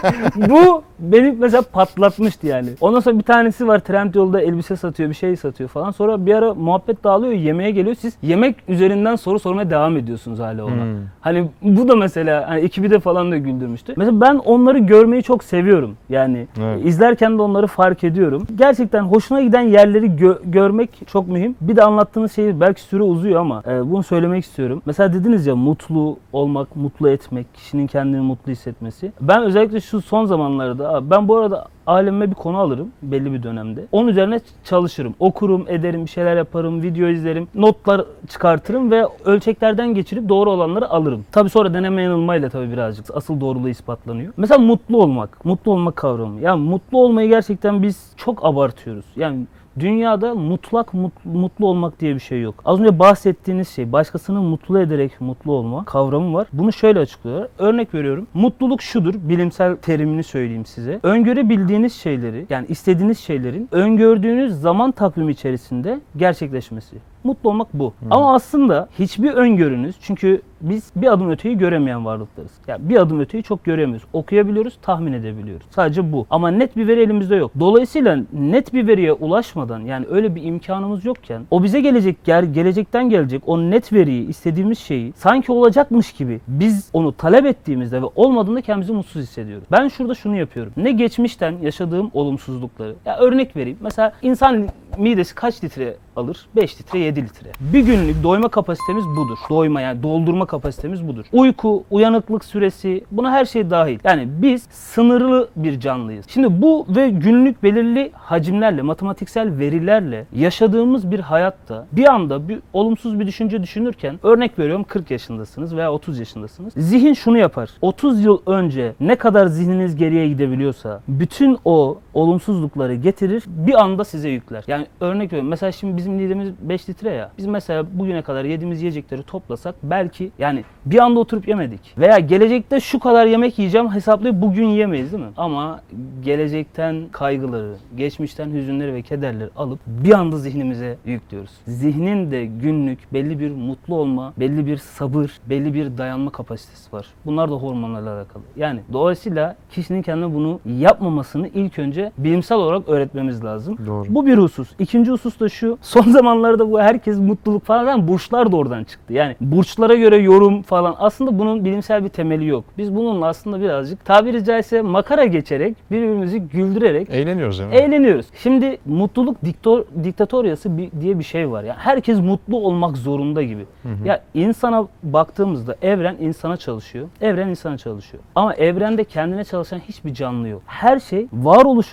bu 0.51 0.83
beni 0.99 1.37
mesela 1.39 1.63
patlatmıştı 1.63 2.47
yani. 2.47 2.69
Ondan 2.81 3.01
sonra 3.01 3.19
bir 3.19 3.23
tanesi 3.23 3.69
var 3.69 3.79
Trendyol'da 3.79 4.41
elbise 4.41 4.77
satıyor, 4.77 5.09
bir 5.11 5.15
şey 5.15 5.37
satıyor 5.37 5.71
falan. 5.71 5.91
Sonra 5.91 6.27
bir 6.27 6.35
ara 6.35 6.55
muhabbet 6.55 7.05
dağılıyor, 7.05 7.33
yemeğe 7.33 7.71
geliyor. 7.71 7.97
Siz 8.01 8.15
yemek 8.23 8.57
üzerinden 8.69 9.17
soru 9.17 9.39
sormaya 9.39 9.71
devam 9.71 9.97
ediyorsunuz 9.97 10.39
hala 10.39 10.65
ona. 10.65 10.73
Hmm. 10.73 10.97
Hani 11.21 11.49
bu 11.63 11.89
da 11.89 11.97
mesela 11.97 12.49
hani 12.49 12.61
ekibi 12.61 12.91
de 12.91 13.01
falan 13.01 13.31
da 13.33 13.37
güldürmüştü. 13.37 13.95
Mesela 13.97 14.21
ben 14.21 14.35
onları 14.35 14.79
görmeyi 14.79 15.23
çok 15.23 15.45
seviyorum. 15.45 15.97
Yani 16.09 16.47
Evet. 16.63 16.87
izlerken 16.87 17.39
de 17.39 17.43
onları 17.43 17.67
fark 17.67 18.05
ediyorum. 18.05 18.47
Gerçekten 18.57 19.03
hoşuna 19.03 19.41
giden 19.41 19.61
yerleri 19.61 20.07
gö- 20.07 20.39
görmek 20.51 20.91
çok 21.07 21.29
mühim. 21.29 21.57
Bir 21.61 21.77
de 21.77 21.83
anlattığınız 21.83 22.33
şey 22.33 22.61
belki 22.65 22.83
süre 22.83 23.03
uzuyor 23.03 23.41
ama 23.41 23.63
e, 23.67 23.91
bunu 23.91 24.03
söylemek 24.03 24.45
istiyorum. 24.45 24.83
Mesela 24.87 25.13
dediniz 25.13 25.47
ya 25.47 25.57
mutlu 25.57 26.17
olmak, 26.33 26.77
mutlu 26.77 27.09
etmek, 27.09 27.55
kişinin 27.55 27.87
kendini 27.87 28.21
mutlu 28.21 28.53
hissetmesi. 28.53 29.13
Ben 29.21 29.43
özellikle 29.43 29.81
şu 29.81 30.01
son 30.01 30.25
zamanlarda 30.25 31.11
ben 31.11 31.29
bu 31.29 31.37
arada 31.37 31.67
alemime 31.87 32.31
bir 32.31 32.35
konu 32.35 32.59
alırım 32.59 32.89
belli 33.03 33.33
bir 33.33 33.43
dönemde. 33.43 33.85
Onun 33.93 34.09
üzerine 34.09 34.41
çalışırım. 34.65 35.15
Okurum, 35.19 35.65
ederim, 35.69 36.05
bir 36.05 36.11
şeyler 36.11 36.37
yaparım, 36.37 36.83
video 36.83 37.09
izlerim, 37.09 37.49
notlar 37.55 38.05
çıkartırım 38.29 38.91
ve 38.91 39.05
ölçeklerden 39.25 39.95
geçirip 39.95 40.29
doğru 40.29 40.51
olanları 40.51 40.91
alırım. 40.91 41.25
Tabii 41.33 41.51
sonra 41.51 41.75
deneme 41.75 42.03
yanılmayla 42.03 42.49
tabii 42.49 42.73
birazcık 42.73 43.17
asıl 43.17 43.41
doğruluğu 43.41 43.69
ispatlanıyor. 43.69 44.33
Mesela 44.37 44.59
mutlu 44.59 45.03
olmak, 45.03 45.45
mutlu 45.45 45.73
olmak 45.73 45.97
kavramı. 45.97 46.41
Yani 46.41 46.61
mutlu 46.61 46.99
olmayı 46.99 47.29
gerçekten 47.29 47.83
biz 47.83 48.13
çok 48.17 48.45
abartıyoruz. 48.45 49.05
Yani 49.17 49.47
Dünyada 49.79 50.35
mutlak 50.35 50.95
mutlu, 51.25 51.67
olmak 51.67 52.01
diye 52.01 52.15
bir 52.15 52.21
şey 52.21 52.41
yok. 52.41 52.55
Az 52.65 52.81
önce 52.81 52.99
bahsettiğiniz 52.99 53.69
şey 53.69 53.93
başkasını 53.93 54.43
mutlu 54.43 54.81
ederek 54.81 55.21
mutlu 55.21 55.53
olma 55.53 55.85
kavramı 55.85 56.35
var. 56.35 56.47
Bunu 56.53 56.73
şöyle 56.73 56.99
açıklıyorlar. 56.99 57.49
Örnek 57.59 57.95
veriyorum. 57.95 58.27
Mutluluk 58.35 58.83
şudur. 58.83 59.15
Bilimsel 59.15 59.77
terimini 59.77 60.23
söyleyeyim 60.23 60.67
size. 60.67 61.01
Öngörebildiğiniz 61.03 61.93
şeyleri 61.95 62.47
yani 62.51 62.67
istediğiniz 62.69 63.19
şeylerin 63.19 63.69
öngördüğünüz 63.73 64.61
zaman 64.61 64.93
takvimi 64.93 65.33
içerisinde 65.33 66.01
gerçekleşmesi. 66.17 66.97
Mutlu 67.25 67.51
olmak 67.51 67.75
bu. 67.75 67.93
Ama 68.11 68.35
aslında 68.35 68.89
hiçbir 68.99 69.31
öngörünüz 69.31 69.97
çünkü 70.01 70.43
biz 70.61 70.91
bir 70.97 71.13
adım 71.13 71.31
öteyi 71.31 71.59
göremeyen 71.59 72.05
varlıklarız. 72.05 72.51
Yani 72.67 72.89
bir 72.89 72.97
adım 72.97 73.21
öteyi 73.21 73.43
çok 73.43 73.65
göremiyoruz. 73.65 74.07
Okuyabiliyoruz, 74.13 74.79
tahmin 74.83 75.13
edebiliyoruz. 75.13 75.67
Sadece 75.71 76.13
bu. 76.13 76.27
Ama 76.31 76.51
net 76.51 76.77
bir 76.77 76.89
veri 76.89 77.01
elimizde 77.03 77.37
yok. 77.37 77.53
Dolayısıyla 77.61 78.19
net 78.33 78.75
bir 78.75 78.87
veriye 78.87 79.13
ulaşmadan 79.13 79.81
yani 79.81 80.07
öyle 80.11 80.35
bir 80.35 80.43
imkanımız 80.43 81.05
yokken 81.05 81.43
o 81.51 81.63
bize 81.63 81.81
gelecek 81.81 82.17
ger- 82.27 82.53
gelecekten 82.53 83.09
gelecek 83.11 83.43
o 83.47 83.59
net 83.59 83.93
veriyi 83.93 84.29
istediğimiz 84.29 84.79
şeyi 84.79 85.13
sanki 85.17 85.53
olacakmış 85.53 86.13
gibi 86.13 86.41
biz 86.49 86.89
onu 86.93 87.13
talep 87.13 87.47
ettiğimizde 87.47 88.03
ve 88.03 88.07
olmadığında 88.17 88.61
kendimizi 88.61 88.93
mutsuz 88.93 89.23
hissediyoruz. 89.23 89.65
Ben 89.73 89.89
şurada 89.89 90.15
şunu 90.15 90.37
yapıyorum. 90.37 90.73
Ne 90.77 90.93
geçmişten 90.93 91.55
yaşadığım 91.63 92.11
olumsuzlukları. 92.15 92.95
Ya 93.07 93.19
örnek 93.19 93.57
vereyim. 93.57 93.79
Mesela 93.81 94.13
insan 94.23 94.69
midesi 94.99 95.35
kaç 95.35 95.65
litre 95.65 95.97
alır? 96.17 96.47
5 96.57 96.81
litre 96.81 96.99
7 96.99 97.23
litre. 97.23 97.51
Bir 97.61 97.81
günlük 97.81 98.23
doyma 98.23 98.49
kapasitemiz 98.49 99.05
budur. 99.05 99.39
Doyma 99.51 99.81
yani 99.81 100.03
doldurma 100.03 100.47
kapasitemiz 100.47 101.09
budur. 101.09 101.25
Uyku, 101.33 101.85
uyanıklık 101.91 102.45
süresi 102.45 103.05
buna 103.11 103.33
her 103.33 103.45
şey 103.45 103.71
dahil. 103.71 103.99
Yani 104.05 104.29
biz 104.29 104.63
sınırlı 104.71 105.49
bir 105.57 105.81
canlıyız. 105.81 106.27
Şimdi 106.29 106.63
bu 106.63 106.87
ve 106.89 107.09
günlük 107.09 107.63
belirli 107.63 108.11
hacimlerle, 108.15 108.83
matematiksel 108.83 109.59
verilerle 109.59 110.27
yaşadığımız 110.33 111.11
bir 111.11 111.21
hayatta 111.21 111.87
bir 111.93 112.13
anda 112.15 112.49
bir 112.49 112.59
olumsuz 112.73 113.21
bir 113.21 113.27
düşünce 113.27 113.63
düşünürken 113.63 114.19
örnek 114.23 114.59
veriyorum 114.59 114.85
40 114.85 115.11
yaşındasınız 115.11 115.77
veya 115.77 115.93
30 115.93 116.19
yaşındasınız. 116.19 116.73
Zihin 116.77 117.15
şunu 117.15 117.39
yapar. 117.39 117.71
30 117.83 118.25
yıl 118.25 118.39
önce 118.47 118.95
ne 119.01 119.17
kadar 119.17 119.47
zihniniz 119.47 119.97
geriye 119.97 120.29
gidebiliyorsa 120.29 121.01
bütün 121.09 121.59
o 121.65 121.99
olumsuzlukları 122.15 122.95
getirir 122.95 123.45
bir 123.47 123.83
anda 123.83 124.05
size 124.05 124.29
yükler. 124.29 124.65
Yani 124.67 124.87
örnek 125.01 125.33
veriyorum 125.33 125.51
mesela 125.51 125.73
şimdi 125.73 125.97
bizim 125.97 126.13
midemiz 126.13 126.49
5 126.61 126.89
litre 126.89 127.11
ya. 127.11 127.31
Biz 127.39 127.47
mesela 127.47 127.87
bugüne 127.93 128.23
kadar 128.23 128.45
yediğimiz 128.45 128.83
yiyecekleri 128.83 129.23
toplasak 129.23 129.75
belki 129.83 130.31
yani 130.39 130.65
bir 130.87 130.99
anda 130.99 131.21
oturup 131.21 131.49
yemedik. 131.49 131.95
Veya 131.99 132.19
gelecekte 132.19 132.81
şu 132.81 132.99
kadar 132.99 133.27
yemek 133.27 133.59
yiyeceğim 133.59 133.95
hesaplayıp 133.95 134.43
bugün 134.43 134.67
yiyemeyiz 134.67 135.13
değil 135.13 135.25
mi? 135.25 135.31
Ama 135.37 135.81
gelecekten 136.25 136.97
kaygıları, 137.13 137.75
geçmişten 137.97 138.51
hüzünleri 138.51 138.95
ve 138.95 139.03
kederleri 139.03 139.51
alıp 139.57 139.79
bir 139.87 140.13
anda 140.13 140.37
zihnimize 140.37 140.97
yüklüyoruz. 141.07 141.51
Zihnin 141.67 142.31
de 142.31 142.45
günlük 142.45 143.13
belli 143.13 143.41
bir 143.41 143.51
mutlu 143.51 143.95
olma, 143.95 144.33
belli 144.37 144.67
bir 144.67 144.77
sabır, 144.77 145.31
belli 145.51 145.75
bir 145.75 145.99
dayanma 145.99 146.31
kapasitesi 146.31 146.93
var. 146.93 147.07
Bunlar 147.27 147.51
da 147.51 147.55
hormonlarla 147.55 148.17
alakalı. 148.17 148.43
Yani 148.57 148.81
dolayısıyla 148.93 149.57
kişinin 149.71 150.03
kendine 150.03 150.35
bunu 150.35 150.61
yapmamasını 150.79 151.49
ilk 151.49 151.79
önce 151.79 152.04
bilimsel 152.19 152.59
olarak 152.59 152.89
öğretmemiz 152.89 153.45
lazım. 153.45 153.79
Doğru. 153.87 154.05
Bu 154.09 154.27
bir 154.27 154.39
husus. 154.39 154.69
İkinci 154.79 155.11
husus 155.11 155.41
da 155.41 155.49
şu. 155.49 155.79
Son 155.83 156.03
zamanlarda 156.03 156.71
bu 156.71 156.81
herkes 156.81 157.19
mutluluk 157.19 157.65
falan 157.65 158.09
burçlar 158.09 158.53
da 158.53 158.57
oradan 158.57 158.85
çıktı. 158.85 159.13
Yani 159.13 159.37
burçlara 159.41 159.95
göre 159.95 160.17
yorum 160.17 160.63
falan. 160.63 160.95
Aslında 160.99 161.39
bunun 161.39 161.65
bilimsel 161.65 162.05
bir 162.05 162.09
temeli 162.09 162.47
yok. 162.47 162.65
Biz 162.79 162.95
bununla 162.97 163.27
aslında 163.27 163.61
birazcık 163.61 164.05
tabiri 164.05 164.45
caizse 164.45 164.83
makara 164.83 165.25
geçerek 165.25 165.77
birbirimizi 165.91 166.41
güldürerek 166.41 167.11
Eğleniyoruz 167.11 167.59
yani. 167.59 167.75
Eğleniyoruz. 167.75 168.27
Şimdi 168.43 168.79
mutluluk 168.87 169.45
diktor, 169.45 169.85
diktatoryası 170.05 170.79
bir, 170.79 170.91
diye 171.01 171.19
bir 171.19 171.25
şey 171.25 171.51
var. 171.51 171.65
Yani 171.65 171.79
herkes 171.79 172.21
mutlu 172.21 172.57
olmak 172.57 172.97
zorunda 172.97 173.43
gibi. 173.43 173.65
Ya 174.05 174.23
insana 174.35 174.89
baktığımızda 175.03 175.77
evren 175.83 176.17
insana 176.21 176.57
çalışıyor. 176.57 177.09
Evren 177.21 177.49
insana 177.49 177.79
çalışıyor. 177.79 178.23
Ama 178.35 178.55
evrende 178.55 179.05
kendine 179.05 179.45
çalışan 179.45 179.79
hiçbir 179.79 180.15
canlı 180.15 180.49
yok. 180.49 180.63
Her 180.67 181.01
şey 181.01 181.27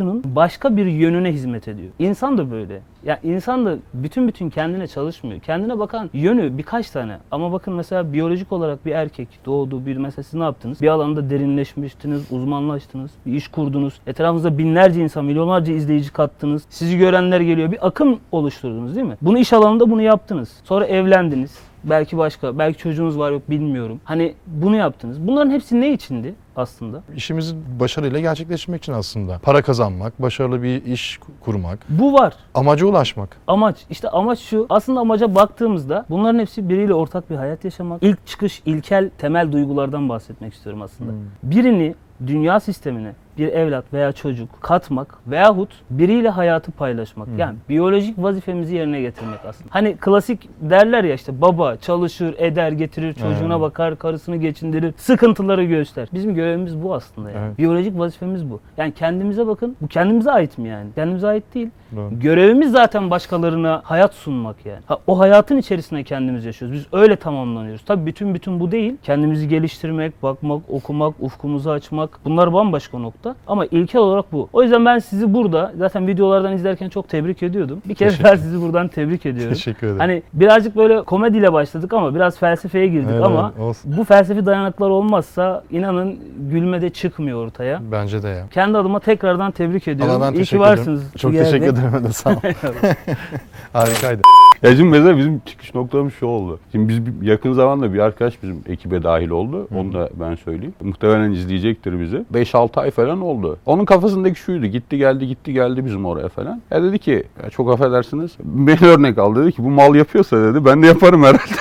varoluşunun 0.02 0.36
başka 0.36 0.78
bir 0.78 0.86
yönüne 0.86 1.32
hizmet 1.32 1.68
ediyor. 1.68 1.90
İnsan 2.00 2.38
da 2.38 2.52
böyle. 2.52 2.82
Ya 3.06 3.20
insan 3.24 3.66
da 3.66 3.78
bütün 3.94 4.28
bütün 4.28 4.50
kendine 4.50 4.88
çalışmıyor. 4.88 5.40
Kendine 5.40 5.80
bakan 5.80 6.10
yönü 6.14 6.58
birkaç 6.58 6.90
tane. 6.90 7.18
Ama 7.32 7.52
bakın 7.52 7.74
mesela 7.74 8.14
biyolojik 8.14 8.52
olarak 8.52 8.86
bir 8.86 8.92
erkek 8.92 9.28
doğdu 9.46 9.86
bir 9.86 9.98
mesela 9.98 10.24
siz 10.24 10.34
ne 10.34 10.44
yaptınız? 10.44 10.82
Bir 10.82 10.88
alanda 10.88 11.30
derinleşmiştiniz, 11.30 12.32
uzmanlaştınız, 12.32 13.12
bir 13.26 13.34
iş 13.34 13.48
kurdunuz. 13.48 13.94
Etrafınızda 14.08 14.58
binlerce 14.58 15.02
insan, 15.02 15.26
milyonlarca 15.26 15.74
izleyici 15.74 16.14
kattınız. 16.14 16.64
Sizi 16.70 16.98
görenler 16.98 17.42
geliyor. 17.42 17.72
Bir 17.72 17.88
akım 17.88 18.20
oluşturdunuz 18.32 18.96
değil 18.96 19.08
mi? 19.08 19.18
Bunu 19.22 19.40
iş 19.40 19.54
alanında 19.54 19.90
bunu 19.90 20.02
yaptınız. 20.02 20.50
Sonra 20.64 20.86
evlendiniz. 20.86 21.71
Belki 21.84 22.18
başka, 22.18 22.58
belki 22.60 22.78
çocuğunuz 22.78 23.18
var 23.18 23.32
yok 23.32 23.50
bilmiyorum. 23.50 24.00
Hani 24.04 24.34
bunu 24.48 24.76
yaptınız. 24.76 25.28
Bunların 25.28 25.52
hepsi 25.52 25.82
ne 25.82 25.94
içindi 25.94 26.34
aslında? 26.56 27.04
İşimizi 27.16 27.56
başarıyla 27.80 28.20
gerçekleştirmek 28.20 28.82
için 28.84 28.94
aslında. 28.94 29.40
Para 29.44 29.62
kazanmak, 29.62 30.22
başarılı 30.22 30.64
bir 30.64 30.86
iş 30.86 31.20
kurmak, 31.42 31.80
Bu 31.90 32.14
var. 32.14 32.34
amaca 32.54 32.86
ulaşmak. 32.86 33.38
Amaç 33.48 33.78
işte 33.90 34.10
amaç 34.10 34.40
şu. 34.40 34.66
Aslında 34.70 35.00
amaca 35.00 35.36
baktığımızda 35.36 36.06
bunların 36.10 36.40
hepsi 36.40 36.70
biriyle 36.70 36.94
ortak 36.94 37.30
bir 37.30 37.36
hayat 37.36 37.66
yaşamak. 37.66 38.04
İlk 38.04 38.28
çıkış 38.28 38.62
ilkel 38.66 39.10
temel 39.18 39.52
duygulardan 39.52 40.10
bahsetmek 40.10 40.54
istiyorum 40.54 40.82
aslında. 40.82 41.12
Birini 41.44 41.96
dünya 42.28 42.60
sistemine 42.60 43.14
bir 43.38 43.48
evlat 43.48 43.86
veya 43.94 44.12
çocuk 44.12 44.62
katmak 44.62 45.18
veyahut 45.28 45.70
biriyle 45.90 46.30
hayatı 46.30 46.72
paylaşmak. 46.72 47.28
Yani 47.38 47.56
biyolojik 47.70 48.18
vazifemizi 48.18 48.76
yerine 48.76 49.02
getirmek 49.02 49.40
aslında. 49.48 49.70
Hani 49.70 49.98
klasik 49.98 50.50
derler 50.62 51.04
ya 51.04 51.14
işte 51.14 51.42
baba 51.42 51.76
çalışır, 51.76 52.36
eder, 52.38 52.72
getirir, 52.72 53.14
çocuğuna 53.14 53.54
Evet. 53.54 53.62
bakar, 53.62 53.98
karısını 53.98 54.36
geçindirir, 54.36 54.94
sıkıntıları 54.98 55.64
göster. 55.64 56.08
Bizim 56.14 56.36
görevimiz 56.36 56.84
bu 56.84 56.94
aslında 56.94 57.32
yani. 57.32 57.46
Evet. 57.48 57.58
Biyolojik 57.58 58.00
vazifemiz 58.00 58.50
bu. 58.52 58.60
Yani 58.78 58.92
kendimize 58.92 59.48
bakın. 59.48 59.76
Bu 59.82 59.88
kendimize 59.88 60.32
ait 60.32 60.58
mi 60.58 60.70
yani? 60.70 60.90
Kendimize 60.96 61.28
ait 61.28 61.44
değil. 61.56 61.70
Doğru. 61.96 62.20
Görevimiz 62.20 62.72
zaten 62.72 63.12
başkalarına 63.12 63.82
hayat 63.84 64.14
sunmak 64.14 64.66
yani. 64.66 64.80
Ha, 64.86 64.98
o 65.08 65.20
hayatın 65.20 65.58
içerisinde 65.58 66.04
kendimiz 66.04 66.46
yaşıyoruz. 66.46 66.78
Biz 66.78 66.86
öyle 67.00 67.16
tamamlanıyoruz. 67.16 67.82
Tabii 67.86 68.06
bütün 68.06 68.34
bütün 68.34 68.60
bu 68.60 68.72
değil. 68.72 68.98
Kendimizi 69.04 69.48
geliştirmek, 69.48 70.24
bakmak, 70.24 70.62
okumak, 70.70 71.16
ufkumuzu 71.20 71.70
açmak. 71.70 72.20
Bunlar 72.26 72.54
bambaşka 72.54 72.98
nokta. 73.00 73.21
Ama 73.48 73.66
ilkel 73.66 74.02
olarak 74.02 74.32
bu. 74.32 74.50
O 74.54 74.64
yüzden 74.64 74.86
ben 74.86 75.00
sizi 75.00 75.34
burada 75.34 75.72
zaten 75.78 76.08
videolardan 76.08 76.54
izlerken 76.54 76.90
çok 76.90 77.10
tebrik 77.10 77.44
ediyordum. 77.44 77.82
Bir 77.86 77.96
kere 77.96 78.10
Teşekkür- 78.10 78.24
daha 78.30 78.38
sizi 78.38 78.62
buradan 78.62 78.88
tebrik 78.88 79.26
ediyorum. 79.26 79.54
Teşekkür 79.54 79.88
ederim. 79.88 80.00
Hani 80.00 80.24
birazcık 80.34 80.76
böyle 80.76 81.02
komediyle 81.04 81.54
başladık 81.54 81.94
ama 81.94 82.16
biraz 82.16 82.38
felsefeye 82.38 82.88
girdik 82.88 83.10
Evet, 83.14 83.24
ama 83.26 83.54
olsun. 83.60 83.94
bu 83.98 84.04
felsefi 84.04 84.46
dayanaklar 84.46 84.90
olmazsa 84.90 85.64
inanın 85.72 86.20
gülme 86.52 86.82
de 86.82 86.90
çıkmıyor 86.90 87.46
ortaya. 87.46 87.82
Bence 87.92 88.24
de 88.24 88.28
ya. 88.30 88.48
Kendi 88.52 88.78
adıma 88.78 89.00
tekrardan 89.00 89.52
tebrik 89.52 89.88
ediyorum. 89.88 90.16
Allah 90.16 90.22
ben 90.28 90.32
İyi 90.32 90.34
ki 90.34 90.38
teşekkür 90.40 90.62
varsınız. 90.64 91.00
ederim. 91.02 91.18
Çok 91.18 91.32
teşekkür 91.34 91.66
ederim. 91.68 91.90
Ben 91.94 92.04
de 92.04 92.14
sağ 92.14 92.30
ol. 92.30 92.36
Harikaydı. 93.74 94.22
Ya 94.64 94.76
şimdi 94.76 94.90
mesela 94.90 95.18
bizim 95.18 95.40
çıkış 95.40 95.76
noktamız 95.76 96.14
şu 96.14 96.26
oldu. 96.26 96.60
Şimdi 96.72 96.88
biz 96.90 97.06
bir- 97.06 97.28
yakın 97.28 97.54
zamanda 97.54 97.94
bir 97.94 98.00
arkadaş 98.00 98.44
bizim 98.44 98.62
ekibe 98.68 99.04
dahil 99.04 99.30
oldu. 99.30 99.68
Onu 99.76 99.94
da 99.94 100.10
ben 100.20 100.36
söyleyeyim. 100.36 100.74
Muhtemelen 100.84 101.32
izleyecektir 101.32 102.00
bizi. 102.00 102.26
5-6 102.34 102.80
ay 102.82 102.92
falan 102.92 103.22
oldu. 103.22 103.58
Onun 103.66 103.86
kafasındaki 103.86 104.40
şuydu. 104.40 104.66
Gitti 104.66 104.98
geldi 104.98 105.28
gitti 105.28 105.54
geldi 105.54 105.86
bizim 105.86 106.06
oraya 106.06 106.30
falan. 106.30 106.62
Ya 106.72 106.84
dedi 106.84 107.00
ki 107.00 107.24
ya 107.44 107.50
çok 107.50 107.72
affedersiniz. 107.74 108.32
Beni 108.44 108.88
örnek 108.88 109.18
al 109.18 109.36
dedi 109.36 109.52
ki 109.52 109.64
bu 109.64 109.70
mal 109.70 109.96
yapıyorsa 109.96 110.38
dedi 110.54 110.66
ben 110.66 110.84
de 110.84 110.88
yaparım 110.88 111.24
herhalde. 111.24 111.40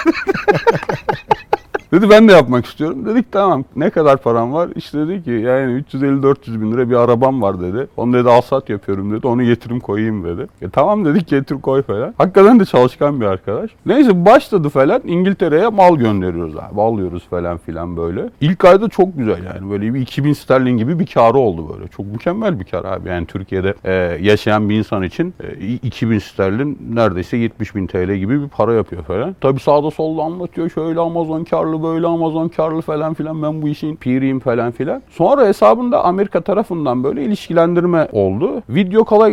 Dedi 1.92 2.11
ben 2.11 2.29
de 2.29 2.33
yapmak 2.33 2.66
istiyorum. 2.66 3.07
Dedik 3.07 3.33
tamam 3.33 3.64
ne 3.76 3.90
kadar 3.90 4.16
param 4.16 4.53
var? 4.53 4.68
İşte 4.76 4.98
dedi 4.98 5.24
ki 5.24 5.31
yani 5.31 5.83
350-400 5.92 6.61
bin 6.61 6.72
lira 6.72 6.90
bir 6.90 6.94
arabam 6.94 7.42
var 7.42 7.61
dedi. 7.61 7.88
Onu 7.96 8.12
dedi 8.12 8.29
alsat 8.31 8.68
yapıyorum 8.70 9.12
dedi. 9.12 9.26
Onu 9.26 9.44
getirim 9.44 9.81
koyayım 9.81 10.24
dedi. 10.24 10.46
E 10.62 10.70
tamam 10.70 11.05
dedik 11.05 11.29
getir 11.29 11.55
koy 11.55 11.83
falan. 11.83 12.14
Hakikaten 12.18 12.61
de 12.61 12.64
çalışkan 12.64 13.20
bir 13.20 13.26
arkadaş. 13.26 13.70
Neyse 13.87 14.24
başladı 14.26 14.68
falan 14.68 15.03
İngiltere'ye 15.05 15.68
mal 15.68 15.96
gönderiyoruz 15.96 16.57
abi. 16.57 16.81
Alıyoruz 16.81 17.29
falan 17.31 17.59
filan 17.59 17.96
böyle. 17.96 18.31
İlk 18.40 18.64
ayda 18.64 18.88
çok 18.88 19.18
güzel 19.18 19.44
yani 19.44 19.70
böyle 19.70 19.94
bir 19.94 20.00
2000 20.00 20.33
sterlin 20.33 20.76
gibi 20.76 20.98
bir 20.98 21.07
karı 21.07 21.38
oldu 21.38 21.74
böyle. 21.74 21.88
Çok 21.88 22.07
mükemmel 22.07 22.61
bir 22.61 22.64
kar 22.64 22.85
abi. 22.85 23.09
Yani 23.09 23.26
Türkiye'de 23.26 23.74
e, 23.85 23.92
yaşayan 24.20 24.68
bir 24.68 24.79
insan 24.79 25.03
için 25.03 25.35
e, 25.40 25.66
2000 25.66 26.18
sterlin 26.18 26.79
neredeyse 26.94 27.37
70 27.37 27.74
bin 27.74 27.87
TL 27.87 28.14
gibi 28.14 28.42
bir 28.42 28.48
para 28.48 28.74
yapıyor 28.74 29.03
falan. 29.03 29.37
Tabi 29.40 29.61
sağda 29.61 29.90
solda 29.90 30.22
anlatıyor 30.22 30.70
şöyle 30.70 31.00
Amazon 31.00 31.44
karlı 31.44 31.80
böyle 31.83 32.07
Amazon 32.07 32.49
karlı 32.49 32.81
falan 32.81 33.14
filan 33.14 33.43
ben 33.43 33.62
bu 33.62 33.69
işin 33.69 33.97
piriyim 33.97 34.40
falan 34.40 34.71
filan. 34.71 35.03
Sonra 35.11 35.47
hesabında 35.47 36.05
Amerika 36.05 36.40
tarafından 36.40 37.05
böyle 37.05 37.25
ilişkilendirme 37.25 38.09
oldu. 38.12 38.62
Video 38.69 39.05
call'a 39.11 39.31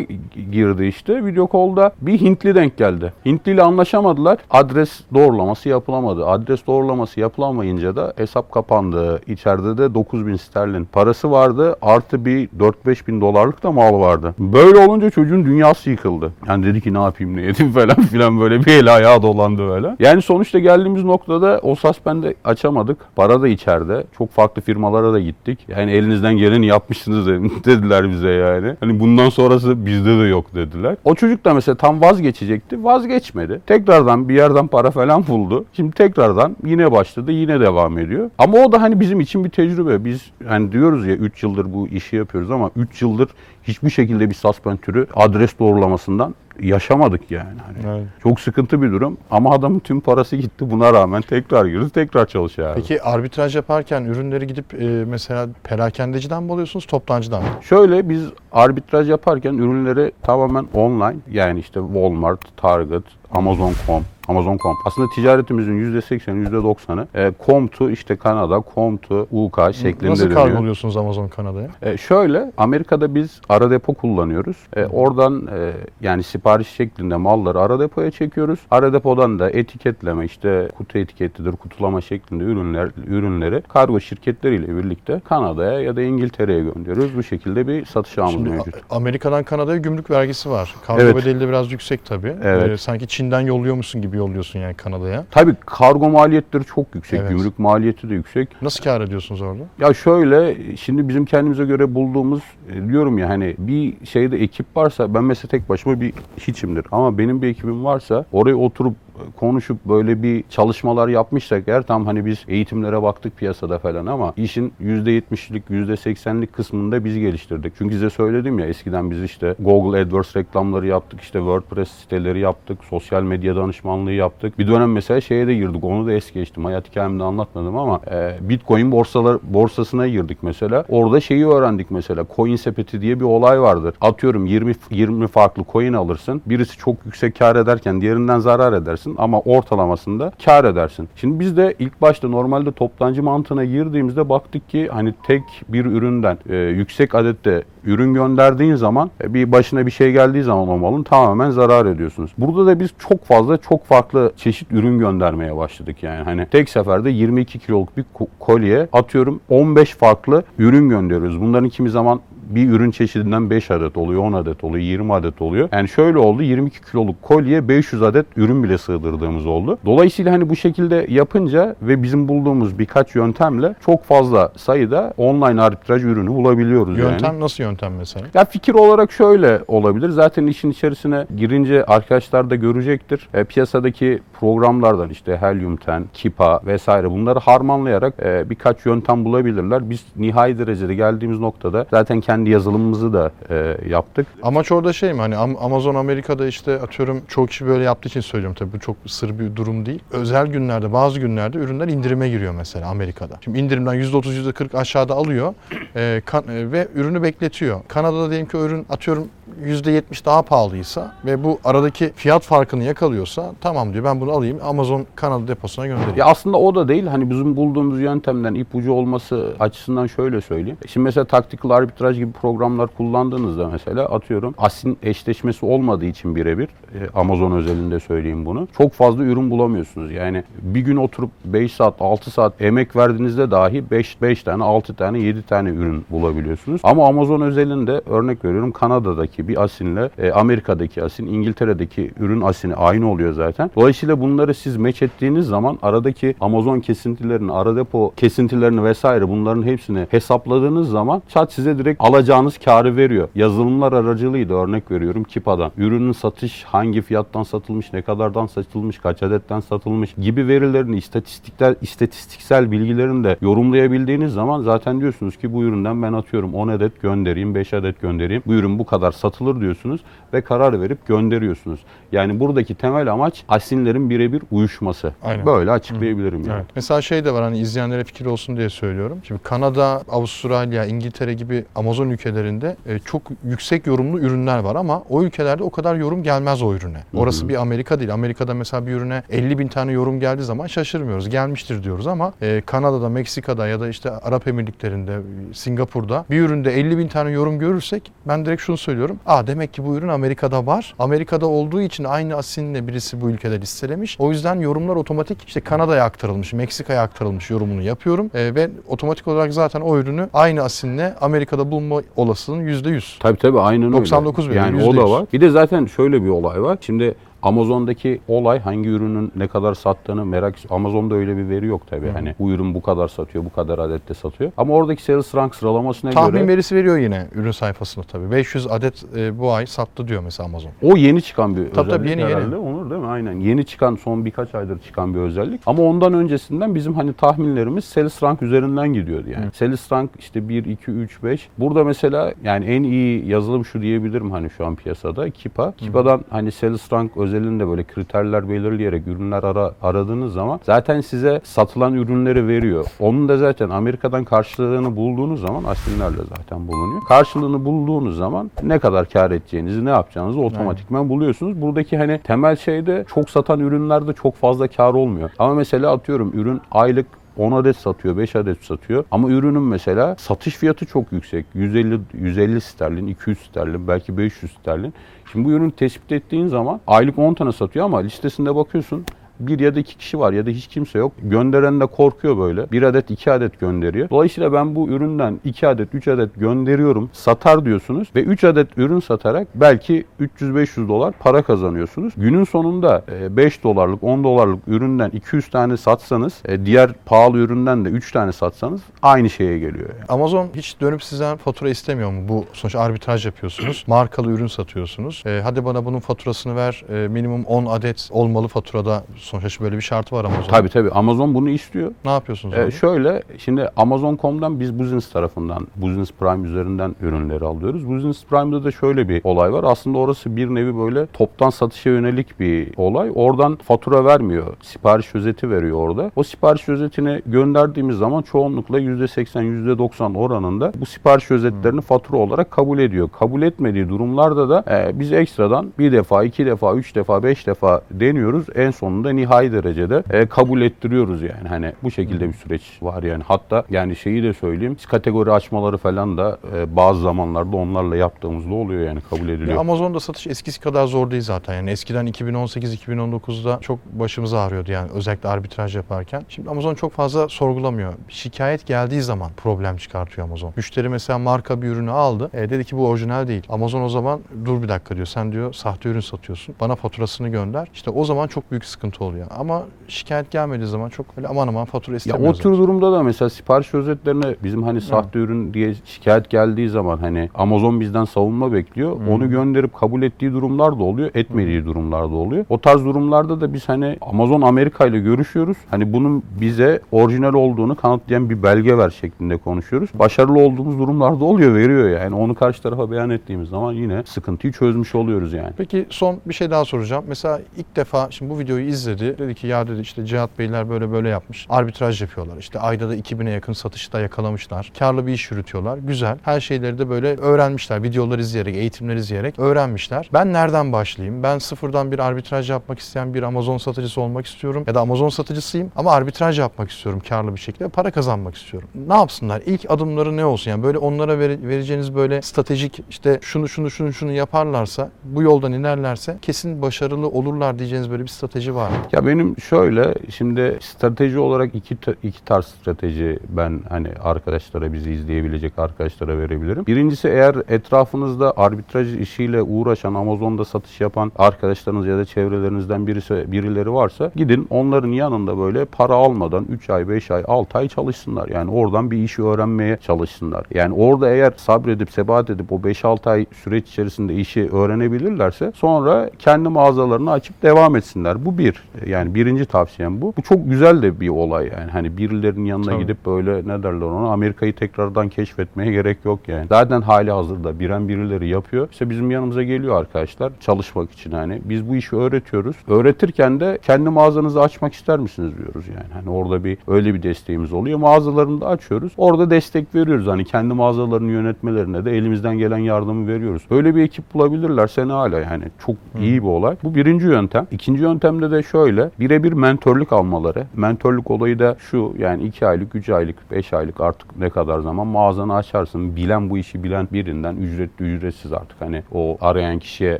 girdi 0.52 0.86
işte. 0.86 1.26
Video 1.26 1.50
call'da 1.54 1.92
bir 2.02 2.22
Hintli 2.22 2.56
denk 2.56 2.78
geldi. 2.78 3.14
Hintli 3.26 3.52
ile 3.52 3.64
anlaşamadılar. 3.64 4.38
Adres 4.50 5.02
doğrulaması 5.14 5.70
yapılamadı. 5.70 6.28
Adres 6.28 6.68
doğrulaması 6.68 7.20
yapılamayınca 7.20 7.96
da 7.96 8.14
hesap 8.16 8.52
kapandı. 8.52 9.22
İçeride 9.28 9.78
de 9.78 9.94
9000 9.94 10.36
sterlin 10.36 10.86
parası 10.86 11.32
vardı. 11.32 11.76
Artı 11.82 12.26
bir 12.26 12.48
4-5 12.48 13.08
bin 13.08 13.22
dolarlık 13.22 13.64
da 13.64 13.72
mal 13.72 14.00
vardı. 14.00 14.36
Böyle 14.40 14.78
olunca 14.78 15.10
çocuğun 15.10 15.46
dünyası 15.46 15.90
yıkıldı. 15.90 16.32
Yani 16.48 16.66
dedi 16.66 16.82
ki 16.82 16.94
ne 16.94 17.02
yapayım 17.02 17.38
ne 17.38 17.42
yedim 17.42 17.72
falan 17.72 17.96
filan 17.96 18.40
böyle 18.40 18.66
bir 18.66 18.72
el 18.72 18.96
ayağı 18.96 19.22
dolandı 19.22 19.68
böyle. 19.68 19.96
Yani 20.00 20.22
sonuçta 20.22 20.60
geldiğimiz 20.60 21.04
noktada 21.04 21.60
o 21.64 21.76
suspend'i 21.76 22.36
açamadık. 22.44 22.98
Para 23.16 23.42
da 23.42 23.48
içeride. 23.48 24.04
Çok 24.18 24.32
farklı 24.32 24.62
firmalara 24.62 25.14
da 25.14 25.20
gittik. 25.20 25.60
Yani 25.68 25.92
elinizden 25.92 26.38
geleni 26.38 26.66
yapmışsınız 26.66 27.28
dediler 27.66 28.10
bize 28.12 28.30
yani. 28.30 28.76
Hani 28.80 29.00
bundan 29.00 29.30
sonrası 29.30 29.86
bizde 29.86 30.20
de 30.20 30.24
yok 30.28 30.56
dediler. 30.56 30.96
O 31.04 31.16
çocuk 31.16 31.46
da 31.46 31.54
mesela 31.54 31.76
tam 31.76 32.02
vazgeçecekti. 32.02 32.84
Vazgeçmedi. 32.84 33.62
Tekrardan 33.68 34.30
bir 34.30 34.36
yerden 34.36 34.68
para 34.68 34.92
falan 34.92 35.28
buldu. 35.28 35.66
Şimdi 35.74 35.92
tekrardan 35.92 36.56
yine 36.66 36.92
başladı. 36.92 37.32
Yine 37.32 37.60
devam 37.60 38.00
ediyor. 38.00 38.30
Ama 38.38 38.58
o 38.58 38.72
da 38.72 38.82
hani 38.82 39.00
bizim 39.00 39.20
için 39.20 39.44
bir 39.44 39.50
tecrübe. 39.50 40.06
Biz 40.06 40.22
hani 40.48 40.72
diyoruz 40.72 41.08
ya 41.08 41.16
3 41.16 41.44
yıldır 41.44 41.74
bu 41.74 41.88
işi 41.88 42.16
yapıyoruz 42.16 42.52
ama 42.52 42.72
3 42.76 43.02
yıldır 43.02 43.30
hiçbir 43.68 43.90
şekilde 43.90 44.30
bir 44.30 44.36
suspend 44.36 44.78
türü 44.78 45.08
adres 45.16 45.60
doğrulamasından 45.60 46.36
yaşamadık 46.62 47.32
yani. 47.32 47.60
Hani 47.66 47.98
Evet. 47.98 48.08
Çok 48.24 48.40
sıkıntı 48.40 48.82
bir 48.82 48.92
durum 48.92 49.18
ama 49.32 49.52
adamın 49.52 49.80
tüm 49.80 50.00
parası 50.00 50.36
gitti 50.36 50.72
buna 50.72 50.94
rağmen 50.94 51.22
tekrar 51.22 51.66
girdi 51.66 51.90
tekrar 51.90 52.26
çalışıyor 52.26 52.70
abi. 52.70 52.76
Peki 52.82 53.02
arbitraj 53.02 53.56
yaparken 53.56 54.04
ürünleri 54.04 54.48
gidip 54.48 54.74
e, 54.74 54.86
mesela 55.08 55.48
perakendeciden 55.64 56.44
mi 56.44 56.54
alıyorsunuz, 56.54 56.86
toptancıdan 56.86 57.42
mı? 57.42 57.48
Şöyle 57.62 58.10
biz 58.10 58.26
arbitraj 58.52 59.10
yaparken 59.10 59.54
ürünleri 59.54 60.12
tamamen 60.22 60.68
online 60.74 61.16
yani 61.32 61.60
işte 61.60 61.80
Walmart, 61.94 62.58
Target, 62.58 63.04
Amazon.com, 63.32 64.04
Amazon.com. 64.28 64.76
Aslında 64.86 65.08
ticaretimizin 65.16 65.94
%80'i, 65.94 66.46
%90'ı 66.48 67.08
e, 67.16 67.32
com 67.46 67.68
to 67.68 67.90
işte 67.90 68.16
Kanada, 68.16 68.64
com 68.76 68.98
to 68.98 69.28
UK 69.32 69.60
şeklinde 69.74 70.12
Nasıl 70.12 70.26
dönüyor. 70.26 70.42
kargoluyorsunuz 70.46 70.98
Amazon 70.98 71.28
Kanada'ya? 71.28 71.68
E, 71.82 71.98
şöyle 71.98 72.52
Amerika'da 72.58 73.16
biz 73.16 73.42
ara 73.50 73.72
depo 73.72 73.94
kullanıyoruz. 73.94 74.58
E, 74.76 74.86
oradan 74.86 75.48
e, 75.56 75.72
yani 76.02 76.24
sipariş 76.24 76.68
şeklinde 76.68 77.16
malları 77.16 77.60
ara 77.60 77.80
depoya 77.80 78.12
çekiyoruz. 78.12 78.60
Ara 78.72 78.94
depodan 78.94 79.40
da 79.40 79.50
etiketleme 79.50 80.26
işte 80.26 80.70
kutu 80.78 80.98
etiketlidir, 80.98 81.52
kutulama 81.52 82.02
şeklinde 82.02 82.44
ürünler 82.44 82.90
ürünleri 83.08 83.62
kargo 83.68 84.00
şirketleriyle 84.00 84.78
birlikte 84.78 85.22
Kanada'ya 85.30 85.80
ya 85.82 85.96
da 85.96 86.02
İngiltere'ye 86.02 86.60
gönderiyoruz. 86.64 87.16
Bu 87.18 87.24
şekilde 87.24 87.68
bir 87.68 87.86
satış 87.86 88.18
ağımız 88.18 88.34
Şimdi 88.34 88.50
mevcut. 88.50 88.76
Amerika'dan 88.90 89.44
Kanada'ya 89.44 89.78
gümrük 89.78 90.12
vergisi 90.12 90.50
var. 90.50 90.76
Kargo 90.88 91.02
Evet. 91.02 91.16
bedeli 91.16 91.40
de 91.40 91.48
biraz 91.48 91.72
yüksek 91.72 92.06
tabii. 92.06 92.36
Evet. 92.44 92.70
E, 92.70 92.78
sanki 92.78 93.08
Çin'den 93.18 93.42
yolluyormuşsun 93.42 94.02
gibi 94.02 94.18
yolluyorsun 94.18 94.60
yani 94.60 94.74
Kanada'ya. 94.74 95.26
Tabii 95.32 95.56
kargo 95.66 96.10
maliyetleri 96.10 96.64
çok 96.66 96.96
yüksek, 96.96 97.20
Evet. 97.20 97.30
gümrük 97.30 97.60
maliyeti 97.60 98.10
de 98.10 98.14
yüksek. 98.14 98.50
Nasıl 98.62 98.84
kar 98.84 99.02
ediyorsunuz 99.02 99.42
orada? 99.42 99.64
Ya 99.80 99.94
şöyle 99.94 100.58
şimdi 100.78 101.08
bizim 101.10 101.26
kendimize 101.26 101.66
göre 101.66 101.96
bulduğumuz 101.96 102.42
e, 102.72 102.88
diyorum 102.88 103.18
ya 103.18 103.30
hani 103.30 103.56
bir 103.58 104.06
şeyde 104.06 104.38
ekip 104.38 104.66
varsa 104.78 105.14
ben 105.14 105.24
mesela 105.24 105.50
tek 105.50 105.70
başıma 105.70 106.02
bir 106.02 106.14
hiçimdir 106.38 106.86
ama 106.92 107.18
benim 107.18 107.42
bir 107.42 107.48
ekibim 107.48 107.86
varsa 107.86 108.26
oraya 108.32 108.56
oturup 108.56 108.94
konuşup 109.40 109.86
böyle 109.86 110.24
bir 110.24 110.44
çalışmalar 110.50 111.08
yapmışsak 111.08 111.68
eğer 111.68 111.82
tam 111.82 112.06
hani 112.06 112.26
biz 112.26 112.46
eğitimlere 112.48 113.02
baktık 113.02 113.38
piyasada 113.38 113.80
falan 113.80 114.06
ama 114.06 114.34
işin 114.38 114.74
%70'lik 114.82 115.64
%80'lik 115.70 116.54
kısmında 116.54 117.06
biz 117.06 117.20
geliştirdik. 117.20 117.74
Çünkü 117.78 117.94
size 117.94 118.10
söyledim 118.10 118.60
ya 118.60 118.66
eskiden 118.66 119.12
biz 119.12 119.24
işte 119.24 119.56
Google 119.60 120.00
AdWords 120.00 120.36
reklamları 120.36 120.88
yaptık 120.88 121.22
işte 121.22 121.40
WordPress 121.40 121.90
siteleri 121.90 122.40
yaptık 122.40 122.80
sosyal 122.90 123.24
medya 123.24 123.56
danışmanlığı 123.56 124.12
yaptık. 124.12 124.60
Bir 124.60 124.68
dönem 124.68 124.92
mesela 124.92 125.22
şeye 125.22 125.48
de 125.48 125.56
girdik 125.56 125.84
onu 125.84 126.08
da 126.08 126.14
es 126.14 126.32
geçtim 126.32 126.66
hayat 126.66 126.90
hikayemde 126.90 127.24
anlatmadım 127.24 127.78
ama 127.78 128.02
e, 128.12 128.36
Bitcoin 128.42 128.92
borsalar 128.92 129.38
borsasına 129.44 130.08
girdik 130.08 130.38
mesela. 130.42 130.86
Orada 130.90 131.20
şeyi 131.20 131.48
öğrendik 131.48 131.92
mesela 131.92 132.26
coin 132.36 132.56
sepeti 132.56 133.02
diye 133.02 133.20
bir 133.20 133.26
olay 133.26 133.62
vardır. 133.62 133.96
Atıyorum 134.02 134.46
20 134.46 134.74
20 134.90 135.28
farklı 135.28 135.64
coin 135.72 135.94
alırsın. 135.94 136.42
Birisi 136.46 136.78
çok 136.78 136.96
yüksek 137.06 137.40
kar 137.40 137.56
ederken 137.56 138.02
diğerinden 138.02 138.40
zarar 138.40 138.74
edersin 138.74 139.07
ama 139.18 139.40
ortalamasında 139.40 140.32
kar 140.46 140.66
edersin. 140.66 141.10
Şimdi 141.16 141.40
biz 141.40 141.58
de 141.58 141.76
ilk 141.80 142.02
başta 142.02 142.28
normalde 142.28 142.72
toptancı 142.72 143.24
mantığına 143.24 143.66
girdiğimizde 143.66 144.30
baktık 144.30 144.70
ki 144.70 144.88
hani 144.92 145.14
tek 145.28 145.44
bir 145.70 145.86
üründen 145.86 146.38
e, 146.50 146.56
yüksek 146.56 147.16
adette 147.16 147.64
ürün 147.88 148.14
gönderdiğin 148.14 148.76
zaman 148.76 149.12
e, 149.24 149.34
bir 149.34 149.52
başına 149.52 149.86
bir 149.86 149.92
şey 149.92 150.12
geldiği 150.12 150.44
zaman 150.44 150.68
o 150.68 150.78
malın 150.78 151.04
tamamen 151.04 151.50
zarar 151.50 151.86
ediyorsunuz. 151.86 152.32
Burada 152.38 152.66
da 152.66 152.80
biz 152.80 152.90
çok 153.10 153.26
fazla 153.26 153.58
çok 153.58 153.86
farklı 153.86 154.32
çeşit 154.38 154.72
ürün 154.72 155.00
göndermeye 155.00 155.58
başladık 155.58 156.04
yani. 156.04 156.24
Hani 156.24 156.46
tek 156.46 156.70
seferde 156.70 157.10
22 157.10 157.60
kiloluk 157.60 157.98
bir 157.98 158.04
ko- 158.20 158.28
kolye 158.40 158.88
atıyorum 158.94 159.40
15 159.50 159.96
farklı 159.96 160.44
ürün 160.60 160.90
gönderiyoruz. 160.90 161.42
Bunların 161.42 161.70
kimi 161.70 161.90
zaman 161.90 162.20
bir 162.50 162.70
ürün 162.70 162.92
çeşidinden 162.92 163.50
5 163.50 163.72
adet 163.72 163.98
oluyor, 163.98 164.22
10 164.24 164.34
adet 164.34 164.64
oluyor, 164.64 164.84
20 164.84 165.14
adet 165.14 165.42
oluyor. 165.42 165.70
Yani 165.72 165.90
şöyle 165.90 166.18
oldu 166.18 166.44
22 166.44 166.82
kiloluk 166.92 167.22
kolye 167.22 167.68
500 167.68 168.02
adet 168.02 168.26
ürün 168.38 168.64
bile 168.64 168.78
sığdırdığımız 168.78 169.46
oldu. 169.46 169.78
Dolayısıyla 169.86 170.32
hani 170.34 170.50
bu 170.50 170.56
şekilde 170.56 171.06
yapınca 171.10 171.76
ve 171.82 172.04
bizim 172.04 172.28
bulduğumuz 172.28 172.80
birkaç 172.80 173.16
yöntemle 173.16 173.76
çok 173.86 174.04
fazla 174.04 174.52
sayıda 174.58 175.14
online 175.18 175.62
arbitraj 175.62 176.04
ürünü 176.04 176.30
bulabiliyoruz 176.30 176.98
yani. 177.00 177.12
Yöntem 177.12 177.40
nasıl 177.40 177.64
yöntem 177.64 177.77
mesela? 177.86 178.26
Ya 178.34 178.46
fikir 178.46 178.74
olarak 178.74 179.12
şöyle 179.12 179.60
olabilir. 179.68 180.10
Zaten 180.10 180.48
işin 180.48 180.72
içerisine 180.72 181.26
girince 181.38 181.84
arkadaşlar 181.86 182.50
da 182.50 182.56
görecektir. 182.56 183.30
E, 183.34 183.44
piyasadaki 183.44 184.20
programlardan 184.40 185.10
işte 185.10 185.38
Helium 185.38 185.80
10, 185.88 186.06
Kipa 186.14 186.60
vesaire 186.66 187.12
bunları 187.12 187.40
harmanlayarak 187.40 188.14
e, 188.20 188.50
birkaç 188.50 188.86
yöntem 188.86 189.26
bulabilirler. 189.26 189.90
Biz 189.90 190.06
nihai 190.16 190.58
derecede 190.60 190.96
geldiğimiz 190.96 191.40
noktada 191.40 191.86
zaten 191.92 192.22
kendi 192.22 192.50
yazılımımızı 192.50 193.14
da 193.14 193.32
e, 193.50 193.78
yaptık. 193.90 194.28
Amaç 194.44 194.72
orada 194.72 194.94
şey 194.94 195.14
mi 195.14 195.20
hani 195.20 195.36
Am- 195.36 195.58
Amazon 195.58 195.96
Amerika'da 195.96 196.48
işte 196.48 196.80
atıyorum 196.80 197.22
çoğu 197.28 197.46
kişi 197.46 197.66
böyle 197.66 197.84
yaptığı 197.84 198.10
için 198.10 198.22
söylüyorum 198.22 198.56
tabii 198.60 198.74
bu 198.74 198.80
çok 198.80 198.96
sır 199.06 199.40
bir 199.40 199.56
durum 199.56 199.86
değil. 199.86 200.00
Özel 200.12 200.48
günlerde 200.48 200.94
bazı 200.94 201.20
günlerde 201.20 201.58
ürünler 201.58 201.88
indirime 201.88 202.30
giriyor 202.30 202.54
mesela 202.54 202.88
Amerika'da. 202.90 203.38
Şimdi 203.44 203.60
indirimden 203.60 203.96
%30 203.96 204.52
%40 204.54 204.78
aşağıda 204.78 205.14
alıyor 205.16 205.54
e, 205.96 206.22
kan- 206.26 206.44
e, 206.48 206.72
ve 206.72 206.88
ürünü 206.96 207.24
bekletiyor. 207.24 207.48
Kanada'da 207.88 208.30
diyelim 208.30 208.48
ki 208.48 208.58
ürün 208.58 208.86
atıyorum 208.90 209.28
%70 209.66 210.26
daha 210.26 210.42
pahalıysa 210.42 211.14
ve 211.26 211.44
bu 211.44 211.60
aradaki 211.64 212.12
fiyat 212.16 212.44
farkını 212.44 212.84
yakalıyorsa 212.84 213.52
tamam 213.62 213.94
diyor 213.94 214.04
ben 214.04 214.22
bunu 214.22 214.32
alayım 214.32 214.58
Amazon 214.64 215.06
Kanada 215.16 215.48
deposuna 215.48 215.88
göndereyim. 215.88 216.18
Ya 216.18 216.26
aslında 216.26 216.58
o 216.58 216.76
da 216.76 216.88
değil. 216.88 217.08
Hani 217.08 217.30
bizim 217.30 217.56
bulduğumuz 217.56 218.02
yöntemden 218.02 218.54
ipucu 218.54 218.92
olması 218.92 219.54
açısından 219.60 220.08
şöyle 220.08 220.42
söyleyeyim. 220.42 220.78
Şimdi 220.88 221.04
mesela 221.04 221.26
tactical 221.26 221.70
arbitraj 221.70 222.18
gibi 222.18 222.32
programlar 222.32 222.88
kullandığınızda 222.88 223.68
mesela 223.68 224.06
atıyorum 224.06 224.56
asin 224.58 224.98
eşleşmesi 225.04 225.66
olmadığı 225.66 226.06
için 226.06 226.36
birebir 226.36 226.68
e, 226.68 227.00
Amazon 227.16 227.52
özelinde 227.52 228.00
söyleyeyim 228.00 228.46
bunu. 228.46 228.68
Çok 228.78 228.94
fazla 228.94 229.24
ürün 229.24 229.50
bulamıyorsunuz. 229.50 230.12
Yani 230.12 230.44
bir 230.62 230.82
gün 230.82 230.98
oturup 230.98 231.32
5 231.46 231.72
saat 231.72 232.02
6 232.02 232.32
saat 232.32 232.62
emek 232.62 232.96
verdiğinizde 232.96 233.52
dahi 233.52 233.92
5 233.92 234.22
5 234.22 234.44
tane 234.44 234.64
6 234.64 234.94
tane 234.94 235.20
7 235.20 235.44
tane 235.44 235.70
ürün 235.70 236.06
bulabiliyorsunuz. 236.10 236.82
Ama 236.84 237.08
Amazon 237.08 237.42
özelinde 237.48 238.02
örnek 238.06 238.46
veriyorum 238.46 238.72
Kanada'daki 238.72 239.48
bir 239.48 239.64
asinle 239.64 240.10
e, 240.18 240.32
Amerika'daki 240.32 241.04
asin, 241.04 241.28
İngiltere'deki 241.28 242.12
ürün 242.20 242.42
asini 242.42 242.76
aynı 242.76 243.12
oluyor 243.12 243.34
zaten. 243.34 243.72
Dolayısıyla 243.76 244.20
bunları 244.22 244.54
siz 244.54 244.78
meç 244.78 245.02
ettiğiniz 245.02 245.48
zaman 245.48 245.78
aradaki 245.82 246.36
Amazon 246.42 246.80
kesintilerini, 246.80 247.52
ara 247.52 247.76
depo 247.76 248.14
kesintilerini 248.18 248.84
vesaire 248.84 249.30
bunların 249.30 249.64
hepsini 249.64 250.08
hesapladığınız 250.12 250.90
zaman 250.90 251.22
chat 251.30 251.54
size 251.54 251.78
direkt 251.78 252.04
alacağınız 252.04 252.58
karı 252.58 252.98
veriyor. 252.98 253.28
Yazılımlar 253.36 253.94
aracılığıyla 253.94 254.56
örnek 254.56 254.92
veriyorum 254.92 255.24
Kipa'dan. 255.24 255.72
Ürünün 255.78 256.12
satış 256.12 256.64
hangi 256.64 257.02
fiyattan 257.02 257.44
satılmış, 257.44 257.94
ne 257.94 258.02
kadardan 258.02 258.46
satılmış, 258.46 258.98
kaç 258.98 259.24
adetten 259.24 259.60
satılmış 259.60 260.14
gibi 260.14 260.48
verilerini 260.48 260.98
istatistikler, 260.98 261.76
istatistiksel 261.82 262.72
bilgilerini 262.72 263.24
de 263.24 263.38
yorumlayabildiğiniz 263.42 264.34
zaman 264.34 264.62
zaten 264.62 265.00
diyorsunuz 265.02 265.38
ki 265.38 265.54
bu 265.54 265.64
üründen 265.64 266.02
ben 266.02 266.14
atıyorum 266.14 266.54
10 266.54 266.68
adet 266.68 267.02
göndereyim, 267.38 267.56
5 267.56 267.74
adet 267.74 268.02
göndereyim. 268.02 268.44
Bu 268.46 268.54
ürün 268.54 268.80
bu 268.80 268.86
kadar 268.86 269.12
satılır 269.12 269.62
diyorsunuz 269.62 270.02
ve 270.34 270.42
karar 270.42 270.82
verip 270.82 271.08
gönderiyorsunuz. 271.08 271.80
Yani 272.12 272.40
buradaki 272.40 272.76
temel 272.76 273.12
amaç 273.12 273.44
asinlerin 273.50 274.10
birebir 274.10 274.42
uyuşması. 274.52 275.14
Aynen. 275.24 275.46
Böyle 275.46 275.72
açıklayabilirim 275.72 276.44
yani. 276.48 276.58
Evet. 276.58 276.66
Mesela 276.76 277.02
şey 277.02 277.26
de 277.26 277.34
var 277.34 277.44
hani 277.44 277.60
izleyenlere 277.60 278.04
fikir 278.04 278.26
olsun 278.26 278.58
diye 278.58 278.70
söylüyorum. 278.70 279.20
Şimdi 279.24 279.44
Kanada, 279.44 280.02
Avustralya, 280.10 280.86
İngiltere 280.86 281.34
gibi 281.34 281.66
Amazon 281.76 282.10
ülkelerinde 282.10 282.76
e, 282.86 283.00
çok 283.00 283.22
yüksek 283.44 283.88
yorumlu 283.88 284.20
ürünler 284.20 284.60
var 284.60 284.76
ama 284.76 285.04
o 285.10 285.24
ülkelerde 285.24 285.64
o 285.64 285.70
kadar 285.70 285.96
yorum 285.96 286.24
gelmez 286.24 286.62
o 286.62 286.74
ürüne. 286.74 287.04
Orası 287.14 287.50
bir 287.50 287.62
Amerika 287.62 288.00
değil. 288.00 288.14
Amerika'da 288.14 288.54
mesela 288.54 288.88
bir 288.88 288.92
ürüne 288.92 289.24
50 289.30 289.58
bin 289.58 289.68
tane 289.68 289.92
yorum 289.92 290.20
geldiği 290.20 290.44
zaman 290.44 290.68
şaşırmıyoruz. 290.68 291.30
Gelmiştir 291.30 291.84
diyoruz 291.84 292.08
ama 292.08 292.34
e, 292.42 292.62
Kanada'da, 292.66 293.10
Meksika'da 293.10 293.68
ya 293.68 293.80
da 293.80 293.90
işte 293.90 294.12
Arap 294.12 294.48
Emirlikleri'nde, 294.48 295.18
Singapur'da 295.54 296.26
bir 296.30 296.42
üründe 296.42 296.80
50 296.80 296.98
bin 296.98 297.08
tane 297.08 297.27
yorum 297.30 297.60
görürsek 297.60 298.12
ben 298.28 298.46
direkt 298.46 298.62
şunu 298.62 298.78
söylüyorum. 298.78 299.20
Aa 299.26 299.48
demek 299.48 299.74
ki 299.74 299.86
bu 299.86 299.96
ürün 299.96 300.08
Amerika'da 300.08 300.66
var. 300.66 300.96
Amerika'da 301.00 301.48
olduğu 301.48 301.82
için 301.82 302.04
aynı 302.04 302.36
asinle 302.36 302.88
birisi 302.88 303.22
bu 303.22 303.30
ülkede 303.30 303.62
listelemiş. 303.62 304.16
O 304.20 304.32
yüzden 304.32 304.60
yorumlar 304.60 304.96
otomatik 304.96 305.38
işte 305.48 305.62
Kanada'ya 305.62 306.04
aktarılmış, 306.04 306.54
Meksika'ya 306.54 307.02
aktarılmış 307.02 307.50
yorumunu 307.50 307.82
yapıyorum. 307.82 308.32
E, 308.34 308.56
ve 308.56 308.70
otomatik 308.88 309.28
olarak 309.28 309.54
zaten 309.54 309.82
o 309.82 309.98
ürünü 309.98 310.30
aynı 310.34 310.62
asinle 310.64 311.16
Amerika'da 311.22 311.72
bulma 311.72 312.02
olasılığın 312.16 312.62
%100. 312.68 313.20
Tabii 313.20 313.38
tabii 313.38 313.60
aynen 313.60 313.86
öyle. 313.88 313.98
99 313.98 314.50
veriyor, 314.50 314.66
Yani 314.66 314.84
o 314.84 314.96
da 314.96 315.02
%100. 315.02 315.12
var. 315.12 315.26
Bir 315.34 315.42
de 315.42 315.50
zaten 315.50 315.86
şöyle 315.86 316.24
bir 316.24 316.30
olay 316.30 316.62
var. 316.62 316.78
Şimdi 316.82 317.16
Amazon'daki 317.48 318.22
olay 318.28 318.60
hangi 318.60 318.90
ürünün 318.90 319.32
ne 319.36 319.48
kadar 319.48 319.74
sattığını 319.74 320.26
merak 320.26 320.56
Amazon'da 320.70 321.16
öyle 321.16 321.38
bir 321.38 321.50
veri 321.50 321.66
yok 321.66 321.82
tabii. 321.90 322.10
Hani 322.10 322.36
bu 322.40 322.52
ürün 322.52 322.74
bu 322.74 322.82
kadar 322.82 323.08
satıyor, 323.08 323.46
bu 323.46 323.50
kadar 323.54 323.80
adette 323.80 324.14
satıyor. 324.14 324.52
Ama 324.58 324.74
oradaki 324.74 325.04
sales 325.04 325.36
rank 325.36 325.56
sıralamasına 325.56 326.12
Tahmin 326.12 326.32
göre 326.40 326.48
verisi 326.48 326.76
veriyor 326.76 326.98
yine 326.98 327.28
ürün 327.36 327.52
sayfasında 327.52 328.06
tabii. 328.06 328.32
500 328.32 328.68
adet 328.68 329.06
e, 329.18 329.40
bu 329.40 329.52
ay 329.52 329.66
sattı 329.66 330.08
diyor 330.08 330.22
mesela 330.24 330.50
Amazon. 330.50 330.72
o 330.82 330.98
yeni 330.98 331.22
çıkan 331.22 331.56
bir 331.56 331.70
Tabii, 331.70 331.70
özellik 331.88 331.92
tabii, 331.92 332.10
yeni, 332.10 332.24
herhalde. 332.26 332.44
yeni. 332.46 332.56
Onur 332.56 332.90
değil 332.90 333.02
mi? 333.02 333.08
Aynen. 333.08 333.40
Yeni 333.40 333.66
çıkan 333.66 333.96
son 333.96 334.26
birkaç 334.26 334.56
aydır 334.56 334.80
çıkan 334.80 335.14
bir 335.14 335.20
özellik. 335.20 335.62
Ama 335.66 335.84
ondan 335.84 336.14
öncesinden 336.14 336.76
bizim 336.76 336.94
hani 336.94 337.14
tahminlerimiz 337.14 337.86
sales 337.86 338.24
rank 338.24 338.42
üzerinden 338.42 338.94
gidiyordu 338.94 339.30
yani. 339.30 339.46
Sales 339.54 339.92
rank 339.92 340.10
işte 340.20 340.50
1 340.50 340.66
2 340.66 340.92
3 340.92 341.24
5. 341.24 341.50
Burada 341.58 341.84
mesela 341.84 342.34
yani 342.44 342.66
en 342.66 342.84
iyi 342.84 343.28
yazılım 343.28 343.66
şu 343.66 343.82
diyebilirim 343.82 344.32
hani 344.32 344.50
şu 344.50 344.66
an 344.66 344.76
piyasada 344.76 345.30
Kipa. 345.30 345.72
Kipa'dan 345.72 346.22
hani 346.30 346.52
sales 346.52 346.94
rank 346.94 347.18
özelinde 347.38 347.68
böyle 347.68 347.84
kriterler 347.84 348.50
belirleyerek 348.50 349.08
ürünler 349.08 349.44
ara, 349.44 349.72
aradığınız 349.82 350.34
zaman 350.34 350.60
zaten 350.64 351.02
size 351.02 351.42
satılan 351.44 351.94
ürünleri 351.94 352.48
veriyor. 352.48 352.86
Onun 353.00 353.30
da 353.30 353.38
zaten 353.38 353.70
Amerika'dan 353.70 354.24
karşılığını 354.24 354.96
bulduğunuz 354.96 355.42
zaman 355.42 355.64
asinlerle 355.64 356.24
zaten 356.38 356.68
bulunuyor. 356.68 357.02
Karşılığını 357.08 357.66
bulduğunuz 357.66 358.18
zaman 358.18 358.52
ne 358.64 358.80
kadar 358.80 359.10
kar 359.10 359.32
edeceğinizi, 359.32 359.86
ne 359.86 359.90
yapacağınızı 359.90 360.40
otomatikman 360.40 361.10
buluyorsunuz. 361.10 361.62
Buradaki 361.62 361.98
hani 361.98 362.20
temel 362.24 362.56
şey 362.56 362.86
de 362.86 363.06
çok 363.14 363.30
satan 363.30 363.60
ürünlerde 363.60 364.14
çok 364.14 364.36
fazla 364.36 364.68
kar 364.68 364.94
olmuyor. 364.94 365.30
Ama 365.40 365.54
mesela 365.54 365.92
atıyorum 365.92 366.32
ürün 366.34 366.62
aylık 366.72 367.08
10 367.38 367.52
adet 367.52 367.76
satıyor, 367.76 368.18
5 368.18 368.36
adet 368.36 368.64
satıyor. 368.64 369.04
Ama 369.12 369.30
ürünün 369.30 369.62
mesela 369.62 370.16
satış 370.20 370.56
fiyatı 370.56 370.86
çok 370.86 371.12
yüksek. 371.12 371.46
150 371.54 372.00
150 372.14 372.62
sterlin, 372.62 373.08
200 373.08 373.40
sterlin, 373.40 373.88
belki 373.88 374.18
500 374.18 374.52
sterlin. 374.52 374.94
Şimdi 375.32 375.46
bu 375.46 375.52
ürünü 375.52 375.72
tespit 375.72 376.12
ettiğin 376.12 376.48
zaman 376.48 376.82
aylık 376.88 377.20
10 377.20 377.34
tane 377.34 377.52
satıyor 377.52 377.86
ama 377.86 378.00
listesinde 378.00 378.56
bakıyorsun 378.56 379.06
bir 379.40 379.60
ya 379.60 379.76
da 379.76 379.80
iki 379.80 379.98
kişi 379.98 380.20
var 380.20 380.34
ya 380.34 380.46
da 380.46 380.50
hiç 380.50 380.68
kimse 380.68 381.00
yok. 381.00 381.12
Gönderen 381.24 381.80
de 381.80 381.86
korkuyor 381.86 382.38
böyle. 382.38 382.72
Bir 382.72 382.84
adet 382.84 383.12
iki 383.12 383.32
adet 383.32 383.60
gönderiyor. 383.60 384.10
Dolayısıyla 384.10 384.54
ben 384.54 384.76
bu 384.76 384.90
üründen 384.90 385.40
iki 385.46 385.68
adet 385.68 385.96
üç 385.96 386.08
adet 386.08 386.36
gönderiyorum. 386.36 387.10
Satar 387.14 387.66
diyorsunuz 387.66 388.08
ve 388.16 388.22
3 388.22 388.44
adet 388.44 388.78
ürün 388.78 389.00
satarak 389.00 389.48
belki 389.56 390.06
300-500 390.22 390.88
dolar 390.88 391.14
para 391.20 391.42
kazanıyorsunuz. 391.42 392.14
Günün 392.18 392.44
sonunda 392.44 393.04
e, 393.12 393.38
5 393.38 393.64
dolarlık 393.64 394.04
10 394.04 394.24
dolarlık 394.24 394.68
üründen 394.68 395.10
200 395.10 395.50
tane 395.50 395.78
satsanız 395.78 396.34
e, 396.46 396.66
diğer 396.66 396.94
pahalı 397.06 397.38
üründen 397.38 397.86
de 397.86 397.90
3 397.90 398.12
tane 398.12 398.32
satsanız 398.32 398.82
aynı 399.02 399.30
şeye 399.30 399.60
geliyor. 399.60 399.90
Yani. 399.90 400.06
Amazon 400.10 400.48
hiç 400.56 400.82
dönüp 400.82 401.04
sizden 401.04 401.38
fatura 401.38 401.70
istemiyor 401.70 402.12
mu? 402.12 402.22
Bu 402.28 402.46
sonuç 402.54 402.76
arbitraj 402.76 403.26
yapıyorsunuz. 403.26 403.84
Markalı 403.88 404.32
ürün 404.32 404.48
satıyorsunuz. 404.48 405.24
E, 405.26 405.42
hadi 405.44 405.66
bana 405.66 405.86
bunun 405.86 406.00
faturasını 406.00 406.56
ver. 406.56 406.84
E, 406.90 407.08
minimum 407.08 407.44
10 407.46 407.66
adet 407.66 408.10
olmalı 408.12 408.48
faturada. 408.48 409.04
Sonuçta 409.28 409.64
böyle 409.64 409.76
bir 409.76 409.82
şartı 409.82 410.16
var 410.16 410.26
Amazon'un. 410.26 410.48
Tabii 410.48 410.70
tabii 410.70 410.90
Amazon 410.90 411.34
bunu 411.34 411.50
istiyor. 411.50 411.92
Ne 412.06 412.12
yapıyorsunuz? 412.12 412.56
Ee, 412.58 412.72
şöyle, 412.72 413.24
şimdi 413.38 413.70
Amazon.com'dan 413.76 414.60
biz 414.60 414.80
Business 414.80 415.12
tarafından, 415.12 415.68
Business 415.76 416.12
Prime 416.12 416.48
üzerinden 416.48 416.96
ürünleri 417.02 417.46
alıyoruz. 417.46 417.90
Business 417.90 418.26
Prime'da 418.26 418.64
da 418.64 418.72
şöyle 418.72 419.10
bir 419.10 419.22
olay 419.24 419.54
var. 419.54 419.64
Aslında 419.64 419.98
orası 419.98 420.36
bir 420.36 420.48
nevi 420.48 420.78
böyle 420.78 421.06
toptan 421.06 421.50
satışa 421.50 421.90
yönelik 421.90 422.40
bir 422.40 422.74
olay. 422.78 423.12
Oradan 423.16 423.56
fatura 423.56 424.06
vermiyor. 424.06 424.48
Sipariş 424.62 425.16
özeti 425.16 425.50
veriyor 425.50 425.78
orada. 425.78 426.12
O 426.16 426.24
sipariş 426.24 426.70
özetini 426.70 427.22
gönderdiğimiz 427.26 427.98
zaman 427.98 428.22
çoğunlukla 428.22 428.80
%80, 428.80 429.44
%90 429.76 430.18
oranında 430.18 430.72
bu 430.80 430.86
sipariş 430.86 431.32
özetlerini 431.32 431.82
fatura 431.82 432.18
olarak 432.18 432.52
kabul 432.52 432.80
ediyor. 432.80 433.10
Kabul 433.20 433.42
etmediği 433.42 433.90
durumlarda 433.90 434.50
da 434.50 434.64
e, 434.72 435.00
biz 435.00 435.12
ekstradan 435.12 435.74
bir 435.80 435.92
defa, 435.92 436.24
iki 436.24 436.46
defa, 436.46 436.76
üç 436.76 436.96
defa, 436.96 437.24
beş 437.24 437.48
defa 437.48 437.82
deniyoruz. 437.92 438.46
En 438.56 438.72
sonunda 438.72 439.17
nihai 439.18 439.52
derecede 439.52 440.04
e, 440.10 440.26
kabul 440.26 440.62
ettiriyoruz 440.62 441.22
yani. 441.22 441.48
Hani 441.48 441.74
bu 441.84 441.92
şekilde 441.92 442.28
bir 442.28 442.34
süreç 442.34 442.78
var 442.82 443.04
yani. 443.04 443.24
Hatta 443.28 443.64
yani 443.70 443.96
şeyi 443.96 444.24
de 444.24 444.34
söyleyeyim. 444.34 444.78
Kategori 444.88 445.32
açmaları 445.32 445.78
falan 445.78 446.18
da 446.18 446.38
e, 446.56 446.76
bazı 446.76 447.02
zamanlarda 447.02 447.58
onlarla 447.58 447.96
yaptığımızda 447.96 448.54
oluyor 448.54 448.88
yani 448.88 449.02
kabul 449.10 449.30
ediliyor. 449.30 449.54
Ya 449.54 449.60
Amazon'da 449.60 450.00
satış 450.00 450.28
eskisi 450.28 450.60
kadar 450.60 450.88
zor 450.88 451.12
değil 451.12 451.22
zaten. 451.22 451.54
Yani 451.54 451.72
eskiden 451.72 452.08
2018-2019'da 452.08 453.60
çok 453.62 453.80
başımız 453.86 454.34
ağrıyordu 454.34 454.72
yani 454.72 454.92
özellikle 454.92 455.30
arbitraj 455.30 455.76
yaparken. 455.76 456.24
Şimdi 456.30 456.50
Amazon 456.50 456.76
çok 456.76 456.94
fazla 456.94 457.30
sorgulamıyor. 457.30 457.94
Şikayet 458.10 458.66
geldiği 458.66 459.02
zaman 459.02 459.32
problem 459.38 459.78
çıkartıyor 459.78 460.28
Amazon. 460.28 460.54
Müşteri 460.56 460.90
mesela 460.90 461.20
marka 461.20 461.62
bir 461.62 461.68
ürünü 461.68 461.92
aldı. 461.92 462.30
E, 462.34 462.50
dedi 462.50 462.66
ki 462.66 462.78
bu 462.78 462.88
orijinal 462.88 463.28
değil. 463.28 463.44
Amazon 463.50 463.82
o 463.82 463.90
zaman 463.90 464.22
dur 464.46 464.64
bir 464.64 464.70
dakika 464.70 464.96
diyor. 464.96 465.08
Sen 465.08 465.32
diyor 465.32 465.54
sahte 465.54 465.90
ürün 465.90 466.00
satıyorsun. 466.00 466.56
Bana 466.60 466.76
faturasını 466.76 467.30
gönder. 467.30 467.68
İşte 467.74 467.90
o 467.90 468.06
zaman 468.06 468.28
çok 468.28 468.52
büyük 468.52 468.66
sıkıntı 468.66 469.04
oluyor. 469.04 469.07
Ama 469.38 469.64
şikayet 469.88 470.32
gelmediği 470.32 470.68
zaman 470.68 470.90
çok 470.90 471.06
öyle 471.18 471.28
aman 471.28 471.48
aman 471.48 471.66
fatura 471.66 471.94
Ya 471.94 471.98
istemiyor. 471.98 472.34
o 472.34 472.38
tür 472.38 472.52
durumda 472.52 472.92
da 472.92 473.04
mesela 473.04 473.30
sipariş 473.30 473.74
özetlerine 473.74 474.36
bizim 474.44 474.64
hani 474.64 474.82
sahte 474.82 475.20
ürün 475.20 475.54
diye 475.54 475.74
şikayet 475.86 476.30
geldiği 476.30 476.70
zaman 476.70 476.98
hani 476.98 477.30
Amazon 477.36 477.80
bizden 477.80 478.06
savunma 478.06 478.52
bekliyor. 478.54 478.98
Onu 479.10 479.30
gönderip 479.30 479.76
kabul 479.76 480.02
ettiği 480.02 480.32
durumlar 480.32 480.80
da 480.80 480.84
oluyor, 480.84 481.10
etmediği 481.16 481.66
durumlar 481.66 482.04
da 482.04 482.16
oluyor. 482.16 482.46
O 482.50 482.58
tarz 482.62 482.86
durumlarda 482.86 483.42
da 483.42 483.54
biz 483.54 483.70
hani 483.70 483.98
Amazon 484.02 484.42
Amerika 484.42 484.86
ile 484.86 485.00
görüşüyoruz. 485.00 485.58
Hani 485.72 485.94
bunun 485.94 486.24
bize 486.42 486.80
orijinal 486.92 487.34
olduğunu 487.34 487.76
kanıtlayan 487.76 488.30
bir 488.30 488.44
belge 488.44 488.78
ver 488.78 488.90
şeklinde 488.90 489.38
konuşuyoruz. 489.38 489.90
Başarılı 489.94 490.40
olduğumuz 490.40 490.80
durumlarda 490.80 491.26
oluyor, 491.26 491.56
veriyor 491.56 491.90
yani. 491.90 492.16
Onu 492.16 492.36
karşı 492.36 492.62
tarafa 492.62 492.92
beyan 492.92 493.10
ettiğimiz 493.10 493.50
zaman 493.50 493.74
yine 493.74 494.04
sıkıntıyı 494.06 494.54
çözmüş 494.54 494.96
oluyoruz 494.96 495.34
yani. 495.34 495.52
Peki 495.58 495.86
son 495.90 496.18
bir 496.26 496.34
şey 496.34 496.52
daha 496.52 496.66
soracağım. 496.66 497.06
Mesela 497.08 497.40
ilk 497.58 497.76
defa 497.76 498.08
şimdi 498.12 498.32
bu 498.34 498.40
videoyu 498.40 498.66
izledi. 498.68 498.97
Dedi 499.00 499.36
ki 499.36 499.48
ya 499.48 499.68
dedi 499.68 499.82
işte 499.82 500.06
Cihat 500.06 500.40
Beyler 500.40 500.70
böyle 500.70 500.92
böyle 500.92 501.10
yapmış. 501.10 501.46
Arbitraj 501.50 502.02
yapıyorlar. 502.02 502.38
İşte 502.38 502.60
ayda 502.60 502.90
da 502.90 502.96
2000'e 502.96 503.32
yakın 503.32 503.54
satışta 503.54 504.00
yakalamışlar. 504.00 504.72
Karlı 504.80 505.08
bir 505.08 505.14
iş 505.14 505.32
yürütüyorlar. 505.32 505.78
Güzel. 505.78 506.18
Her 506.24 506.40
şeyleri 506.40 506.78
de 506.78 506.90
böyle 506.90 507.16
öğrenmişler. 507.18 507.84
Videolar 507.84 508.20
izleyerek, 508.20 508.56
eğitimler 508.56 508.96
izleyerek 508.96 509.40
öğrenmişler. 509.40 510.10
Ben 510.14 510.34
nereden 510.34 510.74
başlayayım? 510.74 511.24
Ben 511.24 511.38
sıfırdan 511.38 511.92
bir 511.92 512.00
arbitraj 512.00 512.50
yapmak 512.50 512.80
isteyen 512.80 513.14
bir 513.14 513.24
Amazon 513.24 513.58
satıcısı 513.58 514.02
olmak 514.02 514.26
istiyorum. 514.26 514.64
Ya 514.68 514.76
da 514.76 514.82
Amazon 514.82 515.10
satıcısıyım 515.10 515.72
ama 515.76 515.92
arbitraj 515.92 516.40
yapmak 516.40 516.72
istiyorum 516.72 517.02
karlı 517.10 517.36
bir 517.36 517.40
şekilde. 517.40 517.70
Para 517.70 517.92
kazanmak 517.92 518.36
istiyorum. 518.36 518.70
Ne 518.88 518.94
yapsınlar? 518.94 519.42
İlk 519.46 519.72
adımları 519.72 520.18
ne 520.18 520.26
olsun? 520.26 520.52
Yani 520.52 520.64
böyle 520.64 520.78
onlara 520.78 521.20
vere- 521.20 521.48
vereceğiniz 521.48 521.96
böyle 521.96 522.22
stratejik 522.22 522.80
işte 522.90 523.20
şunu 523.22 523.48
şunu 523.50 523.72
şunu 523.72 523.94
şunu 523.94 524.12
yaparlarsa 524.12 524.90
bu 525.04 525.22
yoldan 525.24 525.54
inerlerse 525.54 526.18
kesin 526.22 526.62
başarılı 526.62 527.08
olurlar 527.10 527.60
diyeceğiniz 527.60 527.92
böyle 527.92 528.04
bir 528.04 528.08
strateji 528.08 528.56
var 528.56 528.70
mı? 528.70 528.76
Ya 528.92 529.06
benim 529.06 529.40
şöyle 529.40 529.94
şimdi 530.10 530.58
strateji 530.62 531.20
olarak 531.20 531.56
iki 531.56 531.78
iki 532.04 532.26
tarz 532.26 532.46
strateji 532.46 533.20
ben 533.30 533.62
hani 533.70 533.90
arkadaşlara 534.04 534.74
bizi 534.74 534.92
izleyebilecek 534.92 535.60
arkadaşlara 535.60 536.18
verebilirim. 536.18 536.66
Birincisi 536.66 537.08
eğer 537.08 537.36
etrafınızda 537.48 538.34
arbitraj 538.38 538.96
işiyle 538.96 539.42
uğraşan 539.42 539.94
Amazon'da 539.94 540.46
satış 540.46 540.82
yapan 540.82 541.12
arkadaşlarınız 541.18 541.88
ya 541.88 541.98
da 541.98 542.06
çevrelerinizden 542.06 542.88
birisi 542.88 543.26
birileri 543.28 543.74
varsa 543.74 544.12
gidin 544.16 544.48
onların 544.50 544.92
yanında 544.92 545.38
böyle 545.38 545.66
para 545.66 545.94
almadan 545.94 546.46
3 546.50 546.70
ay, 546.70 546.90
5 546.90 547.12
ay, 547.12 547.24
6 547.28 547.58
ay 547.58 547.68
çalışsınlar. 547.68 548.28
Yani 548.28 548.52
oradan 548.52 548.92
bir 548.92 548.98
işi 548.98 549.24
öğrenmeye 549.24 549.78
çalışsınlar. 549.78 550.46
Yani 550.54 550.74
orada 550.74 551.10
eğer 551.10 551.34
sabredip 551.38 551.92
sebat 551.92 552.30
edip 552.30 552.52
o 552.52 552.56
5-6 552.56 553.10
ay 553.10 553.26
süreç 553.44 553.70
içerisinde 553.70 554.16
işi 554.16 554.50
öğrenebilirlerse 554.52 555.52
sonra 555.56 556.10
kendi 556.20 556.50
mağazalarını 556.50 557.12
açıp 557.12 557.44
devam 557.44 557.76
etsinler. 557.76 558.26
Bu 558.26 558.38
bir. 558.38 558.64
Yani 558.86 559.16
birinci 559.16 559.46
tavsiyem 559.46 560.02
bu. 560.02 560.14
Bu 560.18 560.22
çok 560.22 560.50
güzel 560.50 560.82
de 560.82 561.00
bir 561.00 561.10
olay 561.10 561.52
yani. 561.58 561.72
Hani 561.72 561.98
birilerinin 561.98 562.46
yanına 562.46 562.72
Tabii. 562.72 562.82
gidip 562.82 563.06
böyle 563.06 563.48
ne 563.48 563.64
derler 563.64 563.86
ona 563.86 564.12
Amerika'yı 564.12 564.54
tekrardan 564.54 565.10
keşfetmeye 565.10 565.72
gerek 565.72 565.98
yok 566.06 566.20
yani. 566.28 566.46
Zaten 566.50 566.82
hali 566.82 567.12
hazırda 567.12 567.60
biren 567.60 567.88
birileri 567.88 568.28
yapıyor. 568.28 568.68
İşte 568.72 568.90
bizim 568.90 569.12
yanımıza 569.12 569.44
geliyor 569.44 569.80
arkadaşlar 569.80 570.32
çalışmak 570.40 570.92
için 570.92 571.12
hani. 571.12 571.42
Biz 571.46 571.70
bu 571.70 571.76
işi 571.76 571.96
öğretiyoruz. 571.96 572.56
Öğretirken 572.68 573.40
de 573.40 573.60
kendi 573.62 573.90
mağazanızı 573.90 574.42
açmak 574.42 574.74
ister 574.74 575.00
misiniz 575.00 575.38
diyoruz 575.38 575.66
yani. 575.68 575.94
Hani 575.94 576.10
orada 576.10 576.44
bir 576.44 576.58
öyle 576.68 576.94
bir 576.94 577.04
desteğimiz 577.04 577.54
oluyor. 577.54 577.80
Mağazalarını 577.80 578.42
da 578.42 578.48
açıyoruz. 578.48 578.92
Orada 578.98 579.30
destek 579.30 579.76
veriyoruz. 579.76 580.08
Hani 580.08 580.26
kendi 580.26 580.54
mağazalarını 580.54 581.12
yönetmelerine 581.12 581.86
de 581.86 581.92
elimizden 581.98 582.38
gelen 582.38 582.58
yardımı 582.58 583.08
veriyoruz. 583.08 583.42
Böyle 583.52 583.76
bir 583.76 583.84
ekip 583.84 584.14
bulabilirlerse 584.14 584.88
ne 584.88 584.92
hala 584.92 585.20
yani. 585.20 585.44
Çok 585.66 585.76
iyi 586.00 586.22
bir 586.22 586.28
olay. 586.28 586.56
Bu 586.64 586.76
birinci 586.76 587.06
yöntem. 587.06 587.48
İkinci 587.52 587.84
yöntemde 587.84 588.32
de 588.32 588.44
şöyle. 588.44 588.57
Birebir 589.00 589.34
mentörlük 589.34 589.94
almaları. 589.94 590.44
Mentörlük 590.56 591.12
olayı 591.12 591.40
da 591.40 591.56
şu 591.60 591.94
yani 591.98 592.24
2 592.24 592.48
aylık, 592.48 592.76
3 592.76 592.90
aylık, 592.90 593.32
5 593.32 593.54
aylık 593.54 593.82
artık 593.82 594.18
ne 594.18 594.30
kadar 594.30 594.60
zaman 594.60 594.88
mağazanı 594.88 595.36
açarsın. 595.36 595.96
Bilen 595.96 596.30
bu 596.30 596.38
işi 596.38 596.64
bilen 596.64 596.88
birinden 596.94 597.36
ücretli 597.36 597.86
ücretsiz 597.86 598.34
artık 598.34 598.62
hani 598.62 598.84
o 598.94 599.18
arayan 599.22 599.60
kişiye 599.60 600.00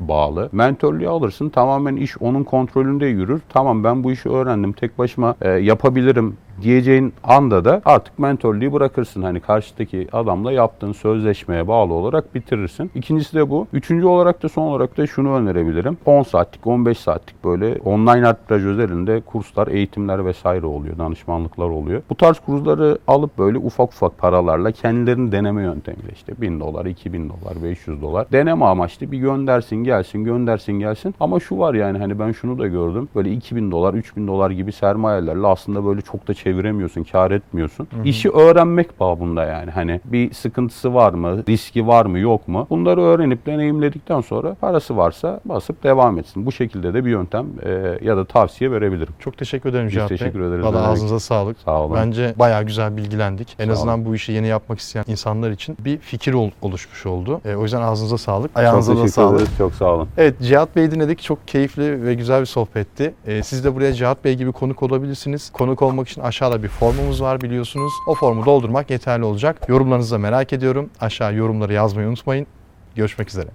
bağlı. 0.00 0.48
Mentörlüğü 0.52 1.08
alırsın. 1.08 1.48
Tamamen 1.48 1.96
iş 1.96 2.22
onun 2.22 2.44
kontrolünde 2.44 3.06
yürür. 3.06 3.40
Tamam 3.48 3.84
ben 3.84 4.04
bu 4.04 4.12
işi 4.12 4.28
öğrendim. 4.28 4.72
Tek 4.72 4.98
başıma 4.98 5.34
e, 5.40 5.50
yapabilirim 5.50 6.36
diyeceğin 6.62 7.14
anda 7.24 7.64
da 7.64 7.82
artık 7.84 8.18
mentörlüğü 8.18 8.72
bırakırsın. 8.72 9.22
Hani 9.22 9.40
karşıdaki 9.40 10.08
adamla 10.12 10.52
yaptığın 10.52 10.92
sözleşmeye 10.92 11.68
bağlı 11.68 11.94
olarak 11.94 12.34
bitirirsin. 12.34 12.90
İkincisi 12.94 13.36
de 13.36 13.50
bu. 13.50 13.66
Üçüncü 13.72 14.06
olarak 14.06 14.42
da 14.42 14.48
son 14.48 14.62
olarak 14.62 14.96
da 14.96 15.06
şunu 15.06 15.34
önerebilirim. 15.34 15.98
10 16.06 16.22
saatlik, 16.22 16.66
15 16.66 16.98
saatlik 16.98 17.44
böyle 17.44 17.80
online 17.84 18.26
arbitraj 18.26 18.64
özelinde 18.64 19.20
kurslar, 19.20 19.68
eğitimler 19.68 20.24
vesaire 20.24 20.66
oluyor. 20.66 20.98
Danışmanlıklar 20.98 21.68
oluyor. 21.68 22.02
Bu 22.10 22.14
tarz 22.14 22.38
kursları 22.38 22.98
alıp 23.06 23.38
böyle 23.38 23.58
ufak 23.58 23.92
ufak 23.92 24.18
paralarla 24.18 24.72
kendilerini 24.72 25.32
deneme 25.32 25.62
yöntemiyle 25.62 26.12
işte 26.12 26.32
1000 26.40 26.60
dolar, 26.60 26.86
2000 26.86 27.28
dolar, 27.28 27.62
500 27.62 28.02
dolar 28.02 28.26
deneme 28.32 28.64
amaçlı 28.64 29.12
bir 29.12 29.18
göndersin 29.18 29.76
gelsin, 29.76 30.24
göndersin 30.24 30.72
gelsin. 30.72 31.14
Ama 31.20 31.40
şu 31.40 31.58
var 31.58 31.74
yani 31.74 31.98
hani 31.98 32.18
ben 32.18 32.32
şunu 32.32 32.58
da 32.58 32.66
gördüm. 32.66 33.08
Böyle 33.14 33.32
2000 33.32 33.70
dolar, 33.70 33.94
3000 33.94 34.26
dolar 34.26 34.50
gibi 34.50 34.72
sermayelerle 34.72 35.46
aslında 35.46 35.86
böyle 35.86 36.00
çok 36.00 36.28
da 36.28 36.34
çeviremiyorsun, 36.54 37.04
kar 37.04 37.30
etmiyorsun. 37.30 37.88
İşi 38.04 38.30
öğrenmek 38.30 39.00
babında 39.00 39.44
yani. 39.44 39.70
Hani 39.70 40.00
bir 40.04 40.34
sıkıntısı 40.34 40.94
var 40.94 41.12
mı, 41.12 41.42
riski 41.48 41.86
var 41.86 42.06
mı, 42.06 42.18
yok 42.18 42.48
mu? 42.48 42.66
Bunları 42.70 43.02
öğrenip 43.02 43.46
deneyimledikten 43.46 44.20
sonra 44.20 44.54
parası 44.60 44.96
varsa 44.96 45.40
basıp 45.44 45.82
devam 45.82 46.18
etsin. 46.18 46.46
Bu 46.46 46.52
şekilde 46.52 46.94
de 46.94 47.04
bir 47.04 47.10
yöntem 47.10 47.46
e, 47.64 47.98
ya 48.02 48.16
da 48.16 48.24
tavsiye 48.24 48.70
verebilirim. 48.70 49.12
Çok 49.18 49.38
teşekkür 49.38 49.70
ederim 49.70 49.86
Biz 49.86 49.92
Cihat 49.94 50.10
Bey. 50.10 50.18
teşekkür 50.18 50.40
ederiz. 50.40 50.64
Valla 50.64 50.88
ağzınıza 50.88 51.20
sağlık. 51.20 51.56
Sağ 51.64 51.80
olun. 51.82 51.96
Bence 51.96 52.34
bayağı 52.38 52.64
güzel 52.64 52.96
bilgilendik. 52.96 53.56
En 53.58 53.66
Sağ 53.66 53.72
azından 53.72 54.04
bu 54.04 54.14
işi 54.14 54.32
yeni 54.32 54.46
yapmak 54.46 54.78
isteyen 54.78 55.04
insanlar 55.08 55.50
için 55.50 55.76
bir 55.84 55.98
fikir 55.98 56.32
ol- 56.34 56.50
oluşmuş 56.62 57.06
oldu. 57.06 57.40
E, 57.44 57.54
o 57.54 57.62
yüzden 57.62 57.82
ağzınıza 57.82 58.18
sağlık. 58.18 58.50
Ayağınıza 58.54 58.94
çok 58.94 59.04
da 59.04 59.08
sağlık. 59.08 59.36
ederiz. 59.40 59.50
Çok 59.58 59.74
sağ 59.74 59.94
olun. 59.94 60.08
Evet 60.18 60.34
Cihat 60.42 60.76
Bey'i 60.76 60.90
dinledik. 60.90 61.22
Çok 61.22 61.48
keyifli 61.48 62.04
ve 62.04 62.14
güzel 62.14 62.40
bir 62.40 62.46
sohbetti. 62.46 63.14
Ee, 63.26 63.42
siz 63.42 63.64
de 63.64 63.74
buraya 63.74 63.92
Cihat 63.92 64.24
Bey 64.24 64.34
gibi 64.34 64.52
konuk 64.52 64.82
olabilirsiniz. 64.82 65.50
Konuk 65.50 65.82
olmak 65.82 66.08
için 66.08 66.20
aşağıda 66.40 66.62
bir 66.62 66.68
formumuz 66.68 67.22
var 67.22 67.40
biliyorsunuz. 67.40 67.92
O 68.06 68.14
formu 68.14 68.46
doldurmak 68.46 68.90
yeterli 68.90 69.24
olacak. 69.24 69.68
Yorumlarınızı 69.68 70.14
da 70.14 70.18
merak 70.18 70.52
ediyorum. 70.52 70.90
Aşağı 71.00 71.34
yorumları 71.34 71.72
yazmayı 71.72 72.08
unutmayın. 72.08 72.46
Görüşmek 72.94 73.28
üzere. 73.28 73.48